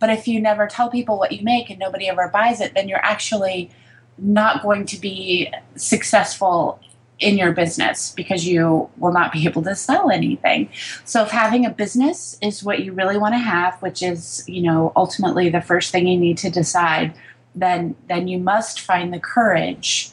but 0.00 0.10
if 0.10 0.26
you 0.26 0.40
never 0.40 0.66
tell 0.66 0.90
people 0.90 1.18
what 1.18 1.30
you 1.30 1.44
make 1.44 1.70
and 1.70 1.78
nobody 1.78 2.08
ever 2.08 2.28
buys 2.28 2.60
it, 2.60 2.74
then 2.74 2.88
you're 2.88 3.04
actually 3.04 3.70
not 4.20 4.62
going 4.62 4.86
to 4.86 5.00
be 5.00 5.52
successful 5.76 6.80
in 7.18 7.36
your 7.36 7.52
business 7.52 8.12
because 8.14 8.46
you 8.46 8.88
will 8.96 9.12
not 9.12 9.32
be 9.32 9.44
able 9.46 9.62
to 9.62 9.74
sell 9.74 10.10
anything. 10.10 10.68
So 11.04 11.22
if 11.22 11.30
having 11.30 11.66
a 11.66 11.70
business 11.70 12.38
is 12.40 12.64
what 12.64 12.82
you 12.82 12.92
really 12.92 13.18
want 13.18 13.34
to 13.34 13.38
have, 13.38 13.80
which 13.82 14.02
is, 14.02 14.44
you 14.48 14.62
know, 14.62 14.92
ultimately 14.96 15.48
the 15.50 15.60
first 15.60 15.92
thing 15.92 16.06
you 16.06 16.18
need 16.18 16.38
to 16.38 16.50
decide, 16.50 17.14
then 17.54 17.96
then 18.08 18.28
you 18.28 18.38
must 18.38 18.80
find 18.80 19.12
the 19.12 19.18
courage 19.18 20.12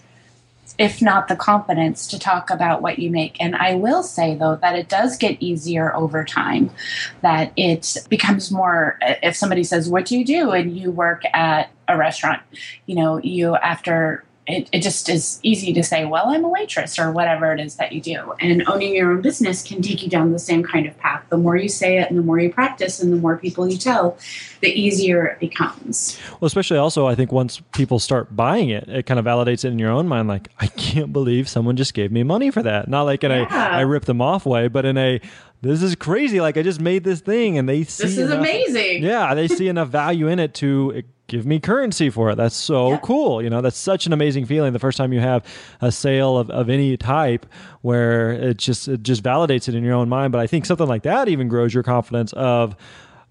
if 0.77 1.01
not 1.01 1.27
the 1.27 1.35
confidence 1.35 2.05
to 2.05 2.19
talk 2.19 2.49
about 2.51 2.81
what 2.81 2.99
you 2.99 3.09
make. 3.09 3.35
And 3.39 3.55
I 3.55 3.73
will 3.75 4.03
say 4.03 4.35
though 4.35 4.57
that 4.57 4.75
it 4.75 4.89
does 4.89 5.17
get 5.17 5.41
easier 5.41 5.95
over 5.95 6.23
time, 6.23 6.69
that 7.21 7.51
it 7.55 7.97
becomes 8.09 8.51
more 8.51 8.99
if 9.01 9.35
somebody 9.35 9.63
says, 9.63 9.89
What 9.89 10.05
do 10.05 10.17
you 10.17 10.25
do? 10.25 10.51
and 10.51 10.77
you 10.77 10.91
work 10.91 11.23
at 11.33 11.71
a 11.87 11.97
restaurant, 11.97 12.41
you 12.85 12.95
know, 12.95 13.17
you 13.17 13.55
after 13.55 14.23
it, 14.47 14.69
it 14.71 14.81
just 14.81 15.09
is 15.09 15.39
easy 15.43 15.73
to 15.73 15.83
say, 15.83 16.05
well, 16.05 16.29
I'm 16.29 16.45
a 16.45 16.49
waitress 16.49 16.97
or 16.97 17.11
whatever 17.11 17.51
it 17.53 17.59
is 17.59 17.75
that 17.75 17.91
you 17.91 17.99
do. 17.99 18.33
And 18.39 18.63
owning 18.67 18.95
your 18.95 19.11
own 19.11 19.21
business 19.21 19.61
can 19.61 19.81
take 19.81 20.01
you 20.01 20.09
down 20.09 20.31
the 20.31 20.39
same 20.39 20.63
kind 20.63 20.87
of 20.87 20.97
path. 20.97 21.25
The 21.29 21.37
more 21.37 21.57
you 21.57 21.67
say 21.67 21.97
it 21.97 22.09
and 22.09 22.17
the 22.17 22.23
more 22.23 22.39
you 22.39 22.51
practice 22.51 23.01
and 23.01 23.11
the 23.11 23.17
more 23.17 23.37
people 23.37 23.67
you 23.67 23.77
tell, 23.77 24.17
the 24.61 24.69
easier 24.69 25.25
it 25.25 25.39
becomes. 25.39 26.17
Well, 26.39 26.47
especially 26.47 26.77
also, 26.77 27.07
I 27.07 27.15
think 27.15 27.33
once 27.33 27.61
people 27.73 27.99
start 27.99 28.37
buying 28.37 28.69
it, 28.69 28.87
it 28.87 29.05
kind 29.05 29.19
of 29.19 29.25
validates 29.25 29.65
it 29.65 29.69
in 29.69 29.79
your 29.79 29.91
own 29.91 30.07
mind. 30.07 30.29
Like, 30.29 30.47
I 30.59 30.67
can't 30.67 31.11
believe 31.11 31.49
someone 31.49 31.75
just 31.75 31.93
gave 31.93 32.13
me 32.13 32.23
money 32.23 32.49
for 32.49 32.63
that. 32.63 32.87
Not 32.87 33.03
like 33.03 33.25
in 33.25 33.31
yeah. 33.31 33.75
a 33.75 33.77
I 33.77 33.81
rip 33.81 34.05
them 34.05 34.21
off 34.21 34.45
way, 34.45 34.69
but 34.69 34.85
in 34.85 34.97
a 34.97 35.19
this 35.61 35.81
is 35.81 35.95
crazy. 35.95 36.39
Like 36.39 36.55
I 36.55 36.61
just 36.61 36.79
made 36.79 37.03
this 37.03 37.19
thing 37.19 37.57
and 37.57 37.67
they 37.67 37.83
see 37.83 38.03
This 38.03 38.17
is 38.17 38.29
enough, 38.29 38.39
amazing. 38.39 39.03
Yeah, 39.03 39.33
they 39.33 39.47
see 39.47 39.67
enough 39.67 39.89
value 39.89 40.27
in 40.27 40.39
it 40.39 40.53
to 40.55 41.03
give 41.27 41.45
me 41.45 41.59
currency 41.59 42.09
for 42.09 42.31
it. 42.31 42.35
That's 42.35 42.55
so 42.55 42.91
yeah. 42.91 42.97
cool. 42.97 43.41
You 43.41 43.49
know, 43.49 43.61
that's 43.61 43.77
such 43.77 44.05
an 44.05 44.13
amazing 44.13 44.45
feeling 44.45 44.73
the 44.73 44.79
first 44.79 44.97
time 44.97 45.13
you 45.13 45.19
have 45.19 45.45
a 45.81 45.91
sale 45.91 46.37
of, 46.37 46.49
of 46.49 46.69
any 46.69 46.97
type 46.97 47.45
where 47.81 48.31
it 48.31 48.57
just 48.57 48.87
it 48.87 49.03
just 49.03 49.23
validates 49.23 49.67
it 49.67 49.75
in 49.75 49.83
your 49.83 49.93
own 49.93 50.09
mind. 50.09 50.31
But 50.31 50.39
I 50.39 50.47
think 50.47 50.65
something 50.65 50.87
like 50.87 51.03
that 51.03 51.27
even 51.27 51.47
grows 51.47 51.73
your 51.73 51.83
confidence 51.83 52.33
of 52.33 52.75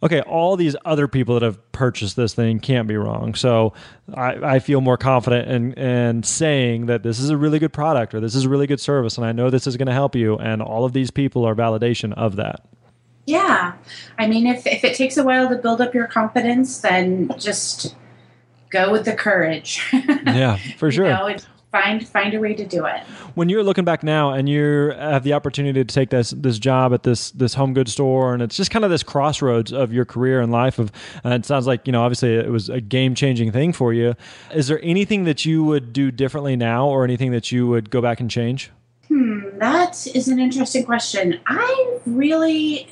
okay, 0.02 0.20
all 0.20 0.56
these 0.56 0.76
other 0.84 1.08
people 1.08 1.34
that 1.34 1.42
have 1.42 1.72
purchased 1.72 2.16
this 2.16 2.34
thing 2.34 2.60
can't 2.60 2.86
be 2.86 2.96
wrong. 2.96 3.34
So 3.34 3.72
I, 4.14 4.56
I 4.56 4.58
feel 4.58 4.80
more 4.80 4.98
confident 4.98 5.50
in, 5.50 5.72
in 5.72 6.22
saying 6.22 6.86
that 6.86 7.02
this 7.02 7.18
is 7.18 7.30
a 7.30 7.36
really 7.36 7.58
good 7.58 7.72
product 7.72 8.14
or 8.14 8.20
this 8.20 8.34
is 8.34 8.44
a 8.44 8.48
really 8.48 8.66
good 8.66 8.80
service, 8.80 9.16
and 9.16 9.26
I 9.26 9.32
know 9.32 9.48
this 9.48 9.66
is 9.66 9.76
going 9.76 9.86
to 9.86 9.94
help 9.94 10.14
you. 10.14 10.36
And 10.36 10.60
all 10.60 10.84
of 10.84 10.92
these 10.92 11.10
people 11.10 11.44
are 11.44 11.54
validation 11.54 12.12
of 12.12 12.36
that. 12.36 12.60
Yeah. 13.26 13.74
I 14.18 14.26
mean, 14.26 14.46
if, 14.46 14.66
if 14.66 14.84
it 14.84 14.94
takes 14.94 15.16
a 15.16 15.24
while 15.24 15.48
to 15.48 15.56
build 15.56 15.80
up 15.80 15.94
your 15.94 16.06
confidence, 16.06 16.78
then 16.78 17.30
just 17.38 17.96
go 18.70 18.92
with 18.92 19.04
the 19.04 19.14
courage. 19.14 19.82
yeah, 19.92 20.56
for 20.78 20.90
sure. 20.90 21.06
You 21.06 21.12
know, 21.12 21.36
find 21.72 22.08
find 22.08 22.34
a 22.34 22.40
way 22.40 22.54
to 22.54 22.64
do 22.64 22.86
it. 22.86 23.00
When 23.34 23.48
you're 23.48 23.62
looking 23.62 23.84
back 23.84 24.02
now 24.02 24.30
and 24.30 24.48
you 24.48 24.92
have 24.96 25.24
the 25.24 25.32
opportunity 25.32 25.84
to 25.84 25.94
take 25.94 26.10
this 26.10 26.30
this 26.30 26.58
job 26.58 26.92
at 26.94 27.02
this 27.02 27.30
this 27.32 27.54
home 27.54 27.74
goods 27.74 27.92
store, 27.92 28.32
and 28.32 28.42
it's 28.42 28.56
just 28.56 28.70
kind 28.70 28.84
of 28.84 28.90
this 28.90 29.02
crossroads 29.02 29.72
of 29.72 29.92
your 29.92 30.04
career 30.04 30.40
and 30.40 30.52
life. 30.52 30.78
Of 30.78 30.92
and 31.24 31.34
it 31.34 31.44
sounds 31.44 31.66
like 31.66 31.86
you 31.86 31.92
know 31.92 32.02
obviously 32.02 32.34
it 32.34 32.50
was 32.50 32.68
a 32.68 32.80
game 32.80 33.14
changing 33.14 33.52
thing 33.52 33.72
for 33.72 33.92
you. 33.92 34.14
Is 34.54 34.68
there 34.68 34.80
anything 34.82 35.24
that 35.24 35.44
you 35.44 35.64
would 35.64 35.92
do 35.92 36.10
differently 36.10 36.56
now, 36.56 36.88
or 36.88 37.04
anything 37.04 37.32
that 37.32 37.52
you 37.52 37.66
would 37.66 37.90
go 37.90 38.00
back 38.00 38.20
and 38.20 38.30
change? 38.30 38.70
Hmm, 39.08 39.58
that 39.58 40.06
is 40.14 40.28
an 40.28 40.40
interesting 40.40 40.84
question. 40.84 41.40
I 41.46 41.98
really 42.06 42.88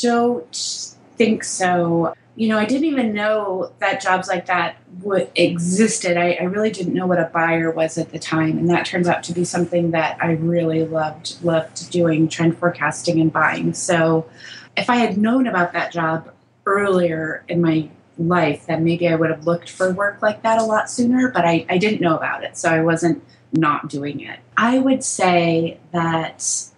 don't 0.00 0.94
think 1.16 1.44
so 1.44 2.14
you 2.38 2.46
know, 2.46 2.56
I 2.56 2.66
didn't 2.66 2.84
even 2.84 3.12
know 3.12 3.72
that 3.80 4.00
jobs 4.00 4.28
like 4.28 4.46
that 4.46 4.76
would 5.02 5.28
existed. 5.34 6.16
I, 6.16 6.34
I, 6.34 6.44
really 6.44 6.70
didn't 6.70 6.94
know 6.94 7.04
what 7.04 7.18
a 7.18 7.24
buyer 7.24 7.72
was 7.72 7.98
at 7.98 8.12
the 8.12 8.18
time, 8.20 8.58
and 8.58 8.70
that 8.70 8.86
turns 8.86 9.08
out 9.08 9.24
to 9.24 9.32
be 9.32 9.44
something 9.44 9.90
that 9.90 10.22
I 10.22 10.32
really 10.32 10.84
loved 10.86 11.42
loved 11.42 11.90
doing 11.90 12.28
trend 12.28 12.56
forecasting 12.56 13.20
and 13.20 13.32
buying. 13.32 13.74
So, 13.74 14.30
if 14.76 14.88
I 14.88 14.96
had 14.96 15.18
known 15.18 15.48
about 15.48 15.72
that 15.72 15.90
job 15.90 16.32
earlier 16.64 17.44
in 17.48 17.60
my 17.60 17.90
life, 18.18 18.66
then 18.66 18.84
maybe 18.84 19.08
I 19.08 19.16
would 19.16 19.30
have 19.30 19.44
looked 19.44 19.68
for 19.68 19.92
work 19.92 20.22
like 20.22 20.42
that 20.42 20.60
a 20.60 20.64
lot 20.64 20.88
sooner. 20.88 21.32
But 21.32 21.44
I, 21.44 21.66
I 21.68 21.76
didn't 21.76 22.00
know 22.00 22.16
about 22.16 22.44
it, 22.44 22.56
so 22.56 22.70
I 22.70 22.82
wasn't 22.82 23.20
not 23.52 23.88
doing 23.88 24.20
it. 24.20 24.38
I 24.56 24.78
would 24.78 25.02
say 25.02 25.80
that 25.90 26.68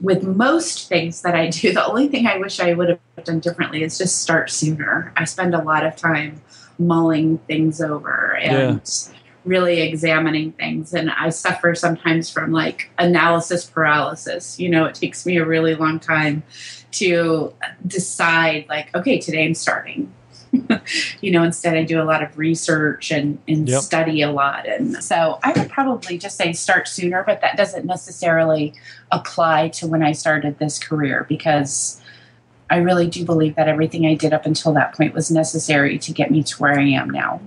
with 0.00 0.22
most 0.22 0.88
things 0.88 1.22
that 1.22 1.34
I 1.34 1.48
do, 1.48 1.72
the 1.72 1.84
only 1.84 2.08
thing 2.08 2.26
I 2.26 2.38
wish 2.38 2.60
I 2.60 2.72
would 2.74 2.88
have 2.88 3.24
done 3.24 3.40
differently 3.40 3.82
is 3.82 3.98
just 3.98 4.22
start 4.22 4.50
sooner. 4.50 5.12
I 5.16 5.24
spend 5.24 5.54
a 5.54 5.62
lot 5.62 5.84
of 5.84 5.96
time 5.96 6.40
mulling 6.78 7.38
things 7.38 7.80
over 7.80 8.36
and 8.36 8.80
yeah. 8.84 9.14
really 9.44 9.80
examining 9.80 10.52
things. 10.52 10.94
And 10.94 11.10
I 11.10 11.30
suffer 11.30 11.74
sometimes 11.74 12.30
from 12.30 12.52
like 12.52 12.90
analysis 12.98 13.64
paralysis. 13.64 14.60
You 14.60 14.68
know, 14.68 14.84
it 14.84 14.94
takes 14.94 15.26
me 15.26 15.36
a 15.36 15.44
really 15.44 15.74
long 15.74 15.98
time 15.98 16.44
to 16.92 17.52
decide, 17.86 18.66
like, 18.68 18.94
okay, 18.94 19.18
today 19.18 19.44
I'm 19.44 19.54
starting. 19.54 20.12
you 21.20 21.30
know, 21.30 21.42
instead 21.42 21.76
I 21.76 21.84
do 21.84 22.00
a 22.00 22.04
lot 22.04 22.22
of 22.22 22.36
research 22.38 23.10
and, 23.10 23.38
and 23.48 23.68
yep. 23.68 23.82
study 23.82 24.22
a 24.22 24.30
lot. 24.30 24.66
And 24.66 25.02
so 25.02 25.38
I 25.42 25.52
would 25.52 25.70
probably 25.70 26.18
just 26.18 26.36
say 26.36 26.52
start 26.52 26.88
sooner, 26.88 27.22
but 27.24 27.40
that 27.40 27.56
doesn't 27.56 27.86
necessarily 27.86 28.74
apply 29.12 29.68
to 29.68 29.86
when 29.86 30.02
I 30.02 30.12
started 30.12 30.58
this 30.58 30.78
career 30.78 31.26
because 31.28 32.00
I 32.70 32.76
really 32.76 33.08
do 33.08 33.24
believe 33.24 33.56
that 33.56 33.68
everything 33.68 34.06
I 34.06 34.14
did 34.14 34.32
up 34.32 34.46
until 34.46 34.72
that 34.74 34.94
point 34.94 35.14
was 35.14 35.30
necessary 35.30 35.98
to 35.98 36.12
get 36.12 36.30
me 36.30 36.42
to 36.42 36.56
where 36.56 36.78
I 36.78 36.84
am 36.84 37.10
now. 37.10 37.40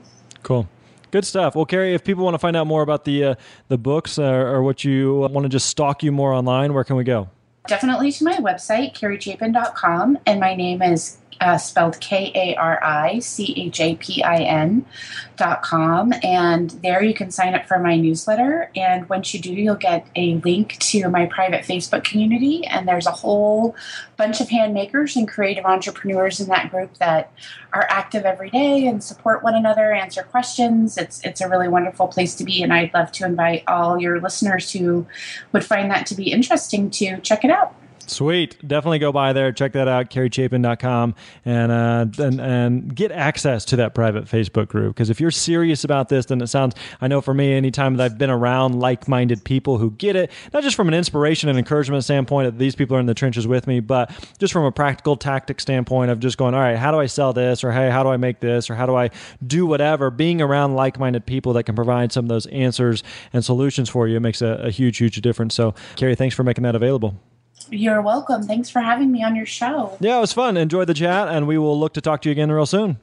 Cool. 0.44 0.68
Good 1.12 1.26
stuff. 1.26 1.56
Well, 1.56 1.66
Kari, 1.66 1.94
if 1.94 2.04
people 2.04 2.24
want 2.24 2.36
to 2.36 2.40
find 2.40 2.56
out 2.56 2.68
more 2.68 2.82
about 2.82 3.04
the 3.04 3.24
uh, 3.24 3.36
the 3.68 3.78
books 3.78 4.18
uh, 4.18 4.24
or 4.24 4.64
what 4.64 4.86
you 4.86 5.28
want 5.32 5.44
to 5.44 5.50
just 5.50 5.68
stalk 5.68 6.04
you 6.04 6.12
more 6.12 6.32
online, 6.32 6.74
where 6.74 6.86
can 6.86 6.96
we 6.96 7.04
go? 7.04 7.30
Definitely 7.68 8.12
to 8.14 8.24
my 8.24 8.38
website, 8.38 8.96
karichapin.com, 8.96 10.18
and 10.26 10.40
my 10.40 10.56
name 10.56 10.82
is 10.82 11.18
uh, 11.42 11.58
spelled 11.58 12.00
K 12.00 12.32
A 12.36 12.56
R 12.56 12.82
I 12.84 13.20
C 13.20 13.54
H 13.58 13.82
A 13.82 13.96
P 13.96 14.24
I 14.24 14.38
N 14.38 14.86
dot 15.36 15.64
com. 15.64 16.14
And 16.24 16.70
there 16.84 17.04
you 17.04 17.16
can 17.16 17.32
sign 17.32 17.56
up 17.56 17.68
for 17.68 17.80
my 17.80 17.98
newsletter. 17.98 18.70
And 18.76 19.10
once 19.10 19.34
you 19.34 19.40
do, 19.42 19.52
you'll 19.52 19.76
get 19.76 20.08
a 20.16 20.36
link 20.36 20.78
to 20.78 21.10
my 21.10 21.26
private 21.26 21.66
Facebook 21.66 22.04
community. 22.04 22.66
And 22.66 22.88
there's 22.88 23.08
a 23.08 23.12
whole 23.12 23.76
bunch 24.18 24.40
of 24.40 24.50
handmakers 24.50 25.16
and 25.16 25.28
creative 25.28 25.66
entrepreneurs 25.66 26.40
in 26.40 26.48
that 26.50 26.70
group 26.70 26.96
that 27.00 27.32
are 27.74 27.88
active 27.90 28.24
every 28.24 28.52
day 28.52 28.86
and 28.86 29.04
support 29.04 29.42
one 29.42 29.56
another, 29.56 29.92
answer 29.94 30.22
questions. 30.22 30.98
It's, 30.98 31.26
it's 31.26 31.42
a 31.42 31.50
really 31.50 31.68
wonderful 31.68 32.08
place 32.08 32.36
to 32.36 32.44
be. 32.44 32.62
And 32.62 32.72
I'd 32.72 32.94
love 32.94 33.12
to 33.14 33.26
invite 33.26 33.64
all 33.68 34.00
your 34.00 34.22
listeners 34.22 34.72
who 34.72 35.08
would 35.54 35.66
find 35.66 35.90
that 35.90 36.06
to 36.08 36.16
be 36.16 36.32
interesting 36.32 36.92
to 36.92 37.20
check 37.22 37.44
it 37.44 37.50
out. 37.50 37.74
Sweet. 38.12 38.58
Definitely 38.68 39.00
go 39.00 39.14
by 39.14 39.32
there. 39.32 39.54
Check 39.54 39.72
that 39.72 39.88
out, 39.88 40.10
karichapin.com, 40.10 41.16
and, 41.46 41.72
uh, 41.72 42.06
and, 42.22 42.42
and 42.42 42.94
get 42.94 43.10
access 43.14 43.64
to 43.66 43.78
that 43.78 43.96
private 43.96 44.26
Facebook 44.26 44.68
group. 44.68 44.96
Because 44.96 45.10
if 45.10 45.22
you're 45.22 45.32
serious 45.32 45.86
about 45.86 46.10
this, 46.10 46.26
then 46.26 46.42
it 46.42 46.48
sounds, 46.48 46.76
I 47.00 47.08
know 47.08 47.22
for 47.22 47.34
me, 47.34 47.54
anytime 47.54 47.96
that 47.96 48.04
I've 48.04 48.18
been 48.18 48.30
around 48.30 48.78
like 48.78 49.08
minded 49.08 49.46
people 49.46 49.78
who 49.78 49.92
get 49.92 50.18
it, 50.18 50.30
not 50.54 50.62
just 50.62 50.76
from 50.76 50.90
an 50.90 50.94
inspiration 50.94 51.48
and 51.48 51.58
encouragement 51.58 52.04
standpoint 52.04 52.48
that 52.48 52.60
these 52.60 52.76
people 52.76 52.98
are 52.98 53.00
in 53.00 53.06
the 53.06 53.14
trenches 53.14 53.48
with 53.48 53.66
me, 53.66 53.80
but 53.80 54.12
just 54.40 54.52
from 54.52 54.66
a 54.66 54.74
practical 54.74 55.16
tactic 55.16 55.62
standpoint 55.62 56.12
of 56.12 56.20
just 56.20 56.38
going, 56.38 56.54
all 56.54 56.60
right, 56.60 56.78
how 56.78 56.92
do 56.92 57.00
I 57.00 57.06
sell 57.06 57.32
this? 57.32 57.64
Or 57.64 57.72
hey, 57.72 57.90
how 57.90 58.04
do 58.04 58.10
I 58.10 58.18
make 58.18 58.42
this? 58.42 58.70
Or 58.70 58.76
how 58.76 58.86
do 58.86 58.94
I 58.94 59.10
do 59.48 59.66
whatever? 59.66 60.12
Being 60.12 60.42
around 60.42 60.76
like 60.76 61.00
minded 61.00 61.26
people 61.26 61.54
that 61.54 61.64
can 61.64 61.76
provide 61.76 62.12
some 62.12 62.26
of 62.26 62.30
those 62.30 62.46
answers 62.48 63.04
and 63.32 63.46
solutions 63.46 63.88
for 63.88 64.06
you 64.06 64.20
makes 64.20 64.42
a, 64.42 64.48
a 64.64 64.70
huge, 64.70 64.98
huge 64.98 65.22
difference. 65.22 65.56
So, 65.56 65.76
Kari, 65.96 66.16
thanks 66.16 66.36
for 66.36 66.44
making 66.44 66.66
that 66.66 66.76
available. 66.76 67.16
You're 67.70 68.02
welcome. 68.02 68.44
Thanks 68.44 68.70
for 68.70 68.80
having 68.82 69.12
me 69.12 69.24
on 69.24 69.36
your 69.36 69.46
show. 69.46 69.98
Yeah, 70.00 70.18
it 70.18 70.22
was 70.22 70.34
fun. 70.34 70.58
Enjoy 70.58 70.86
the 70.86 70.94
chat, 70.94 71.28
and 71.28 71.48
we 71.48 71.58
will 71.58 71.80
look 71.80 71.94
to 71.94 72.02
talk 72.02 72.22
to 72.24 72.30
you 72.30 72.32
again 72.32 72.52
real 72.52 72.66
soon. 72.66 72.98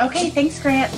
Okay, 0.00 0.30
thanks, 0.30 0.60
Grant. 0.60 0.92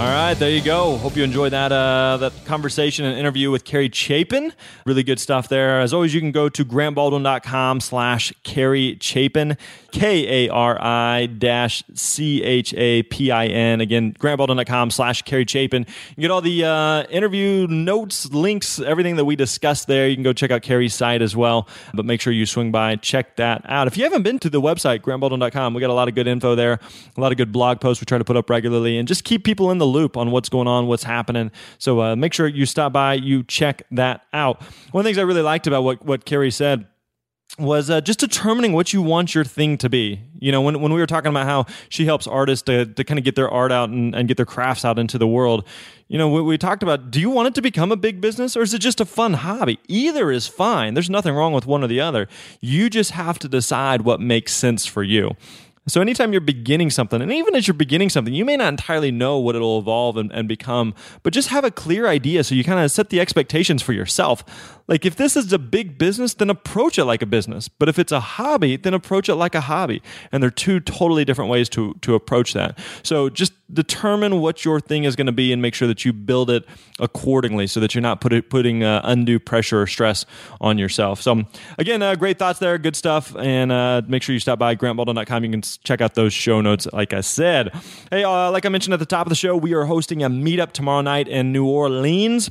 All 0.00 0.06
right, 0.06 0.32
there 0.32 0.48
you 0.48 0.62
go. 0.62 0.96
Hope 0.96 1.14
you 1.14 1.22
enjoyed 1.24 1.52
that 1.52 1.72
uh, 1.72 2.16
that 2.16 2.32
conversation 2.46 3.04
and 3.04 3.18
interview 3.18 3.50
with 3.50 3.66
Kari 3.66 3.90
Chapin. 3.90 4.54
Really 4.86 5.02
good 5.02 5.20
stuff 5.20 5.48
there. 5.48 5.78
As 5.78 5.92
always, 5.92 6.14
you 6.14 6.22
can 6.22 6.32
go 6.32 6.48
to 6.48 6.64
grantbaldwin.com 6.64 7.80
slash 7.80 8.32
Kari 8.42 8.96
Chapin, 9.02 9.58
K-A-R-I 9.92 11.26
dash 11.26 11.84
C-H-A-P-I-N. 11.92 13.80
Again, 13.82 14.14
grantbaldwin.com 14.14 14.90
slash 14.90 15.20
Kari 15.20 15.44
Chapin. 15.46 15.84
You 16.16 16.22
get 16.22 16.30
all 16.30 16.40
the 16.40 16.64
uh, 16.64 17.02
interview 17.10 17.66
notes, 17.66 18.32
links, 18.32 18.80
everything 18.80 19.16
that 19.16 19.26
we 19.26 19.36
discussed 19.36 19.86
there. 19.86 20.08
You 20.08 20.16
can 20.16 20.22
go 20.22 20.32
check 20.32 20.50
out 20.50 20.62
Kari's 20.62 20.94
site 20.94 21.20
as 21.20 21.36
well, 21.36 21.68
but 21.92 22.06
make 22.06 22.22
sure 22.22 22.32
you 22.32 22.46
swing 22.46 22.72
by, 22.72 22.96
check 22.96 23.36
that 23.36 23.66
out. 23.68 23.86
If 23.86 23.98
you 23.98 24.04
haven't 24.04 24.22
been 24.22 24.38
to 24.38 24.48
the 24.48 24.62
website, 24.62 25.00
grantbaldwin.com, 25.00 25.74
we 25.74 25.82
got 25.82 25.90
a 25.90 25.92
lot 25.92 26.08
of 26.08 26.14
good 26.14 26.26
info 26.26 26.54
there, 26.54 26.80
a 27.18 27.20
lot 27.20 27.32
of 27.32 27.36
good 27.36 27.52
blog 27.52 27.82
posts 27.82 28.00
we 28.00 28.06
try 28.06 28.16
to 28.16 28.24
put 28.24 28.38
up 28.38 28.48
regularly, 28.48 28.96
and 28.96 29.06
just 29.06 29.24
keep 29.24 29.44
people 29.44 29.70
in 29.70 29.76
the 29.76 29.89
loop 29.90 30.16
on 30.16 30.30
what's 30.30 30.48
going 30.48 30.68
on, 30.68 30.86
what's 30.86 31.04
happening. 31.04 31.50
So 31.78 32.00
uh, 32.00 32.16
make 32.16 32.32
sure 32.32 32.46
you 32.46 32.66
stop 32.66 32.92
by, 32.92 33.14
you 33.14 33.42
check 33.44 33.82
that 33.90 34.22
out. 34.32 34.62
One 34.92 35.02
of 35.02 35.04
the 35.04 35.08
things 35.08 35.18
I 35.18 35.22
really 35.22 35.42
liked 35.42 35.66
about 35.66 35.82
what, 35.84 36.04
what 36.04 36.24
Kari 36.24 36.50
said 36.50 36.86
was 37.58 37.90
uh, 37.90 38.00
just 38.00 38.20
determining 38.20 38.72
what 38.72 38.92
you 38.92 39.02
want 39.02 39.34
your 39.34 39.44
thing 39.44 39.76
to 39.78 39.88
be. 39.88 40.20
You 40.38 40.52
know, 40.52 40.62
when, 40.62 40.80
when 40.80 40.92
we 40.92 41.00
were 41.00 41.06
talking 41.06 41.30
about 41.30 41.46
how 41.46 41.66
she 41.88 42.06
helps 42.06 42.26
artists 42.26 42.62
to, 42.66 42.86
to 42.86 43.04
kind 43.04 43.18
of 43.18 43.24
get 43.24 43.34
their 43.34 43.50
art 43.50 43.72
out 43.72 43.90
and, 43.90 44.14
and 44.14 44.28
get 44.28 44.36
their 44.36 44.46
crafts 44.46 44.84
out 44.84 44.98
into 44.98 45.18
the 45.18 45.26
world, 45.26 45.66
you 46.08 46.16
know, 46.16 46.28
we, 46.28 46.40
we 46.42 46.58
talked 46.58 46.82
about 46.82 47.10
do 47.10 47.20
you 47.20 47.30
want 47.30 47.48
it 47.48 47.54
to 47.56 47.62
become 47.62 47.90
a 47.90 47.96
big 47.96 48.20
business 48.20 48.56
or 48.56 48.62
is 48.62 48.72
it 48.72 48.78
just 48.78 49.00
a 49.00 49.04
fun 49.04 49.34
hobby? 49.34 49.78
Either 49.88 50.30
is 50.30 50.46
fine. 50.46 50.94
There's 50.94 51.10
nothing 51.10 51.34
wrong 51.34 51.52
with 51.52 51.66
one 51.66 51.82
or 51.82 51.88
the 51.88 52.00
other. 52.00 52.28
You 52.60 52.88
just 52.88 53.12
have 53.12 53.38
to 53.40 53.48
decide 53.48 54.02
what 54.02 54.20
makes 54.20 54.52
sense 54.52 54.86
for 54.86 55.02
you. 55.02 55.32
So 55.88 56.00
anytime 56.00 56.32
you're 56.32 56.40
beginning 56.42 56.90
something, 56.90 57.22
and 57.22 57.32
even 57.32 57.56
as 57.56 57.66
you're 57.66 57.74
beginning 57.74 58.10
something, 58.10 58.34
you 58.34 58.44
may 58.44 58.56
not 58.56 58.68
entirely 58.68 59.10
know 59.10 59.38
what 59.38 59.56
it'll 59.56 59.78
evolve 59.78 60.16
and, 60.18 60.30
and 60.30 60.46
become, 60.46 60.94
but 61.22 61.32
just 61.32 61.48
have 61.48 61.64
a 61.64 61.70
clear 61.70 62.06
idea 62.06 62.44
so 62.44 62.54
you 62.54 62.62
kind 62.62 62.78
of 62.78 62.90
set 62.90 63.08
the 63.08 63.18
expectations 63.18 63.82
for 63.82 63.92
yourself. 63.92 64.44
Like 64.88 65.06
if 65.06 65.16
this 65.16 65.36
is 65.36 65.52
a 65.52 65.58
big 65.58 65.98
business, 65.98 66.34
then 66.34 66.50
approach 66.50 66.98
it 66.98 67.04
like 67.04 67.22
a 67.22 67.26
business. 67.26 67.68
But 67.68 67.88
if 67.88 67.98
it's 67.98 68.12
a 68.12 68.20
hobby, 68.20 68.76
then 68.76 68.92
approach 68.92 69.28
it 69.28 69.36
like 69.36 69.54
a 69.54 69.62
hobby. 69.62 70.02
And 70.32 70.42
there 70.42 70.48
are 70.48 70.52
two 70.52 70.80
totally 70.80 71.24
different 71.24 71.50
ways 71.50 71.68
to 71.70 71.94
to 72.02 72.14
approach 72.14 72.52
that. 72.54 72.78
So 73.02 73.30
just 73.30 73.52
determine 73.72 74.40
what 74.40 74.64
your 74.64 74.80
thing 74.80 75.04
is 75.04 75.14
going 75.16 75.26
to 75.26 75.32
be 75.32 75.52
and 75.52 75.62
make 75.62 75.74
sure 75.74 75.86
that 75.86 76.04
you 76.04 76.12
build 76.12 76.50
it 76.50 76.64
accordingly 76.98 77.68
so 77.68 77.78
that 77.78 77.94
you're 77.94 78.02
not 78.02 78.20
put 78.20 78.32
it, 78.32 78.50
putting 78.50 78.82
uh, 78.82 79.00
undue 79.04 79.38
pressure 79.38 79.80
or 79.80 79.86
stress 79.86 80.26
on 80.60 80.76
yourself. 80.76 81.22
So 81.22 81.44
again, 81.78 82.02
uh, 82.02 82.16
great 82.16 82.38
thoughts 82.38 82.58
there, 82.58 82.76
good 82.78 82.96
stuff. 82.96 83.34
And 83.36 83.70
uh, 83.70 84.02
make 84.08 84.24
sure 84.24 84.32
you 84.32 84.40
stop 84.40 84.58
by 84.58 84.74
grantbaldwin.com. 84.74 85.44
You 85.44 85.50
can 85.50 85.62
check 85.84 86.00
out 86.00 86.14
those 86.14 86.32
show 86.32 86.60
notes, 86.60 86.86
like 86.92 87.12
I 87.12 87.20
said. 87.20 87.72
Hey, 88.10 88.24
uh, 88.24 88.50
like 88.50 88.66
I 88.66 88.68
mentioned 88.68 88.94
at 88.94 89.00
the 89.00 89.06
top 89.06 89.26
of 89.26 89.30
the 89.30 89.36
show, 89.36 89.56
we 89.56 89.74
are 89.74 89.84
hosting 89.84 90.22
a 90.22 90.30
meetup 90.30 90.72
tomorrow 90.72 91.00
night 91.02 91.28
in 91.28 91.52
New 91.52 91.66
Orleans 91.66 92.50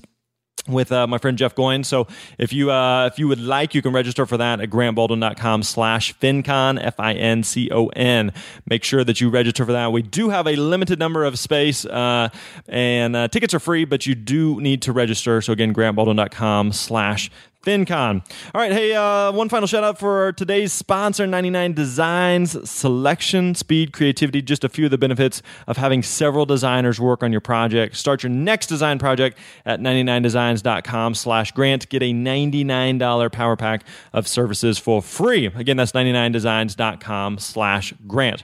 with 0.68 0.92
uh, 0.92 1.08
my 1.08 1.18
friend 1.18 1.38
Jeff 1.38 1.56
Goins. 1.56 1.86
So 1.86 2.08
if 2.38 2.54
you 2.54 2.72
uh, 2.72 3.08
if 3.08 3.20
you 3.20 3.28
would 3.28 3.40
like, 3.40 3.74
you 3.74 3.82
can 3.82 3.94
register 3.94 4.26
for 4.26 4.38
that 4.38 4.60
at 4.62 4.70
grantbaldwin.com 4.70 5.64
slash 5.64 6.16
FinCon, 6.20 6.84
F-I-N-C-O-N. 6.84 8.34
Make 8.66 8.84
sure 8.84 9.04
that 9.04 9.22
you 9.22 9.30
register 9.30 9.66
for 9.66 9.72
that. 9.72 9.92
We 9.92 10.02
do 10.02 10.30
have 10.30 10.48
a 10.48 10.56
limited 10.56 11.00
number 11.00 11.24
of 11.24 11.40
space 11.40 11.86
uh, 11.86 12.30
and 12.68 13.16
uh, 13.16 13.28
tickets 13.30 13.54
are 13.54 13.60
free, 13.60 13.86
but 13.86 14.06
you 14.06 14.16
do 14.16 14.60
need 14.62 14.82
to 14.84 14.92
register. 14.92 15.42
So 15.42 15.54
again, 15.54 15.74
grantbaldwin.com 15.74 16.74
slash 16.74 17.32
FinCon. 17.70 18.24
All 18.56 18.62
right, 18.62 18.72
hey, 18.72 18.96
uh, 18.96 19.32
one 19.32 19.48
final 19.48 19.68
shout 19.68 19.84
out 19.84 20.00
for 20.00 20.32
today's 20.32 20.74
sponsor, 20.74 21.28
99 21.28 21.74
Designs. 21.74 22.70
Selection, 22.70 23.54
speed, 23.54 23.94
creativity, 23.94 24.42
just 24.42 24.64
a 24.64 24.70
few 24.70 24.86
of 24.86 24.92
the 24.92 24.98
benefits 24.98 25.44
of 25.68 25.78
having 25.78 26.02
several 26.02 26.48
designers 26.48 27.00
work 27.00 27.22
on 27.22 27.32
your 27.32 27.42
project. 27.42 27.96
Start 27.96 28.24
your 28.24 28.32
next 28.32 28.68
design 28.68 28.98
project 28.98 29.38
at 29.66 29.80
99designs.com 29.80 31.14
slash 31.14 31.52
grant. 31.52 31.88
Get 31.90 32.02
a 32.02 32.12
$99 32.12 33.32
power 33.32 33.56
pack 33.56 33.84
of 34.14 34.28
services 34.28 34.80
for 34.80 35.04
free. 35.04 35.46
Again, 35.46 35.78
that's 35.78 35.92
99designs.com 35.92 37.38
slash 37.38 37.94
grant. 38.08 38.44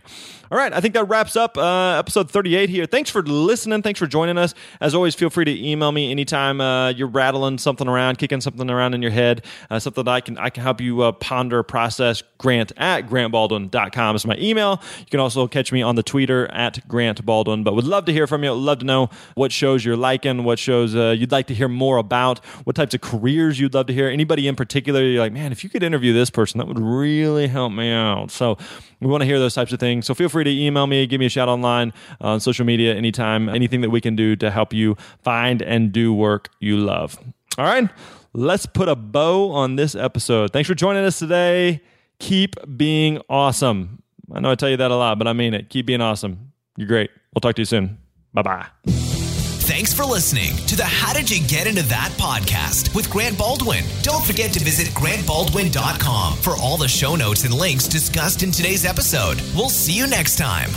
All 0.52 0.60
right, 0.60 0.72
I 0.72 0.80
think 0.80 0.94
that 0.94 1.06
wraps 1.06 1.36
up 1.36 1.58
uh, 1.58 1.98
episode 1.98 2.30
38 2.30 2.70
here. 2.70 2.86
Thanks 2.86 3.10
for 3.10 3.24
listening. 3.24 3.82
Thanks 3.82 4.00
for 4.00 4.06
joining 4.06 4.38
us. 4.38 4.54
As 4.80 4.94
always, 4.94 5.16
feel 5.16 5.32
free 5.32 5.46
to 5.46 5.68
email 5.68 5.92
me 5.92 6.12
anytime 6.12 6.62
uh, 6.62 6.90
you're 6.90 7.08
rattling 7.08 7.58
something 7.58 7.88
around, 7.88 8.20
kicking 8.20 8.42
something 8.42 8.70
around 8.70 8.94
in 8.94 9.02
your 9.02 9.12
head, 9.16 9.44
uh, 9.70 9.80
something 9.80 10.04
that 10.04 10.12
I 10.12 10.22
can 10.22 10.38
I 10.38 10.50
can 10.50 10.64
help 10.64 10.80
you 10.80 11.02
uh, 11.02 11.12
ponder, 11.12 11.64
process. 11.64 12.22
Grant 12.38 12.72
at 12.78 13.08
grantbaldwin.com 13.08 14.16
is 14.16 14.26
my 14.28 14.38
email. 14.38 14.82
You 15.00 15.06
can 15.06 15.20
also 15.20 15.48
catch 15.48 15.72
me 15.72 15.82
on 15.82 15.96
the 15.96 16.04
Twitter 16.04 16.52
at 16.52 16.88
Grant 16.88 17.26
Baldwin. 17.26 17.64
But 17.64 17.76
would 17.76 17.86
love 17.86 18.06
to 18.06 18.14
hear 18.14 18.28
from 18.28 18.44
you. 18.44 18.54
Love 18.54 18.80
to 18.80 18.86
know 18.86 19.10
what 19.36 19.52
shows 19.52 19.84
you're 19.84 19.98
liking, 19.98 20.44
what 20.44 20.60
shows 20.60 20.96
uh, 20.96 21.16
you'd 21.18 21.32
like 21.32 21.48
to 21.48 21.56
hear 21.56 21.68
more 21.68 21.98
about, 21.98 22.46
what 22.66 22.76
types 22.76 22.94
of 22.94 23.02
careers 23.02 23.60
you'd 23.60 23.74
love 23.74 23.88
to 23.88 23.94
hear. 23.94 24.10
Anybody 24.10 24.48
in 24.48 24.56
particular, 24.56 25.02
you're 25.02 25.22
like, 25.22 25.34
man, 25.34 25.52
if 25.52 25.64
you 25.64 25.70
could 25.70 25.82
interview 25.82 26.14
this 26.14 26.30
person, 26.30 26.58
that 26.60 26.68
would 26.68 26.80
really 26.80 27.48
help 27.48 27.72
me 27.72 27.92
out. 27.92 28.32
So 28.32 28.58
we 29.00 29.08
want 29.08 29.22
to 29.22 29.26
hear 29.26 29.40
those 29.40 29.54
types 29.54 29.72
of 29.72 29.80
things. 29.80 30.06
So 30.06 30.14
feel 30.14 30.30
free 30.30 30.44
to 30.44 30.52
email 30.52 30.88
me, 30.88 31.06
give 31.08 31.20
me 31.20 31.26
a 31.26 31.30
shout 31.30 31.50
online 31.50 31.94
uh, 32.22 32.30
on 32.30 32.40
social 32.40 32.66
media 32.66 32.96
anytime, 32.96 33.50
anything 33.50 33.82
that 33.82 33.90
we 33.90 34.02
can 34.02 34.16
do 34.16 34.36
to 34.38 34.52
help 34.52 34.74
you 34.74 34.96
find 35.24 35.62
and 35.62 35.92
do 35.92 36.14
work 36.14 36.50
you 36.60 36.78
love. 36.78 37.18
All 37.58 37.66
right, 37.66 37.90
let's 38.36 38.66
put 38.66 38.90
a 38.90 38.96
bow 38.96 39.52
on 39.52 39.76
this 39.76 39.96
episode. 39.96 40.52
Thanks 40.52 40.68
for 40.68 40.76
joining 40.76 41.06
us 41.06 41.18
today. 41.20 41.82
Keep 42.20 42.56
being 42.78 43.22
awesome. 43.30 44.02
I 44.32 44.40
know 44.40 44.52
I 44.52 44.56
tell 44.56 44.70
you 44.70 44.78
that 44.78 44.92
a 44.92 44.96
lot, 44.96 45.18
but 45.18 45.28
I 45.28 45.34
mean 45.34 45.54
it. 45.54 45.70
Keep 45.70 45.88
being 45.88 46.02
awesome. 46.02 46.52
You're 46.78 46.88
great. 46.88 47.10
We'll 47.34 47.42
talk 47.42 47.56
to 47.56 47.62
you 47.62 47.66
soon. 47.66 47.98
Bye 48.34 48.42
bye. 48.42 48.66
Thanks 48.88 49.94
for 49.94 50.04
listening 50.04 50.56
to 50.68 50.76
the 50.76 50.86
How 50.86 51.14
Did 51.14 51.30
You 51.30 51.46
Get 51.48 51.66
Into 51.66 51.82
That 51.84 52.12
podcast 52.18 52.94
with 52.94 53.10
Grant 53.10 53.38
Baldwin. 53.38 53.84
Don't 54.04 54.24
forget 54.24 54.54
to 54.54 54.60
visit 54.60 54.88
grantbaldwin.com 54.94 56.38
for 56.38 56.56
all 56.58 56.78
the 56.78 56.88
show 56.88 57.16
notes 57.16 57.46
and 57.46 57.54
links 57.54 57.88
discussed 57.88 58.44
in 58.44 58.52
today's 58.52 58.86
episode. 58.86 59.42
We'll 59.56 59.70
see 59.70 59.94
you 59.94 60.06
next 60.08 60.38
time. 60.38 60.70